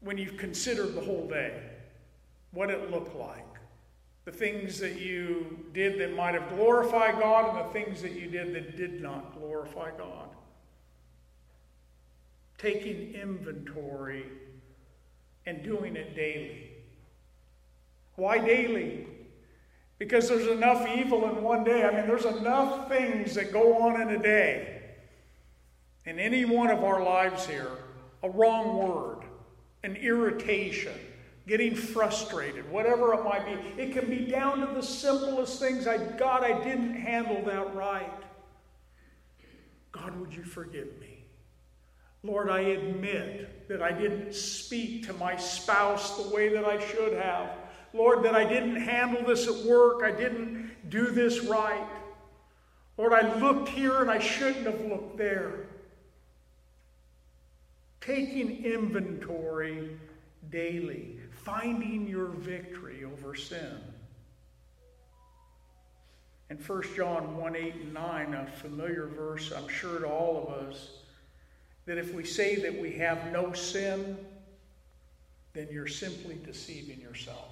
when 0.00 0.18
you've 0.18 0.36
considered 0.36 0.94
the 0.94 1.00
whole 1.00 1.26
day 1.26 1.62
what 2.52 2.68
it 2.68 2.90
looked 2.90 3.16
like, 3.16 3.53
the 4.24 4.32
things 4.32 4.78
that 4.78 5.00
you 5.00 5.66
did 5.72 5.98
that 6.00 6.14
might 6.14 6.34
have 6.34 6.48
glorified 6.56 7.20
God, 7.20 7.56
and 7.56 7.68
the 7.68 7.72
things 7.72 8.00
that 8.02 8.12
you 8.12 8.28
did 8.28 8.54
that 8.54 8.76
did 8.76 9.02
not 9.02 9.38
glorify 9.38 9.90
God. 9.96 10.28
Taking 12.56 13.14
inventory 13.14 14.24
and 15.44 15.62
doing 15.62 15.96
it 15.96 16.16
daily. 16.16 16.70
Why 18.16 18.38
daily? 18.38 19.06
Because 19.98 20.28
there's 20.28 20.46
enough 20.46 20.88
evil 20.88 21.28
in 21.28 21.42
one 21.42 21.64
day. 21.64 21.84
I 21.84 21.94
mean, 21.94 22.06
there's 22.06 22.24
enough 22.24 22.88
things 22.88 23.34
that 23.34 23.52
go 23.52 23.82
on 23.82 24.00
in 24.00 24.08
a 24.08 24.22
day. 24.22 24.82
In 26.06 26.18
any 26.18 26.44
one 26.44 26.70
of 26.70 26.82
our 26.82 27.02
lives 27.02 27.46
here, 27.46 27.70
a 28.22 28.30
wrong 28.30 28.76
word, 28.76 29.24
an 29.82 29.96
irritation, 29.96 30.94
getting 31.46 31.74
frustrated, 31.74 32.70
whatever 32.70 33.12
it 33.14 33.22
might 33.22 33.44
be. 33.44 33.82
It 33.82 33.92
can 33.92 34.08
be 34.08 34.24
down 34.30 34.66
to 34.66 34.74
the 34.74 34.82
simplest 34.82 35.60
things. 35.60 35.86
I, 35.86 35.98
God, 35.98 36.42
I 36.42 36.62
didn't 36.64 36.94
handle 36.94 37.42
that 37.44 37.74
right. 37.74 38.12
God, 39.92 40.18
would 40.18 40.34
you 40.34 40.42
forgive 40.42 40.98
me? 41.00 41.24
Lord, 42.22 42.48
I 42.48 42.60
admit 42.60 43.68
that 43.68 43.82
I 43.82 43.92
didn't 43.92 44.34
speak 44.34 45.06
to 45.06 45.12
my 45.12 45.36
spouse 45.36 46.22
the 46.22 46.34
way 46.34 46.48
that 46.48 46.64
I 46.64 46.82
should 46.86 47.12
have. 47.12 47.50
Lord, 47.92 48.24
that 48.24 48.34
I 48.34 48.44
didn't 48.44 48.76
handle 48.76 49.22
this 49.24 49.46
at 49.46 49.66
work. 49.66 50.02
I 50.02 50.10
didn't 50.10 50.72
do 50.88 51.10
this 51.10 51.40
right. 51.44 51.86
Lord, 52.96 53.12
I 53.12 53.34
looked 53.38 53.68
here 53.68 54.00
and 54.00 54.10
I 54.10 54.18
shouldn't 54.18 54.66
have 54.66 54.80
looked 54.80 55.18
there. 55.18 55.66
Taking 58.00 58.64
inventory 58.64 59.98
daily 60.50 61.18
finding 61.44 62.06
your 62.06 62.26
victory 62.26 63.04
over 63.04 63.34
sin. 63.34 63.78
In 66.50 66.56
1 66.56 66.82
John 66.96 67.36
1 67.36 67.56
8 67.56 67.74
and 67.74 67.94
9, 67.94 68.34
a 68.34 68.46
familiar 68.46 69.06
verse, 69.06 69.52
I'm 69.54 69.68
sure 69.68 69.98
to 70.00 70.06
all 70.06 70.46
of 70.46 70.68
us, 70.68 70.90
that 71.86 71.98
if 71.98 72.14
we 72.14 72.24
say 72.24 72.56
that 72.56 72.80
we 72.80 72.92
have 72.92 73.32
no 73.32 73.52
sin, 73.52 74.16
then 75.52 75.68
you're 75.70 75.86
simply 75.86 76.38
deceiving 76.44 77.00
yourself. 77.00 77.50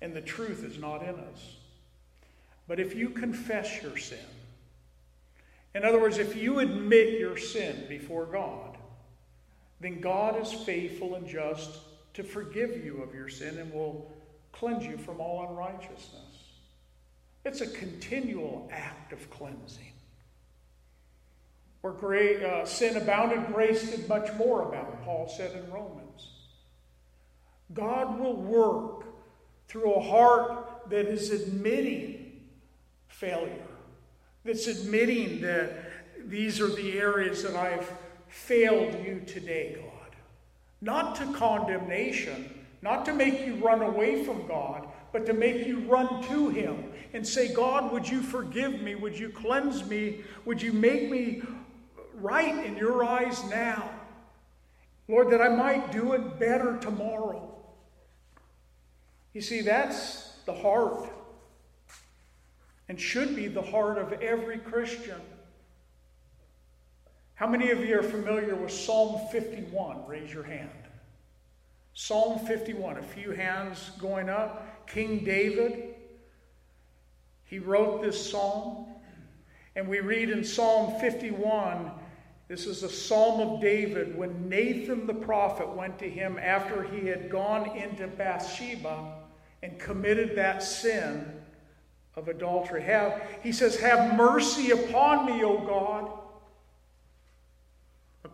And 0.00 0.14
the 0.14 0.20
truth 0.20 0.64
is 0.64 0.78
not 0.78 1.02
in 1.02 1.14
us. 1.14 1.56
But 2.66 2.80
if 2.80 2.94
you 2.94 3.10
confess 3.10 3.82
your 3.82 3.96
sin, 3.96 4.18
in 5.74 5.84
other 5.84 6.00
words, 6.00 6.18
if 6.18 6.36
you 6.36 6.58
admit 6.58 7.18
your 7.18 7.36
sin 7.36 7.84
before 7.88 8.26
God, 8.26 8.76
then 9.80 10.00
God 10.00 10.40
is 10.40 10.52
faithful 10.52 11.14
and 11.14 11.26
just 11.26 11.78
to 12.14 12.22
forgive 12.22 12.84
you 12.84 13.02
of 13.02 13.14
your 13.14 13.28
sin 13.28 13.58
and 13.58 13.72
will 13.72 14.10
cleanse 14.52 14.84
you 14.84 14.98
from 14.98 15.20
all 15.20 15.48
unrighteousness. 15.48 16.32
It's 17.44 17.60
a 17.60 17.66
continual 17.66 18.68
act 18.72 19.12
of 19.12 19.30
cleansing. 19.30 19.92
Where 21.80 21.92
great, 21.92 22.42
uh, 22.42 22.64
sin 22.64 22.96
abounded, 22.96 23.52
grace 23.52 23.90
did 23.90 24.08
much 24.08 24.32
more 24.34 24.68
abound, 24.68 25.02
Paul 25.04 25.28
said 25.28 25.52
in 25.52 25.72
Romans. 25.72 26.30
God 27.74 28.20
will 28.20 28.36
work 28.36 29.06
through 29.66 29.94
a 29.94 30.00
heart 30.00 30.90
that 30.90 31.06
is 31.06 31.30
admitting 31.30 32.40
failure, 33.08 33.66
that's 34.44 34.66
admitting 34.66 35.40
that 35.40 35.72
these 36.26 36.60
are 36.60 36.68
the 36.68 36.98
areas 36.98 37.42
that 37.42 37.56
I've 37.56 37.90
failed 38.28 39.04
you 39.04 39.22
today. 39.26 39.81
Not 40.82 41.14
to 41.16 41.32
condemnation, 41.32 42.66
not 42.82 43.06
to 43.06 43.14
make 43.14 43.46
you 43.46 43.54
run 43.54 43.80
away 43.80 44.24
from 44.24 44.46
God, 44.48 44.88
but 45.12 45.24
to 45.26 45.32
make 45.32 45.66
you 45.66 45.78
run 45.80 46.22
to 46.24 46.48
Him 46.50 46.92
and 47.14 47.26
say, 47.26 47.54
God, 47.54 47.92
would 47.92 48.08
you 48.08 48.20
forgive 48.20 48.82
me? 48.82 48.96
Would 48.96 49.18
you 49.18 49.28
cleanse 49.28 49.88
me? 49.88 50.24
Would 50.44 50.60
you 50.60 50.72
make 50.72 51.08
me 51.08 51.42
right 52.14 52.66
in 52.66 52.76
your 52.76 53.04
eyes 53.04 53.48
now? 53.48 53.90
Lord, 55.08 55.30
that 55.30 55.40
I 55.40 55.48
might 55.48 55.92
do 55.92 56.14
it 56.14 56.38
better 56.40 56.76
tomorrow. 56.78 57.48
You 59.32 59.40
see, 59.40 59.60
that's 59.60 60.32
the 60.46 60.52
heart 60.52 61.08
and 62.88 63.00
should 63.00 63.34
be 63.34 63.48
the 63.48 63.62
heart 63.62 63.98
of 63.98 64.12
every 64.20 64.58
Christian. 64.58 65.20
How 67.42 67.48
many 67.48 67.72
of 67.72 67.84
you 67.84 67.98
are 67.98 68.04
familiar 68.04 68.54
with 68.54 68.70
Psalm 68.70 69.20
51? 69.32 70.06
Raise 70.06 70.32
your 70.32 70.44
hand. 70.44 70.70
Psalm 71.92 72.38
51, 72.46 72.98
a 72.98 73.02
few 73.02 73.32
hands 73.32 73.90
going 73.98 74.28
up. 74.28 74.86
King 74.86 75.24
David, 75.24 75.96
he 77.42 77.58
wrote 77.58 78.00
this 78.00 78.30
psalm. 78.30 78.86
And 79.74 79.88
we 79.88 79.98
read 79.98 80.30
in 80.30 80.44
Psalm 80.44 81.00
51, 81.00 81.90
this 82.46 82.66
is 82.66 82.84
a 82.84 82.88
psalm 82.88 83.40
of 83.40 83.60
David 83.60 84.16
when 84.16 84.48
Nathan 84.48 85.08
the 85.08 85.14
prophet 85.14 85.68
went 85.68 85.98
to 85.98 86.08
him 86.08 86.38
after 86.40 86.84
he 86.84 87.08
had 87.08 87.28
gone 87.28 87.76
into 87.76 88.06
Bathsheba 88.06 89.14
and 89.64 89.80
committed 89.80 90.36
that 90.36 90.62
sin 90.62 91.42
of 92.14 92.28
adultery. 92.28 92.82
Have, 92.82 93.20
he 93.42 93.50
says, 93.50 93.80
Have 93.80 94.14
mercy 94.14 94.70
upon 94.70 95.26
me, 95.26 95.42
O 95.42 95.58
God, 95.58 96.21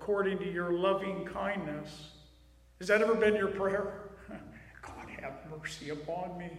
according 0.09 0.39
to 0.39 0.51
your 0.51 0.73
loving 0.73 1.23
kindness. 1.27 2.13
Has 2.79 2.89
that 2.89 3.03
ever 3.03 3.15
been 3.15 3.37
your 3.37 3.49
prayer? 3.49 4.09
God, 4.81 5.07
have 5.21 5.35
mercy 5.51 5.91
upon 5.91 6.39
me. 6.39 6.51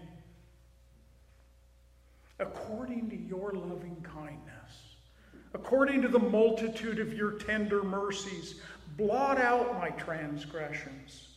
According 2.38 3.10
to 3.10 3.16
your 3.16 3.52
loving 3.54 3.98
kindness, 4.04 4.98
according 5.56 6.04
to 6.04 6.08
the 6.08 6.20
multitude 6.20 7.00
of 7.00 7.12
your 7.12 7.40
tender 7.40 7.82
mercies, 7.82 8.62
blot 8.98 9.42
out 9.42 9.80
my 9.80 9.90
transgressions. 9.90 11.30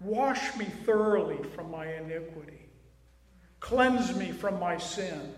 Wash 0.00 0.56
me 0.56 0.64
thoroughly 0.64 1.48
from 1.54 1.70
my 1.70 1.94
iniquity. 1.94 2.66
Cleanse 3.60 4.16
me 4.16 4.32
from 4.32 4.58
my 4.58 4.78
sin. 4.78 5.32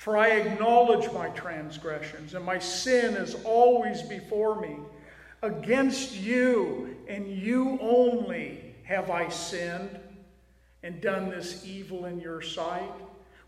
For 0.00 0.16
I 0.16 0.30
acknowledge 0.30 1.12
my 1.12 1.28
transgressions, 1.28 2.32
and 2.32 2.42
my 2.42 2.58
sin 2.58 3.16
is 3.16 3.36
always 3.44 4.00
before 4.00 4.58
me. 4.58 4.78
Against 5.42 6.16
you 6.16 6.96
and 7.06 7.28
you 7.28 7.78
only 7.82 8.74
have 8.84 9.10
I 9.10 9.28
sinned 9.28 10.00
and 10.82 11.02
done 11.02 11.28
this 11.28 11.66
evil 11.66 12.06
in 12.06 12.18
your 12.18 12.40
sight. 12.40 12.90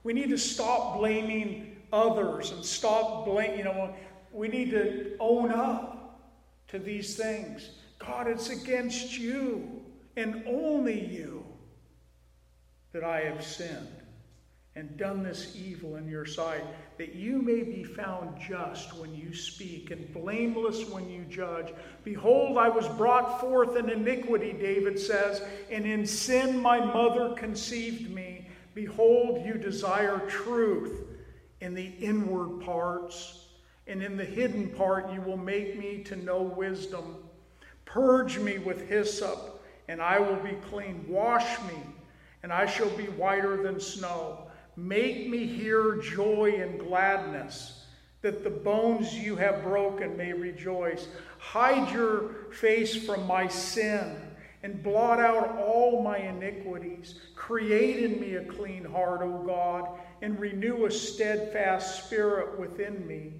We 0.04 0.12
need 0.12 0.28
to 0.28 0.36
stop 0.36 0.98
blaming 0.98 1.74
others 1.90 2.50
and 2.50 2.62
stop 2.62 3.24
blaming, 3.24 3.56
you 3.56 3.64
know, 3.64 3.94
we 4.30 4.46
need 4.48 4.72
to 4.72 5.16
own 5.20 5.52
up 5.52 6.20
to 6.68 6.78
these 6.78 7.16
things. 7.16 7.70
God, 7.98 8.26
it's 8.26 8.50
against 8.50 9.16
you 9.16 9.80
and 10.16 10.44
only 10.46 11.02
you 11.02 11.46
that 12.92 13.04
I 13.04 13.20
have 13.22 13.42
sinned 13.42 14.01
and 14.74 14.96
done 14.96 15.22
this 15.22 15.54
evil 15.54 15.96
in 15.96 16.08
your 16.08 16.24
sight, 16.24 16.64
that 16.96 17.14
you 17.14 17.42
may 17.42 17.62
be 17.62 17.84
found 17.84 18.40
just 18.40 18.94
when 18.96 19.14
you 19.14 19.34
speak 19.34 19.90
and 19.90 20.12
blameless 20.14 20.88
when 20.88 21.10
you 21.10 21.24
judge. 21.24 21.74
Behold, 22.04 22.56
I 22.56 22.70
was 22.70 22.88
brought 22.88 23.38
forth 23.40 23.76
in 23.76 23.90
iniquity, 23.90 24.52
David 24.52 24.98
says, 24.98 25.42
and 25.70 25.84
in 25.84 26.06
sin 26.06 26.58
my 26.58 26.80
mother 26.80 27.34
conceived 27.34 28.10
me. 28.10 28.48
Behold, 28.74 29.44
you 29.44 29.54
desire 29.54 30.18
truth 30.26 31.06
in 31.60 31.74
the 31.74 31.92
inward 32.00 32.64
parts, 32.64 33.48
and 33.86 34.02
in 34.02 34.16
the 34.16 34.24
hidden 34.24 34.70
part 34.70 35.12
you 35.12 35.20
will 35.20 35.36
make 35.36 35.78
me 35.78 36.02
to 36.04 36.16
know 36.16 36.40
wisdom. 36.40 37.16
Purge 37.84 38.38
me 38.38 38.56
with 38.56 38.88
hyssop, 38.88 39.62
and 39.88 40.00
I 40.00 40.18
will 40.18 40.36
be 40.36 40.56
clean. 40.70 41.04
Wash 41.06 41.60
me, 41.64 41.78
and 42.42 42.50
I 42.50 42.64
shall 42.64 42.88
be 42.96 43.04
whiter 43.04 43.62
than 43.62 43.78
snow. 43.78 44.46
Make 44.76 45.28
me 45.28 45.46
hear 45.46 45.96
joy 45.96 46.54
and 46.58 46.80
gladness, 46.80 47.84
that 48.22 48.42
the 48.42 48.50
bones 48.50 49.14
you 49.14 49.36
have 49.36 49.62
broken 49.62 50.16
may 50.16 50.32
rejoice. 50.32 51.08
Hide 51.38 51.92
your 51.92 52.30
face 52.52 53.04
from 53.04 53.26
my 53.26 53.48
sin 53.48 54.16
and 54.62 54.82
blot 54.82 55.18
out 55.18 55.58
all 55.58 56.02
my 56.02 56.18
iniquities. 56.18 57.16
Create 57.34 58.04
in 58.04 58.20
me 58.20 58.36
a 58.36 58.44
clean 58.44 58.84
heart, 58.84 59.20
O 59.22 59.42
God, 59.44 59.98
and 60.22 60.38
renew 60.38 60.86
a 60.86 60.90
steadfast 60.90 62.04
spirit 62.06 62.58
within 62.58 63.06
me. 63.06 63.34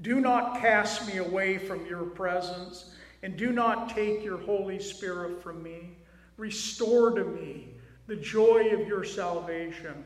Do 0.00 0.20
not 0.20 0.60
cast 0.60 1.06
me 1.06 1.18
away 1.18 1.58
from 1.58 1.86
your 1.86 2.04
presence, 2.04 2.94
and 3.22 3.36
do 3.36 3.52
not 3.52 3.90
take 3.90 4.24
your 4.24 4.38
Holy 4.38 4.80
Spirit 4.80 5.42
from 5.42 5.62
me. 5.62 5.98
Restore 6.38 7.10
to 7.12 7.24
me 7.24 7.74
the 8.08 8.16
joy 8.16 8.70
of 8.70 8.88
your 8.88 9.04
salvation 9.04 10.04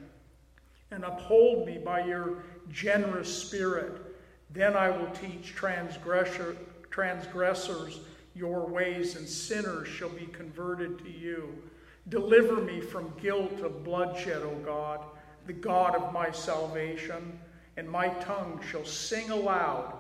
and 0.91 1.05
uphold 1.05 1.67
me 1.67 1.79
by 1.79 2.05
your 2.05 2.45
generous 2.71 3.35
spirit. 3.35 4.03
Then 4.51 4.77
I 4.77 4.91
will 4.91 5.11
teach 5.11 5.55
transgressor, 5.55 6.57
transgressors 6.91 8.01
your 8.35 8.67
ways, 8.67 9.17
and 9.17 9.29
sinners 9.29 9.89
shall 9.89 10.11
be 10.11 10.27
converted 10.27 10.99
to 10.99 11.11
you. 11.11 11.63
Deliver 12.09 12.57
me 12.57 12.81
from 12.81 13.13
guilt 13.21 13.61
of 13.61 13.83
bloodshed, 13.83 14.43
O 14.43 14.55
God, 14.65 15.01
the 15.47 15.53
God 15.53 15.97
of 15.97 16.13
my 16.13 16.31
salvation, 16.31 17.39
and 17.77 17.89
my 17.89 18.09
tongue 18.09 18.61
shall 18.71 18.85
sing 18.85 19.31
aloud 19.31 19.95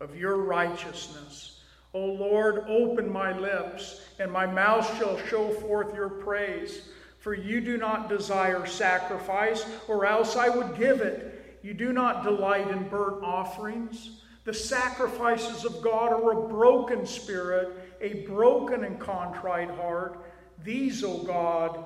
of 0.00 0.16
your 0.16 0.38
righteousness. 0.38 1.60
O 1.94 2.00
Lord, 2.00 2.64
open 2.68 3.12
my 3.12 3.38
lips, 3.38 4.00
and 4.18 4.32
my 4.32 4.46
mouth 4.46 4.98
shall 4.98 5.18
show 5.26 5.50
forth 5.50 5.94
your 5.94 6.08
praise. 6.08 6.88
For 7.22 7.34
you 7.34 7.60
do 7.60 7.78
not 7.78 8.08
desire 8.08 8.66
sacrifice, 8.66 9.64
or 9.86 10.06
else 10.06 10.34
I 10.34 10.48
would 10.48 10.76
give 10.76 11.00
it. 11.00 11.60
You 11.62 11.72
do 11.72 11.92
not 11.92 12.24
delight 12.24 12.66
in 12.66 12.88
burnt 12.88 13.22
offerings. 13.22 14.22
The 14.42 14.52
sacrifices 14.52 15.64
of 15.64 15.82
God 15.82 16.12
are 16.12 16.32
a 16.32 16.48
broken 16.48 17.06
spirit, 17.06 17.96
a 18.00 18.24
broken 18.26 18.82
and 18.82 18.98
contrite 18.98 19.70
heart. 19.70 20.18
These, 20.64 21.04
O 21.04 21.18
God, 21.18 21.84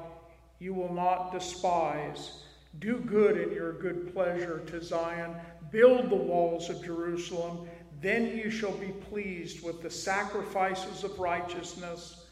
you 0.59 0.73
will 0.73 0.95
not 0.95 1.33
despise. 1.33 2.43
Do 2.79 2.97
good 3.01 3.37
in 3.37 3.53
your 3.53 3.75
good 3.75 4.15
pleasure 4.15 4.61
to 4.69 4.83
Zion. 4.83 5.35
Build 5.71 6.09
the 6.09 6.17
walls 6.17 6.71
of 6.71 6.83
Jerusalem. 6.83 7.69
Then 8.01 8.39
you 8.39 8.51
shall 8.51 8.73
be 8.73 8.95
pleased 9.11 9.63
with 9.63 9.83
the 9.83 9.91
sacrifices 9.91 11.05
of 11.05 11.19
righteousness 11.19 12.26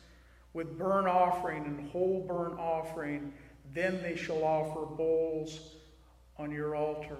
with 0.54 0.78
burnt 0.78 1.06
offering 1.06 1.64
and 1.64 1.90
whole 1.90 2.24
burnt 2.26 2.58
offering. 2.58 3.32
Then 3.74 4.00
they 4.02 4.16
shall 4.16 4.42
offer 4.42 4.86
bowls 4.86 5.74
on 6.38 6.50
your 6.50 6.74
altar. 6.74 7.18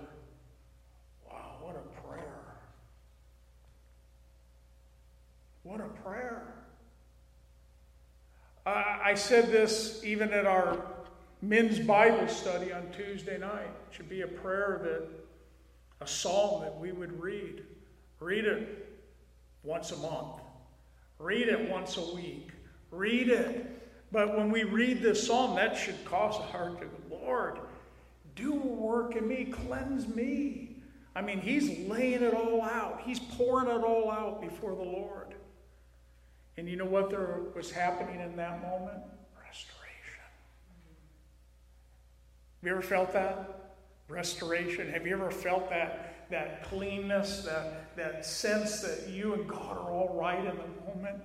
Wow, 1.29 1.57
what 1.61 1.77
a 1.77 2.01
prayer! 2.01 2.57
What 5.65 5.81
a 5.81 5.89
prayer. 6.03 6.55
I 8.67 9.15
said 9.15 9.51
this 9.53 10.03
even 10.05 10.33
at 10.33 10.47
our 10.47 10.83
men's 11.43 11.79
Bible 11.79 12.29
study 12.29 12.73
on 12.73 12.89
Tuesday 12.93 13.37
night. 13.37 13.69
It 13.91 13.95
should 13.95 14.09
be 14.09 14.23
a 14.23 14.27
prayer 14.27 14.81
that, 14.83 15.09
a 16.01 16.07
psalm 16.07 16.63
that 16.63 16.79
we 16.79 16.91
would 16.93 17.21
read. 17.21 17.63
Read 18.21 18.47
it 18.47 18.89
once 19.63 19.93
a 19.93 19.97
month, 19.97 20.41
read 21.19 21.49
it 21.49 21.69
once 21.69 21.99
a 21.99 22.15
week. 22.15 22.53
Read 22.97 23.29
it. 23.29 23.71
But 24.13 24.37
when 24.37 24.51
we 24.51 24.63
read 24.63 25.03
this 25.03 25.27
psalm, 25.27 25.57
that 25.57 25.77
should 25.77 26.05
cause 26.05 26.37
our 26.37 26.47
heart 26.47 26.81
to, 26.81 26.87
the 26.87 27.15
Lord, 27.15 27.59
do 28.37 28.53
a 28.53 28.57
work 28.57 29.17
in 29.17 29.27
me, 29.27 29.45
cleanse 29.45 30.07
me. 30.07 30.77
I 31.17 31.23
mean, 31.23 31.41
he's 31.41 31.89
laying 31.89 32.23
it 32.23 32.35
all 32.35 32.63
out. 32.63 33.03
He's 33.05 33.21
pouring 33.21 33.69
it 33.69 33.85
all 33.85 34.11
out 34.11 34.41
before 34.41 34.75
the 34.75 34.83
Lord. 34.83 35.35
And 36.57 36.69
you 36.69 36.77
know 36.77 36.85
what 36.85 37.11
there 37.11 37.41
was 37.55 37.71
happening 37.71 38.21
in 38.21 38.37
that 38.37 38.63
moment? 38.63 38.99
Restoration. 39.45 40.21
Have 42.61 42.69
you 42.69 42.71
ever 42.71 42.83
felt 42.83 43.13
that? 43.13 43.75
Restoration. 44.09 44.91
Have 44.91 45.07
you 45.07 45.15
ever 45.15 45.31
felt 45.31 45.71
that, 45.71 46.29
that 46.31 46.65
cleanness, 46.65 47.43
that, 47.43 47.97
that 47.97 48.25
sense 48.25 48.81
that 48.81 49.09
you 49.09 49.35
and 49.35 49.49
God 49.49 49.77
are 49.77 49.91
all 49.91 50.17
right 50.21 50.39
in 50.39 50.57
the 50.57 50.95
moment? 50.95 51.23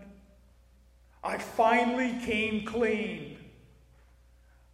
I 1.24 1.38
finally 1.38 2.18
came 2.26 2.66
clean. 2.66 3.38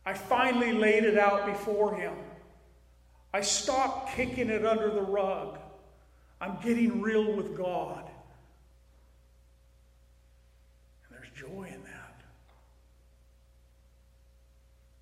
I 0.06 0.14
finally 0.14 0.74
laid 0.74 1.04
it 1.04 1.18
out 1.18 1.46
before 1.48 1.96
Him. 1.96 2.14
I 3.34 3.42
stopped 3.42 4.16
kicking 4.16 4.50
it 4.50 4.66
under 4.66 4.92
the 4.92 5.02
rug. 5.02 5.58
I'm 6.40 6.58
getting 6.64 7.02
real 7.02 7.34
with 7.34 7.58
God. 7.58 8.04
And 11.10 11.18
there's 11.18 11.30
joy 11.36 11.64
in 11.64 11.82
that. 11.84 12.22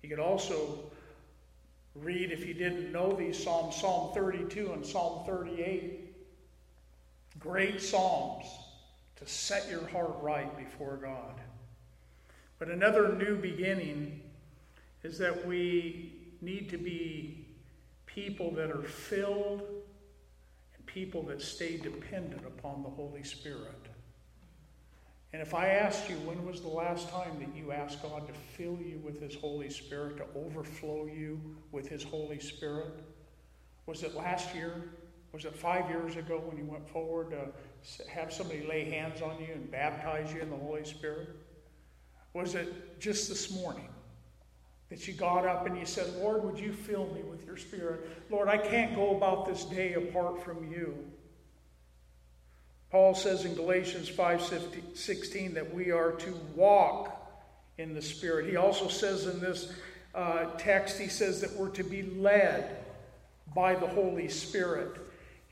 You 0.02 0.08
could 0.08 0.18
also 0.18 0.90
read, 1.94 2.32
if 2.32 2.46
you 2.46 2.54
didn't 2.54 2.90
know 2.90 3.12
these 3.12 3.42
Psalms, 3.42 3.76
Psalm 3.76 4.14
32 4.14 4.72
and 4.72 4.84
Psalm 4.84 5.26
38. 5.26 6.00
Great 7.38 7.82
Psalms 7.82 8.46
to 9.24 9.30
set 9.30 9.68
your 9.70 9.86
heart 9.88 10.16
right 10.20 10.56
before 10.56 10.96
God. 10.96 11.40
But 12.58 12.68
another 12.68 13.14
new 13.14 13.36
beginning 13.36 14.20
is 15.02 15.18
that 15.18 15.46
we 15.46 16.12
need 16.40 16.68
to 16.70 16.78
be 16.78 17.46
people 18.06 18.50
that 18.52 18.70
are 18.70 18.82
filled 18.82 19.60
and 19.60 20.86
people 20.86 21.22
that 21.24 21.40
stay 21.42 21.76
dependent 21.76 22.46
upon 22.46 22.82
the 22.82 22.88
Holy 22.88 23.22
Spirit. 23.22 23.88
And 25.32 25.42
if 25.42 25.52
I 25.52 25.68
asked 25.68 26.08
you, 26.08 26.14
when 26.18 26.46
was 26.46 26.60
the 26.60 26.68
last 26.68 27.08
time 27.08 27.40
that 27.40 27.56
you 27.56 27.72
asked 27.72 28.02
God 28.02 28.28
to 28.28 28.32
fill 28.32 28.78
you 28.78 29.00
with 29.02 29.20
His 29.20 29.34
Holy 29.34 29.68
Spirit, 29.68 30.16
to 30.18 30.24
overflow 30.36 31.06
you 31.06 31.40
with 31.72 31.88
His 31.88 32.04
Holy 32.04 32.38
Spirit? 32.38 33.02
Was 33.86 34.04
it 34.04 34.14
last 34.14 34.54
year? 34.54 34.90
Was 35.32 35.44
it 35.44 35.56
five 35.56 35.90
years 35.90 36.14
ago 36.14 36.40
when 36.46 36.56
you 36.56 36.64
went 36.70 36.88
forward 36.88 37.30
to 37.30 37.48
have 38.08 38.32
somebody 38.32 38.66
lay 38.66 38.84
hands 38.84 39.20
on 39.22 39.38
you 39.40 39.52
and 39.52 39.70
baptize 39.70 40.32
you 40.32 40.40
in 40.40 40.50
the 40.50 40.56
Holy 40.56 40.84
Spirit? 40.84 41.28
Was 42.32 42.54
it 42.54 43.00
just 43.00 43.28
this 43.28 43.54
morning? 43.54 43.88
That 44.90 45.08
you 45.08 45.14
got 45.14 45.46
up 45.46 45.66
and 45.66 45.78
you 45.78 45.86
said, 45.86 46.14
Lord, 46.16 46.44
would 46.44 46.58
you 46.58 46.72
fill 46.72 47.06
me 47.14 47.22
with 47.22 47.44
your 47.46 47.56
spirit? 47.56 48.06
Lord, 48.30 48.48
I 48.48 48.58
can't 48.58 48.94
go 48.94 49.16
about 49.16 49.46
this 49.46 49.64
day 49.64 49.94
apart 49.94 50.42
from 50.44 50.70
you. 50.70 50.94
Paul 52.90 53.14
says 53.14 53.44
in 53.44 53.54
Galatians 53.54 54.08
5:16 54.08 55.54
that 55.54 55.74
we 55.74 55.90
are 55.90 56.12
to 56.12 56.32
walk 56.54 57.24
in 57.76 57.92
the 57.92 58.02
spirit. 58.02 58.48
He 58.48 58.56
also 58.56 58.88
says 58.88 59.26
in 59.26 59.40
this 59.40 59.72
uh, 60.14 60.44
text, 60.58 60.98
he 60.98 61.08
says 61.08 61.40
that 61.40 61.52
we're 61.54 61.70
to 61.70 61.82
be 61.82 62.02
led 62.02 62.84
by 63.52 63.74
the 63.74 63.86
Holy 63.86 64.28
Spirit. 64.28 64.96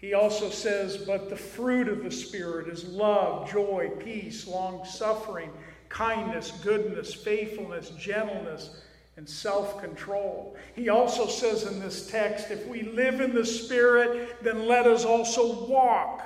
He 0.03 0.15
also 0.15 0.51
says, 0.51 0.97
but 0.97 1.31
the 1.31 1.37
fruit 1.37 1.87
of 1.87 2.03
the 2.03 2.11
Spirit 2.11 2.67
is 2.67 2.85
love, 2.85 3.49
joy, 3.49 3.89
peace, 4.01 4.49
long 4.49 4.85
suffering, 4.85 5.51
kindness, 5.89 6.51
goodness, 6.65 7.15
faithfulness, 7.15 7.91
gentleness, 7.91 8.83
and 9.17 9.29
self 9.29 9.81
control. 9.81 10.57
He 10.75 10.89
also 10.89 11.29
says 11.29 11.63
in 11.63 11.79
this 11.79 12.11
text 12.11 12.51
if 12.51 12.67
we 12.67 12.83
live 12.83 13.21
in 13.21 13.33
the 13.33 13.47
Spirit, 13.47 14.43
then 14.43 14.67
let 14.67 14.89
us 14.89 15.05
also 15.05 15.67
walk 15.67 16.21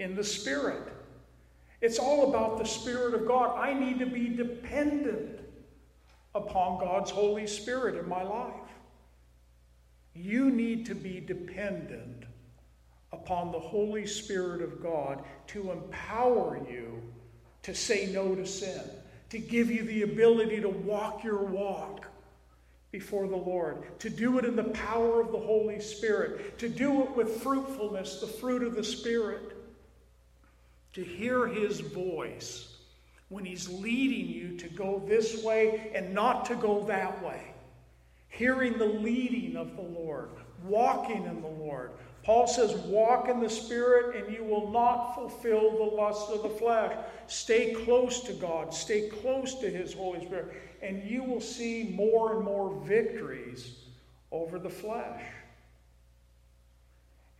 in 0.00 0.16
the 0.16 0.24
Spirit. 0.24 0.82
It's 1.80 2.00
all 2.00 2.28
about 2.28 2.58
the 2.58 2.66
Spirit 2.66 3.14
of 3.14 3.28
God. 3.28 3.56
I 3.56 3.72
need 3.72 4.00
to 4.00 4.06
be 4.06 4.30
dependent 4.30 5.38
upon 6.34 6.80
God's 6.80 7.12
Holy 7.12 7.46
Spirit 7.46 7.94
in 7.94 8.08
my 8.08 8.24
life. 8.24 8.52
You 10.12 10.50
need 10.50 10.86
to 10.86 10.96
be 10.96 11.20
dependent 11.20 12.24
upon 13.12 13.52
the 13.52 13.60
Holy 13.60 14.06
Spirit 14.06 14.62
of 14.62 14.82
God 14.82 15.22
to 15.48 15.70
empower 15.70 16.58
you 16.70 17.02
to 17.62 17.74
say 17.74 18.06
no 18.12 18.34
to 18.34 18.46
sin, 18.46 18.80
to 19.30 19.38
give 19.38 19.70
you 19.70 19.84
the 19.84 20.02
ability 20.02 20.60
to 20.60 20.68
walk 20.68 21.22
your 21.22 21.44
walk 21.44 22.06
before 22.90 23.26
the 23.26 23.36
Lord, 23.36 23.98
to 24.00 24.10
do 24.10 24.38
it 24.38 24.44
in 24.44 24.54
the 24.54 24.64
power 24.64 25.20
of 25.20 25.32
the 25.32 25.38
Holy 25.38 25.80
Spirit, 25.80 26.58
to 26.58 26.68
do 26.68 27.02
it 27.02 27.16
with 27.16 27.42
fruitfulness, 27.42 28.20
the 28.20 28.26
fruit 28.26 28.62
of 28.62 28.74
the 28.74 28.84
Spirit, 28.84 29.56
to 30.92 31.02
hear 31.02 31.46
His 31.46 31.80
voice 31.80 32.76
when 33.30 33.46
He's 33.46 33.68
leading 33.68 34.28
you 34.28 34.58
to 34.58 34.68
go 34.68 35.02
this 35.06 35.42
way 35.42 35.90
and 35.94 36.12
not 36.12 36.44
to 36.46 36.54
go 36.54 36.84
that 36.84 37.22
way. 37.24 37.40
Hearing 38.28 38.76
the 38.76 38.84
leading 38.84 39.56
of 39.56 39.74
the 39.76 39.82
Lord, 39.82 40.28
walking 40.64 41.24
in 41.24 41.40
the 41.40 41.48
Lord. 41.48 41.92
Paul 42.24 42.46
says, 42.46 42.74
Walk 42.86 43.28
in 43.28 43.40
the 43.40 43.50
Spirit, 43.50 44.16
and 44.16 44.34
you 44.34 44.44
will 44.44 44.70
not 44.70 45.14
fulfill 45.14 45.70
the 45.72 45.96
lusts 45.96 46.30
of 46.30 46.42
the 46.42 46.48
flesh. 46.48 46.96
Stay 47.26 47.72
close 47.72 48.20
to 48.20 48.32
God, 48.34 48.72
stay 48.72 49.08
close 49.08 49.54
to 49.56 49.68
His 49.68 49.92
Holy 49.92 50.24
Spirit 50.24 50.54
and 50.82 51.08
you 51.08 51.22
will 51.22 51.40
see 51.40 51.94
more 51.94 52.34
and 52.34 52.44
more 52.44 52.74
victories 52.84 53.76
over 54.32 54.58
the 54.58 54.68
flesh. 54.68 55.22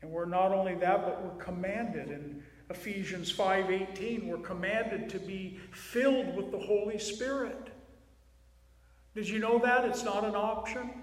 And 0.01 0.11
we're 0.11 0.26
not 0.26 0.53
only 0.53 0.76
that, 0.76 1.05
but 1.05 1.22
we're 1.22 1.45
commanded 1.45 2.09
in 2.09 2.43
Ephesians 2.70 3.30
5:18, 3.30 4.28
we're 4.28 4.39
commanded 4.39 5.09
to 5.11 5.18
be 5.18 5.59
filled 5.72 6.35
with 6.37 6.51
the 6.51 6.59
Holy 6.59 6.99
Spirit. 6.99 7.70
Did 9.14 9.28
you 9.28 9.41
know 9.41 9.59
that? 9.59 9.85
It's 9.85 10.05
not 10.05 10.24
an 10.24 10.35
option. 10.35 11.01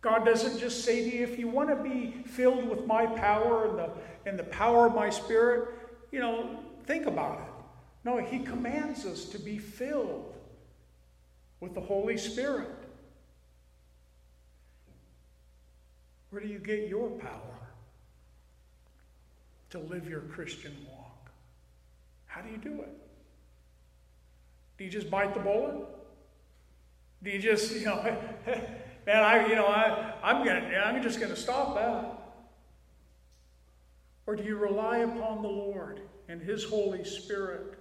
God 0.00 0.24
doesn't 0.24 0.58
just 0.58 0.84
say 0.84 1.10
to 1.10 1.16
you, 1.16 1.24
if 1.24 1.38
you 1.38 1.48
want 1.48 1.68
to 1.68 1.76
be 1.76 2.22
filled 2.26 2.68
with 2.68 2.86
my 2.86 3.06
power 3.06 3.68
and 3.68 3.78
the, 3.78 3.90
and 4.24 4.38
the 4.38 4.44
power 4.44 4.86
of 4.86 4.94
my 4.94 5.10
spirit, 5.10 5.68
you 6.10 6.20
know, 6.20 6.58
think 6.86 7.06
about 7.06 7.38
it. 7.38 7.52
No, 8.04 8.16
He 8.18 8.38
commands 8.38 9.04
us 9.04 9.26
to 9.26 9.38
be 9.38 9.58
filled 9.58 10.34
with 11.60 11.74
the 11.74 11.80
Holy 11.80 12.16
Spirit. 12.16 12.70
Where 16.30 16.40
do 16.40 16.48
you 16.48 16.58
get 16.58 16.88
your 16.88 17.10
power 17.10 17.58
to 19.70 19.78
live 19.78 20.08
your 20.08 20.20
Christian 20.20 20.74
walk? 20.88 21.30
How 22.26 22.40
do 22.40 22.48
you 22.48 22.56
do 22.56 22.80
it? 22.80 22.96
Do 24.78 24.84
you 24.84 24.90
just 24.90 25.10
bite 25.10 25.34
the 25.34 25.40
bullet? 25.40 25.86
Do 27.22 27.30
you 27.30 27.38
just, 27.38 27.74
you 27.74 27.84
know, 27.84 28.16
man, 29.10 29.22
I, 29.22 29.46
you 29.48 29.56
know, 29.56 29.66
I, 29.66 30.14
I'm 30.22 30.44
gonna, 30.44 30.60
I'm 30.84 31.02
just 31.02 31.20
gonna 31.20 31.36
stop 31.36 31.74
that. 31.74 32.16
Or 34.26 34.36
do 34.36 34.44
you 34.44 34.56
rely 34.56 34.98
upon 34.98 35.42
the 35.42 35.48
Lord 35.48 36.00
and 36.28 36.40
His 36.40 36.64
Holy 36.64 37.04
Spirit 37.04 37.80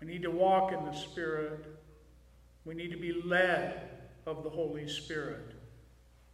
We 0.00 0.06
need 0.06 0.22
to 0.22 0.30
walk 0.30 0.72
in 0.72 0.84
the 0.84 0.92
Spirit. 0.92 1.66
We 2.64 2.74
need 2.74 2.90
to 2.90 2.96
be 2.96 3.12
led 3.24 3.90
of 4.26 4.42
the 4.42 4.50
Holy 4.50 4.88
Spirit. 4.88 5.54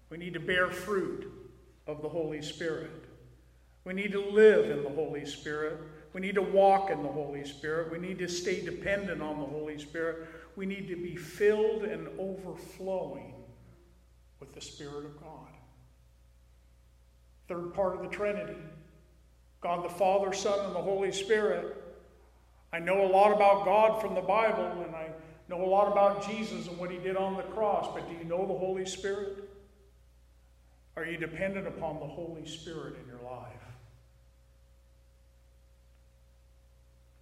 We 0.08 0.18
need 0.18 0.34
to 0.34 0.40
bear 0.40 0.70
fruit 0.70 1.32
of 1.86 2.00
the 2.00 2.08
Holy 2.08 2.42
Spirit. 2.42 3.06
We 3.84 3.92
need 3.92 4.12
to 4.12 4.20
live 4.20 4.70
in 4.70 4.82
the 4.82 4.90
Holy 4.90 5.26
Spirit. 5.26 5.80
We 6.12 6.20
need 6.20 6.36
to 6.36 6.42
walk 6.42 6.90
in 6.90 7.02
the 7.02 7.08
Holy 7.08 7.44
Spirit. 7.44 7.90
We 7.90 7.98
need 7.98 8.18
to 8.18 8.28
stay 8.28 8.64
dependent 8.64 9.20
on 9.20 9.38
the 9.38 9.46
Holy 9.46 9.78
Spirit. 9.78 10.28
We 10.56 10.66
need 10.66 10.88
to 10.88 10.96
be 10.96 11.16
filled 11.16 11.84
and 11.84 12.08
overflowing 12.18 13.34
with 14.40 14.52
the 14.54 14.60
Spirit 14.60 15.04
of 15.04 15.20
God. 15.20 15.48
Third 17.48 17.74
part 17.74 17.94
of 17.96 18.02
the 18.02 18.08
Trinity 18.08 18.56
God 19.60 19.84
the 19.84 19.88
Father, 19.88 20.32
Son, 20.32 20.66
and 20.66 20.74
the 20.74 20.82
Holy 20.82 21.12
Spirit 21.12 21.82
I 22.72 22.78
know 22.78 23.06
a 23.06 23.08
lot 23.08 23.32
about 23.32 23.64
God 23.64 24.02
from 24.02 24.14
the 24.14 24.20
Bible, 24.20 24.84
and 24.84 24.94
I 24.94 25.08
know 25.48 25.64
a 25.64 25.66
lot 25.66 25.90
about 25.90 26.28
Jesus 26.28 26.66
and 26.66 26.76
what 26.76 26.90
he 26.90 26.98
did 26.98 27.16
on 27.16 27.36
the 27.36 27.42
cross, 27.42 27.88
but 27.94 28.08
do 28.08 28.14
you 28.14 28.24
know 28.24 28.46
the 28.46 28.58
Holy 28.58 28.84
Spirit? 28.84 29.48
Are 30.96 31.04
you 31.06 31.16
dependent 31.16 31.66
upon 31.66 32.00
the 32.00 32.06
Holy 32.06 32.46
Spirit 32.46 32.96
in 33.02 33.08
your 33.08 33.22
life? 33.22 33.65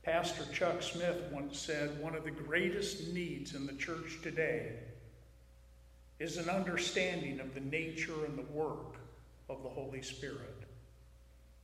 Pastor 0.05 0.45
Chuck 0.53 0.83
Smith 0.83 1.17
once 1.33 1.59
said 1.59 1.99
one 1.99 2.15
of 2.15 2.25
the 2.25 2.31
greatest 2.31 3.09
needs 3.15 3.55
in 3.55 3.67
the 3.67 3.73
church 3.73 4.19
today 4.23 4.73
is 6.19 6.37
an 6.37 6.51
understanding 6.51 7.41
of 7.41 7.55
the 7.55 7.61
nature 7.61 8.27
and 8.27 8.37
the 8.37 8.53
work 8.53 8.97
of 9.49 9.63
the 9.63 9.69
Holy 9.69 10.03
Spirit. 10.03 10.63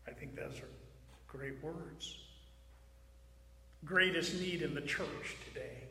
I 0.09 0.13
think 0.13 0.37
those 0.37 0.59
are 0.59 0.71
great 1.29 1.63
words. 1.63 2.17
greatest 3.85 4.41
need 4.41 4.63
in 4.63 4.75
the 4.75 4.81
church 4.81 5.37
today. 5.49 5.85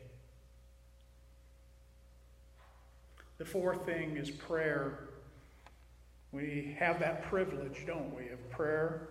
The 3.38 3.44
fourth 3.44 3.86
thing 3.86 4.16
is 4.16 4.28
prayer. 4.30 5.08
We 6.32 6.76
have 6.80 6.98
that 6.98 7.22
privilege, 7.30 7.84
don't 7.86 8.14
we, 8.14 8.28
of 8.28 8.50
prayer. 8.50 9.08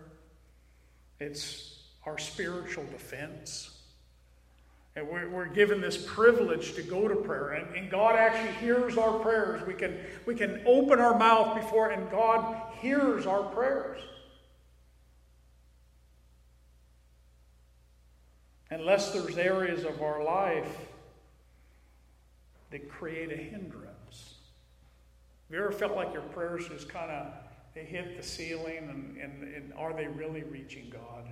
It's 1.19 1.78
our 2.09 2.17
spiritual 2.17 2.83
defense. 2.85 3.69
And 4.95 5.07
we're, 5.07 5.29
we're 5.29 5.45
given 5.45 5.79
this 5.79 5.97
privilege 5.97 6.73
to 6.73 6.81
go 6.81 7.07
to 7.07 7.15
prayer. 7.15 7.51
And, 7.51 7.75
and 7.75 7.91
God 7.91 8.15
actually 8.15 8.53
hears 8.53 8.97
our 8.97 9.19
prayers. 9.19 9.65
We 9.65 9.75
can, 9.75 9.97
we 10.25 10.33
can 10.33 10.61
open 10.65 10.99
our 10.99 11.17
mouth 11.17 11.55
before, 11.55 11.89
and 11.89 12.09
God 12.09 12.73
hears 12.81 13.27
our 13.27 13.43
prayers. 13.43 14.01
Unless 18.71 19.11
there's 19.11 19.37
areas 19.37 19.83
of 19.83 20.01
our 20.01 20.23
life 20.23 20.75
that 22.71 22.89
create 22.89 23.31
a 23.31 23.37
hindrance. 23.37 24.35
Have 25.47 25.57
you 25.57 25.63
ever 25.63 25.71
felt 25.71 25.95
like 25.95 26.13
your 26.13 26.21
prayers 26.23 26.67
just 26.67 26.89
kind 26.89 27.09
of 27.09 27.33
they 27.75 27.83
hit 27.83 28.17
the 28.17 28.23
ceiling 28.23 28.77
and, 28.89 29.17
and, 29.17 29.55
and 29.55 29.73
are 29.73 29.93
they 29.93 30.07
really 30.07 30.43
reaching 30.43 30.89
God? 30.91 31.27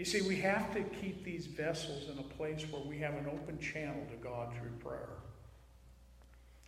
You 0.00 0.06
see, 0.06 0.22
we 0.22 0.36
have 0.36 0.72
to 0.72 0.82
keep 0.82 1.24
these 1.24 1.44
vessels 1.44 2.08
in 2.10 2.18
a 2.18 2.22
place 2.22 2.64
where 2.70 2.80
we 2.80 2.96
have 3.00 3.12
an 3.16 3.26
open 3.26 3.58
channel 3.58 4.02
to 4.10 4.16
God 4.16 4.50
through 4.54 4.70
prayer. 4.82 5.10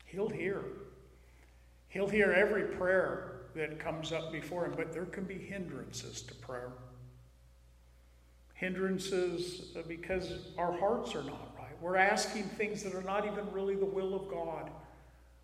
He'll 0.04 0.28
hear. 0.28 0.60
He'll 1.88 2.10
hear 2.10 2.30
every 2.30 2.64
prayer 2.76 3.46
that 3.54 3.78
comes 3.78 4.12
up 4.12 4.32
before 4.32 4.66
him, 4.66 4.74
but 4.76 4.92
there 4.92 5.06
can 5.06 5.24
be 5.24 5.38
hindrances 5.38 6.20
to 6.20 6.34
prayer. 6.34 6.72
Hindrances 8.52 9.74
uh, 9.78 9.82
because 9.88 10.48
our 10.58 10.76
hearts 10.78 11.14
are 11.14 11.24
not 11.24 11.56
right. 11.58 11.72
We're 11.80 11.96
asking 11.96 12.42
things 12.42 12.82
that 12.82 12.94
are 12.94 13.00
not 13.00 13.24
even 13.24 13.50
really 13.50 13.76
the 13.76 13.86
will 13.86 14.14
of 14.14 14.28
God. 14.28 14.70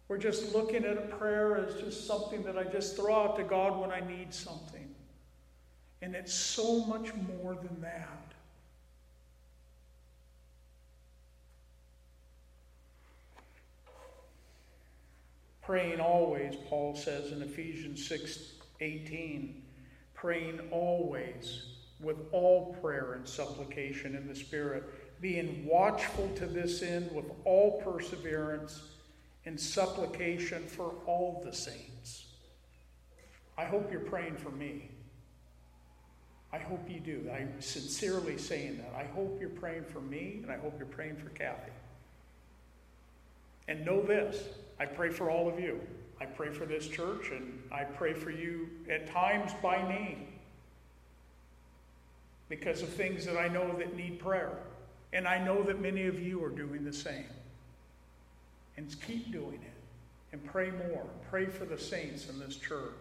We're 0.08 0.18
just 0.18 0.54
looking 0.54 0.84
at 0.84 0.98
a 0.98 1.16
prayer 1.16 1.56
as 1.56 1.80
just 1.80 2.06
something 2.06 2.42
that 2.42 2.58
I 2.58 2.64
just 2.64 2.96
throw 2.96 3.14
out 3.14 3.36
to 3.38 3.44
God 3.44 3.80
when 3.80 3.90
I 3.90 4.00
need 4.00 4.34
something. 4.34 4.87
And 6.00 6.14
it's 6.14 6.32
so 6.32 6.84
much 6.84 7.12
more 7.14 7.54
than 7.54 7.80
that. 7.80 8.32
Praying 15.62 16.00
always, 16.00 16.54
Paul 16.68 16.96
says 16.96 17.32
in 17.32 17.42
Ephesians 17.42 18.06
6 18.08 18.52
18, 18.80 19.62
praying 20.14 20.60
always 20.70 21.66
with 22.00 22.16
all 22.32 22.74
prayer 22.80 23.14
and 23.14 23.28
supplication 23.28 24.14
in 24.14 24.28
the 24.28 24.34
Spirit, 24.34 24.84
being 25.20 25.66
watchful 25.66 26.28
to 26.36 26.46
this 26.46 26.80
end 26.80 27.10
with 27.12 27.26
all 27.44 27.82
perseverance 27.82 28.82
and 29.44 29.60
supplication 29.60 30.66
for 30.66 30.94
all 31.06 31.42
the 31.44 31.52
saints. 31.52 32.26
I 33.56 33.64
hope 33.64 33.90
you're 33.90 34.00
praying 34.00 34.36
for 34.36 34.50
me. 34.50 34.90
I 36.52 36.58
hope 36.58 36.88
you 36.88 37.00
do. 37.00 37.30
I'm 37.32 37.60
sincerely 37.60 38.38
saying 38.38 38.78
that. 38.78 38.98
I 38.98 39.04
hope 39.04 39.38
you're 39.40 39.50
praying 39.50 39.84
for 39.84 40.00
me, 40.00 40.40
and 40.42 40.50
I 40.50 40.56
hope 40.56 40.74
you're 40.78 40.86
praying 40.86 41.16
for 41.16 41.28
Kathy. 41.30 41.72
And 43.68 43.84
know 43.84 44.00
this 44.00 44.44
I 44.80 44.86
pray 44.86 45.10
for 45.10 45.30
all 45.30 45.48
of 45.48 45.60
you. 45.60 45.80
I 46.20 46.24
pray 46.24 46.50
for 46.50 46.64
this 46.64 46.88
church, 46.88 47.30
and 47.30 47.62
I 47.70 47.84
pray 47.84 48.14
for 48.14 48.30
you 48.30 48.68
at 48.90 49.10
times 49.12 49.52
by 49.62 49.76
name 49.88 50.26
because 52.48 52.82
of 52.82 52.88
things 52.88 53.26
that 53.26 53.36
I 53.36 53.48
know 53.48 53.76
that 53.76 53.94
need 53.96 54.18
prayer. 54.18 54.52
And 55.12 55.26
I 55.26 55.42
know 55.42 55.62
that 55.62 55.80
many 55.80 56.06
of 56.06 56.20
you 56.20 56.42
are 56.44 56.50
doing 56.50 56.84
the 56.84 56.92
same. 56.92 57.24
And 58.76 58.94
keep 59.06 59.32
doing 59.32 59.60
it. 59.64 60.32
And 60.32 60.44
pray 60.44 60.70
more. 60.70 61.04
Pray 61.30 61.46
for 61.46 61.64
the 61.64 61.78
saints 61.78 62.28
in 62.28 62.38
this 62.38 62.56
church. 62.56 62.92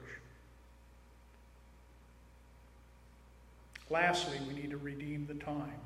Lastly, 3.89 4.37
we 4.47 4.53
need 4.53 4.71
to 4.71 4.77
redeem 4.77 5.25
the 5.27 5.35
time. 5.35 5.79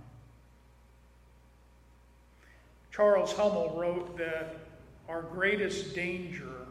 Charles 2.91 3.31
Hummel 3.33 3.75
wrote 3.77 4.17
that 4.17 4.57
our 5.07 5.21
greatest 5.21 5.95
danger 5.95 6.65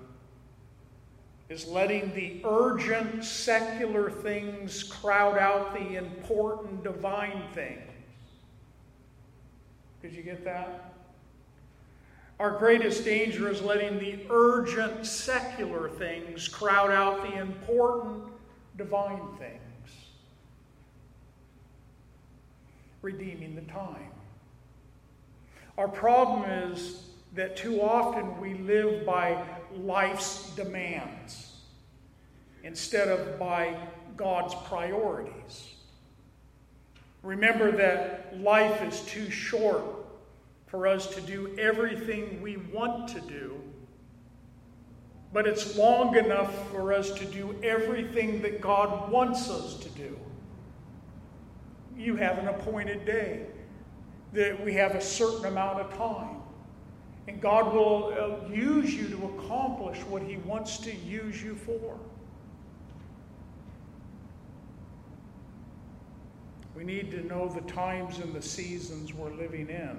is 1.49 1.67
letting 1.67 2.15
the 2.15 2.41
urgent 2.45 3.25
secular 3.25 4.11
things 4.11 4.85
crowd 4.85 5.39
out 5.39 5.75
the 5.75 5.97
important 5.97 6.85
divine 6.85 7.43
things. 7.55 7.81
Did 10.03 10.13
you 10.13 10.23
get 10.23 10.45
that? 10.45 10.95
Our 12.39 12.53
greatest 12.53 13.05
danger 13.05 13.51
is 13.51 13.61
letting 13.61 13.99
the 13.99 14.19
urgent 14.31 15.05
secular 15.07 15.91
things 15.91 16.49
crowd 16.49 16.91
out 16.91 17.23
the 17.23 17.39
important 17.39 18.25
divine 18.79 19.21
things. 19.39 19.61
Redeeming 23.03 23.55
the 23.55 23.63
time. 23.63 24.11
Our 25.79 25.89
problem 25.89 26.51
is 26.51 27.05
that 27.35 27.57
too 27.57 27.81
often 27.81 28.39
we 28.41 28.55
live 28.55 29.07
by 29.07 29.43
life's 29.75 30.51
demands 30.57 31.53
instead 32.63 33.09
of 33.09 33.39
by 33.39 33.77
God's 34.17 34.55
priorities. 34.67 35.75
Remember 37.23 37.71
that 37.73 38.39
life 38.41 38.83
is 38.83 39.01
too 39.03 39.31
short 39.31 39.83
for 40.67 40.87
us 40.87 41.07
to 41.15 41.21
do 41.21 41.57
everything 41.59 42.41
we 42.43 42.57
want 42.57 43.09
to 43.09 43.21
do, 43.21 43.61
but 45.33 45.47
it's 45.47 45.77
long 45.77 46.17
enough 46.17 46.71
for 46.71 46.93
us 46.93 47.11
to 47.13 47.25
do 47.25 47.55
everything 47.63 48.43
that 48.43 48.61
God 48.61 49.11
wants 49.11 49.49
us 49.49 49.77
to 49.79 49.89
do 49.91 50.19
you 52.01 52.17
have 52.17 52.39
an 52.39 52.49
appointed 52.49 53.05
day, 53.05 53.47
that 54.33 54.65
we 54.65 54.75
have 54.75 54.95
a 54.95 55.01
certain 55.01 55.47
amount 55.47 55.81
of 55.81 55.93
time. 55.97 56.37
And 57.29 57.41
God 57.41 57.73
will 57.73 58.15
uh, 58.19 58.49
use 58.53 58.95
you 58.95 59.09
to 59.09 59.25
accomplish 59.37 59.99
what 60.07 60.23
He 60.23 60.39
wants 60.39 60.79
to 60.79 60.95
use 60.95 61.43
you 61.43 61.55
for. 61.55 61.99
We 66.75 66.85
need 66.85 67.11
to 67.11 67.27
know 67.27 67.49
the 67.49 67.61
times 67.73 68.19
and 68.19 68.33
the 68.33 68.41
seasons 68.41 69.13
we're 69.13 69.33
living 69.35 69.69
in. 69.69 69.99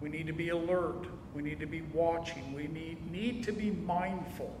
We 0.00 0.08
need 0.08 0.26
to 0.28 0.32
be 0.32 0.50
alert. 0.50 1.06
We 1.34 1.42
need 1.42 1.58
to 1.60 1.66
be 1.66 1.82
watching. 1.92 2.54
We 2.54 2.68
need, 2.68 3.10
need 3.10 3.42
to 3.44 3.52
be 3.52 3.70
mindful, 3.70 4.54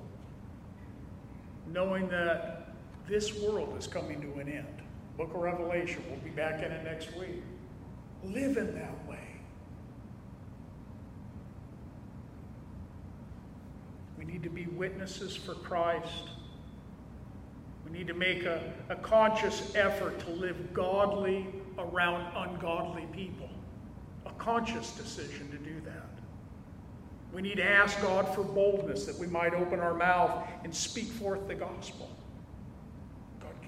knowing 1.72 2.08
that 2.08 2.74
this 3.08 3.38
world 3.40 3.76
is 3.78 3.86
coming 3.86 4.20
to 4.20 4.40
an 4.40 4.48
end. 4.48 4.79
Book 5.20 5.34
of 5.34 5.42
Revelation. 5.42 6.02
We'll 6.08 6.18
be 6.20 6.30
back 6.30 6.62
in 6.62 6.72
it 6.72 6.82
next 6.82 7.14
week. 7.14 7.42
Live 8.24 8.56
in 8.56 8.74
that 8.74 9.06
way. 9.06 9.18
We 14.18 14.24
need 14.24 14.42
to 14.44 14.48
be 14.48 14.64
witnesses 14.64 15.36
for 15.36 15.52
Christ. 15.56 16.30
We 17.84 17.98
need 17.98 18.06
to 18.06 18.14
make 18.14 18.44
a, 18.44 18.72
a 18.88 18.96
conscious 18.96 19.74
effort 19.74 20.20
to 20.20 20.30
live 20.30 20.72
godly 20.72 21.46
around 21.76 22.34
ungodly 22.34 23.06
people. 23.12 23.50
A 24.24 24.32
conscious 24.38 24.92
decision 24.92 25.50
to 25.50 25.58
do 25.58 25.82
that. 25.84 26.08
We 27.34 27.42
need 27.42 27.56
to 27.56 27.68
ask 27.68 28.00
God 28.00 28.26
for 28.34 28.42
boldness 28.42 29.04
that 29.04 29.18
we 29.18 29.26
might 29.26 29.52
open 29.52 29.80
our 29.80 29.92
mouth 29.92 30.48
and 30.64 30.74
speak 30.74 31.08
forth 31.08 31.46
the 31.46 31.56
gospel 31.56 32.09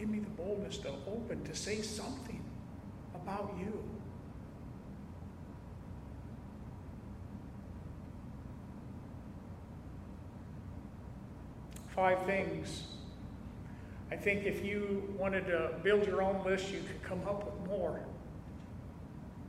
give 0.02 0.10
me 0.10 0.18
the 0.18 0.30
boldness 0.30 0.78
to 0.78 0.88
open, 1.06 1.44
to 1.44 1.54
say 1.54 1.80
something 1.80 2.42
about 3.14 3.54
you. 3.56 3.72
Five 11.94 12.20
things. 12.26 12.82
I 14.10 14.16
think 14.16 14.42
if 14.44 14.64
you 14.64 15.14
wanted 15.16 15.46
to 15.46 15.70
build 15.84 16.04
your 16.04 16.20
own 16.20 16.44
list, 16.44 16.72
you 16.72 16.80
could 16.80 17.00
come 17.04 17.20
up 17.28 17.44
with 17.44 17.70
more. 17.70 18.00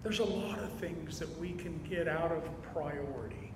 There's 0.04 0.20
a 0.20 0.24
lot 0.24 0.60
of 0.60 0.72
things 0.74 1.18
that 1.18 1.40
we 1.40 1.54
can 1.54 1.80
get 1.90 2.08
out 2.08 2.32
of 2.32 2.44
priority. 2.62 3.52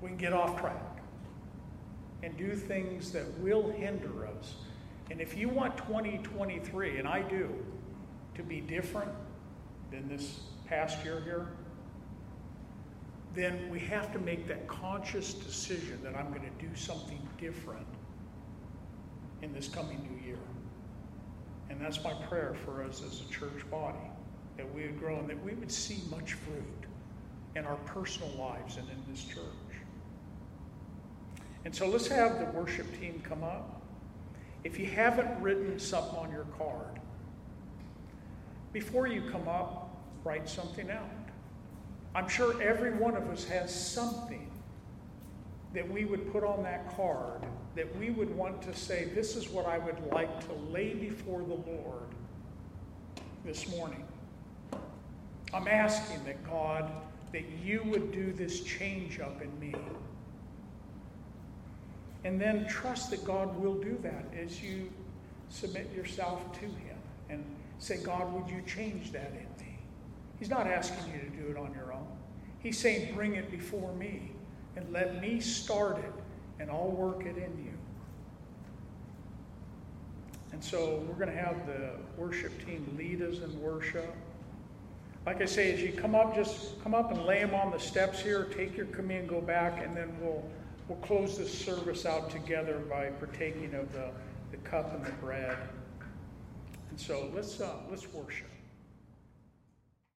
We 0.00 0.08
can 0.08 0.16
get 0.16 0.32
off 0.32 0.58
track 0.58 1.02
and 2.22 2.34
do 2.38 2.56
things 2.56 3.12
that 3.12 3.38
will 3.40 3.68
hinder 3.68 4.26
us 4.26 4.54
and 5.10 5.20
if 5.20 5.36
you 5.36 5.48
want 5.48 5.76
2023, 5.78 6.98
and 6.98 7.08
I 7.08 7.22
do, 7.22 7.50
to 8.34 8.42
be 8.42 8.60
different 8.60 9.10
than 9.90 10.08
this 10.08 10.40
past 10.66 11.02
year 11.04 11.20
here, 11.24 11.46
then 13.34 13.68
we 13.70 13.78
have 13.78 14.12
to 14.12 14.18
make 14.18 14.46
that 14.48 14.66
conscious 14.68 15.34
decision 15.34 15.98
that 16.02 16.14
I'm 16.16 16.28
going 16.28 16.42
to 16.42 16.66
do 16.66 16.74
something 16.74 17.20
different 17.38 17.86
in 19.42 19.52
this 19.52 19.68
coming 19.68 20.06
new 20.10 20.26
year. 20.26 20.38
And 21.70 21.80
that's 21.80 22.02
my 22.02 22.14
prayer 22.28 22.54
for 22.64 22.82
us 22.82 23.02
as 23.02 23.20
a 23.20 23.32
church 23.32 23.68
body, 23.70 24.10
that 24.56 24.74
we 24.74 24.82
would 24.82 24.98
grow 24.98 25.18
and 25.18 25.28
that 25.28 25.42
we 25.44 25.52
would 25.54 25.70
see 25.70 26.00
much 26.10 26.34
fruit 26.34 26.64
in 27.54 27.64
our 27.64 27.76
personal 27.76 28.30
lives 28.38 28.76
and 28.76 28.88
in 28.88 29.02
this 29.10 29.22
church. 29.22 29.44
And 31.64 31.74
so 31.74 31.86
let's 31.86 32.08
have 32.08 32.38
the 32.38 32.46
worship 32.58 32.86
team 32.98 33.22
come 33.24 33.42
up. 33.42 33.77
If 34.68 34.78
you 34.78 34.84
haven't 34.84 35.40
written 35.40 35.78
something 35.78 36.18
on 36.18 36.30
your 36.30 36.44
card, 36.58 37.00
before 38.74 39.06
you 39.06 39.22
come 39.30 39.48
up, 39.48 39.96
write 40.24 40.46
something 40.46 40.90
out. 40.90 41.08
I'm 42.14 42.28
sure 42.28 42.60
every 42.60 42.92
one 42.92 43.16
of 43.16 43.30
us 43.30 43.46
has 43.46 43.74
something 43.74 44.50
that 45.72 45.90
we 45.90 46.04
would 46.04 46.30
put 46.30 46.44
on 46.44 46.62
that 46.64 46.94
card 46.94 47.46
that 47.76 47.96
we 47.96 48.10
would 48.10 48.28
want 48.36 48.60
to 48.60 48.74
say, 48.74 49.08
This 49.14 49.36
is 49.36 49.48
what 49.48 49.64
I 49.64 49.78
would 49.78 50.04
like 50.12 50.46
to 50.46 50.52
lay 50.70 50.92
before 50.92 51.40
the 51.40 51.54
Lord 51.54 52.14
this 53.46 53.70
morning. 53.70 54.04
I'm 55.54 55.66
asking 55.66 56.22
that 56.26 56.44
God, 56.44 56.92
that 57.32 57.48
you 57.64 57.84
would 57.86 58.12
do 58.12 58.34
this 58.34 58.60
change 58.64 59.18
up 59.18 59.40
in 59.40 59.58
me. 59.58 59.74
And 62.24 62.40
then 62.40 62.66
trust 62.66 63.10
that 63.10 63.24
God 63.24 63.56
will 63.58 63.74
do 63.74 63.98
that 64.02 64.24
as 64.36 64.62
you 64.62 64.90
submit 65.50 65.92
yourself 65.94 66.52
to 66.54 66.64
Him 66.66 66.96
and 67.30 67.44
say, 67.78 67.98
God, 67.98 68.32
would 68.32 68.50
you 68.50 68.62
change 68.66 69.12
that 69.12 69.30
in 69.30 69.64
me? 69.64 69.78
He's 70.38 70.50
not 70.50 70.66
asking 70.66 71.12
you 71.12 71.20
to 71.20 71.36
do 71.36 71.50
it 71.50 71.56
on 71.56 71.72
your 71.74 71.92
own. 71.92 72.06
He's 72.60 72.78
saying, 72.78 73.14
bring 73.14 73.34
it 73.34 73.50
before 73.50 73.92
me 73.94 74.32
and 74.76 74.92
let 74.92 75.20
me 75.20 75.40
start 75.40 75.98
it 75.98 76.12
and 76.60 76.70
I'll 76.70 76.90
work 76.90 77.20
it 77.20 77.36
in 77.36 77.64
you. 77.64 77.72
And 80.52 80.62
so 80.62 81.04
we're 81.06 81.14
going 81.14 81.34
to 81.34 81.40
have 81.42 81.66
the 81.66 81.90
worship 82.16 82.64
team 82.66 82.94
lead 82.98 83.22
us 83.22 83.38
in 83.38 83.60
worship. 83.60 84.12
Like 85.26 85.42
I 85.42 85.44
say, 85.44 85.72
as 85.72 85.80
you 85.80 85.92
come 85.92 86.14
up, 86.14 86.34
just 86.34 86.82
come 86.82 86.94
up 86.94 87.12
and 87.12 87.24
lay 87.26 87.40
them 87.40 87.54
on 87.54 87.70
the 87.70 87.78
steps 87.78 88.20
here. 88.20 88.44
Take 88.56 88.76
your 88.76 88.86
communion, 88.86 89.28
go 89.28 89.40
back, 89.40 89.84
and 89.84 89.96
then 89.96 90.16
we'll 90.20 90.42
we'll 90.88 90.98
close 90.98 91.36
this 91.36 91.52
service 91.52 92.06
out 92.06 92.30
together 92.30 92.78
by 92.90 93.06
partaking 93.10 93.74
of 93.74 93.92
the, 93.92 94.10
the 94.50 94.56
cup 94.58 94.94
and 94.94 95.04
the 95.04 95.12
bread. 95.12 95.56
And 96.90 96.98
so 96.98 97.30
let's 97.34 97.60
uh, 97.60 97.74
let's 97.90 98.10
worship. 98.12 98.48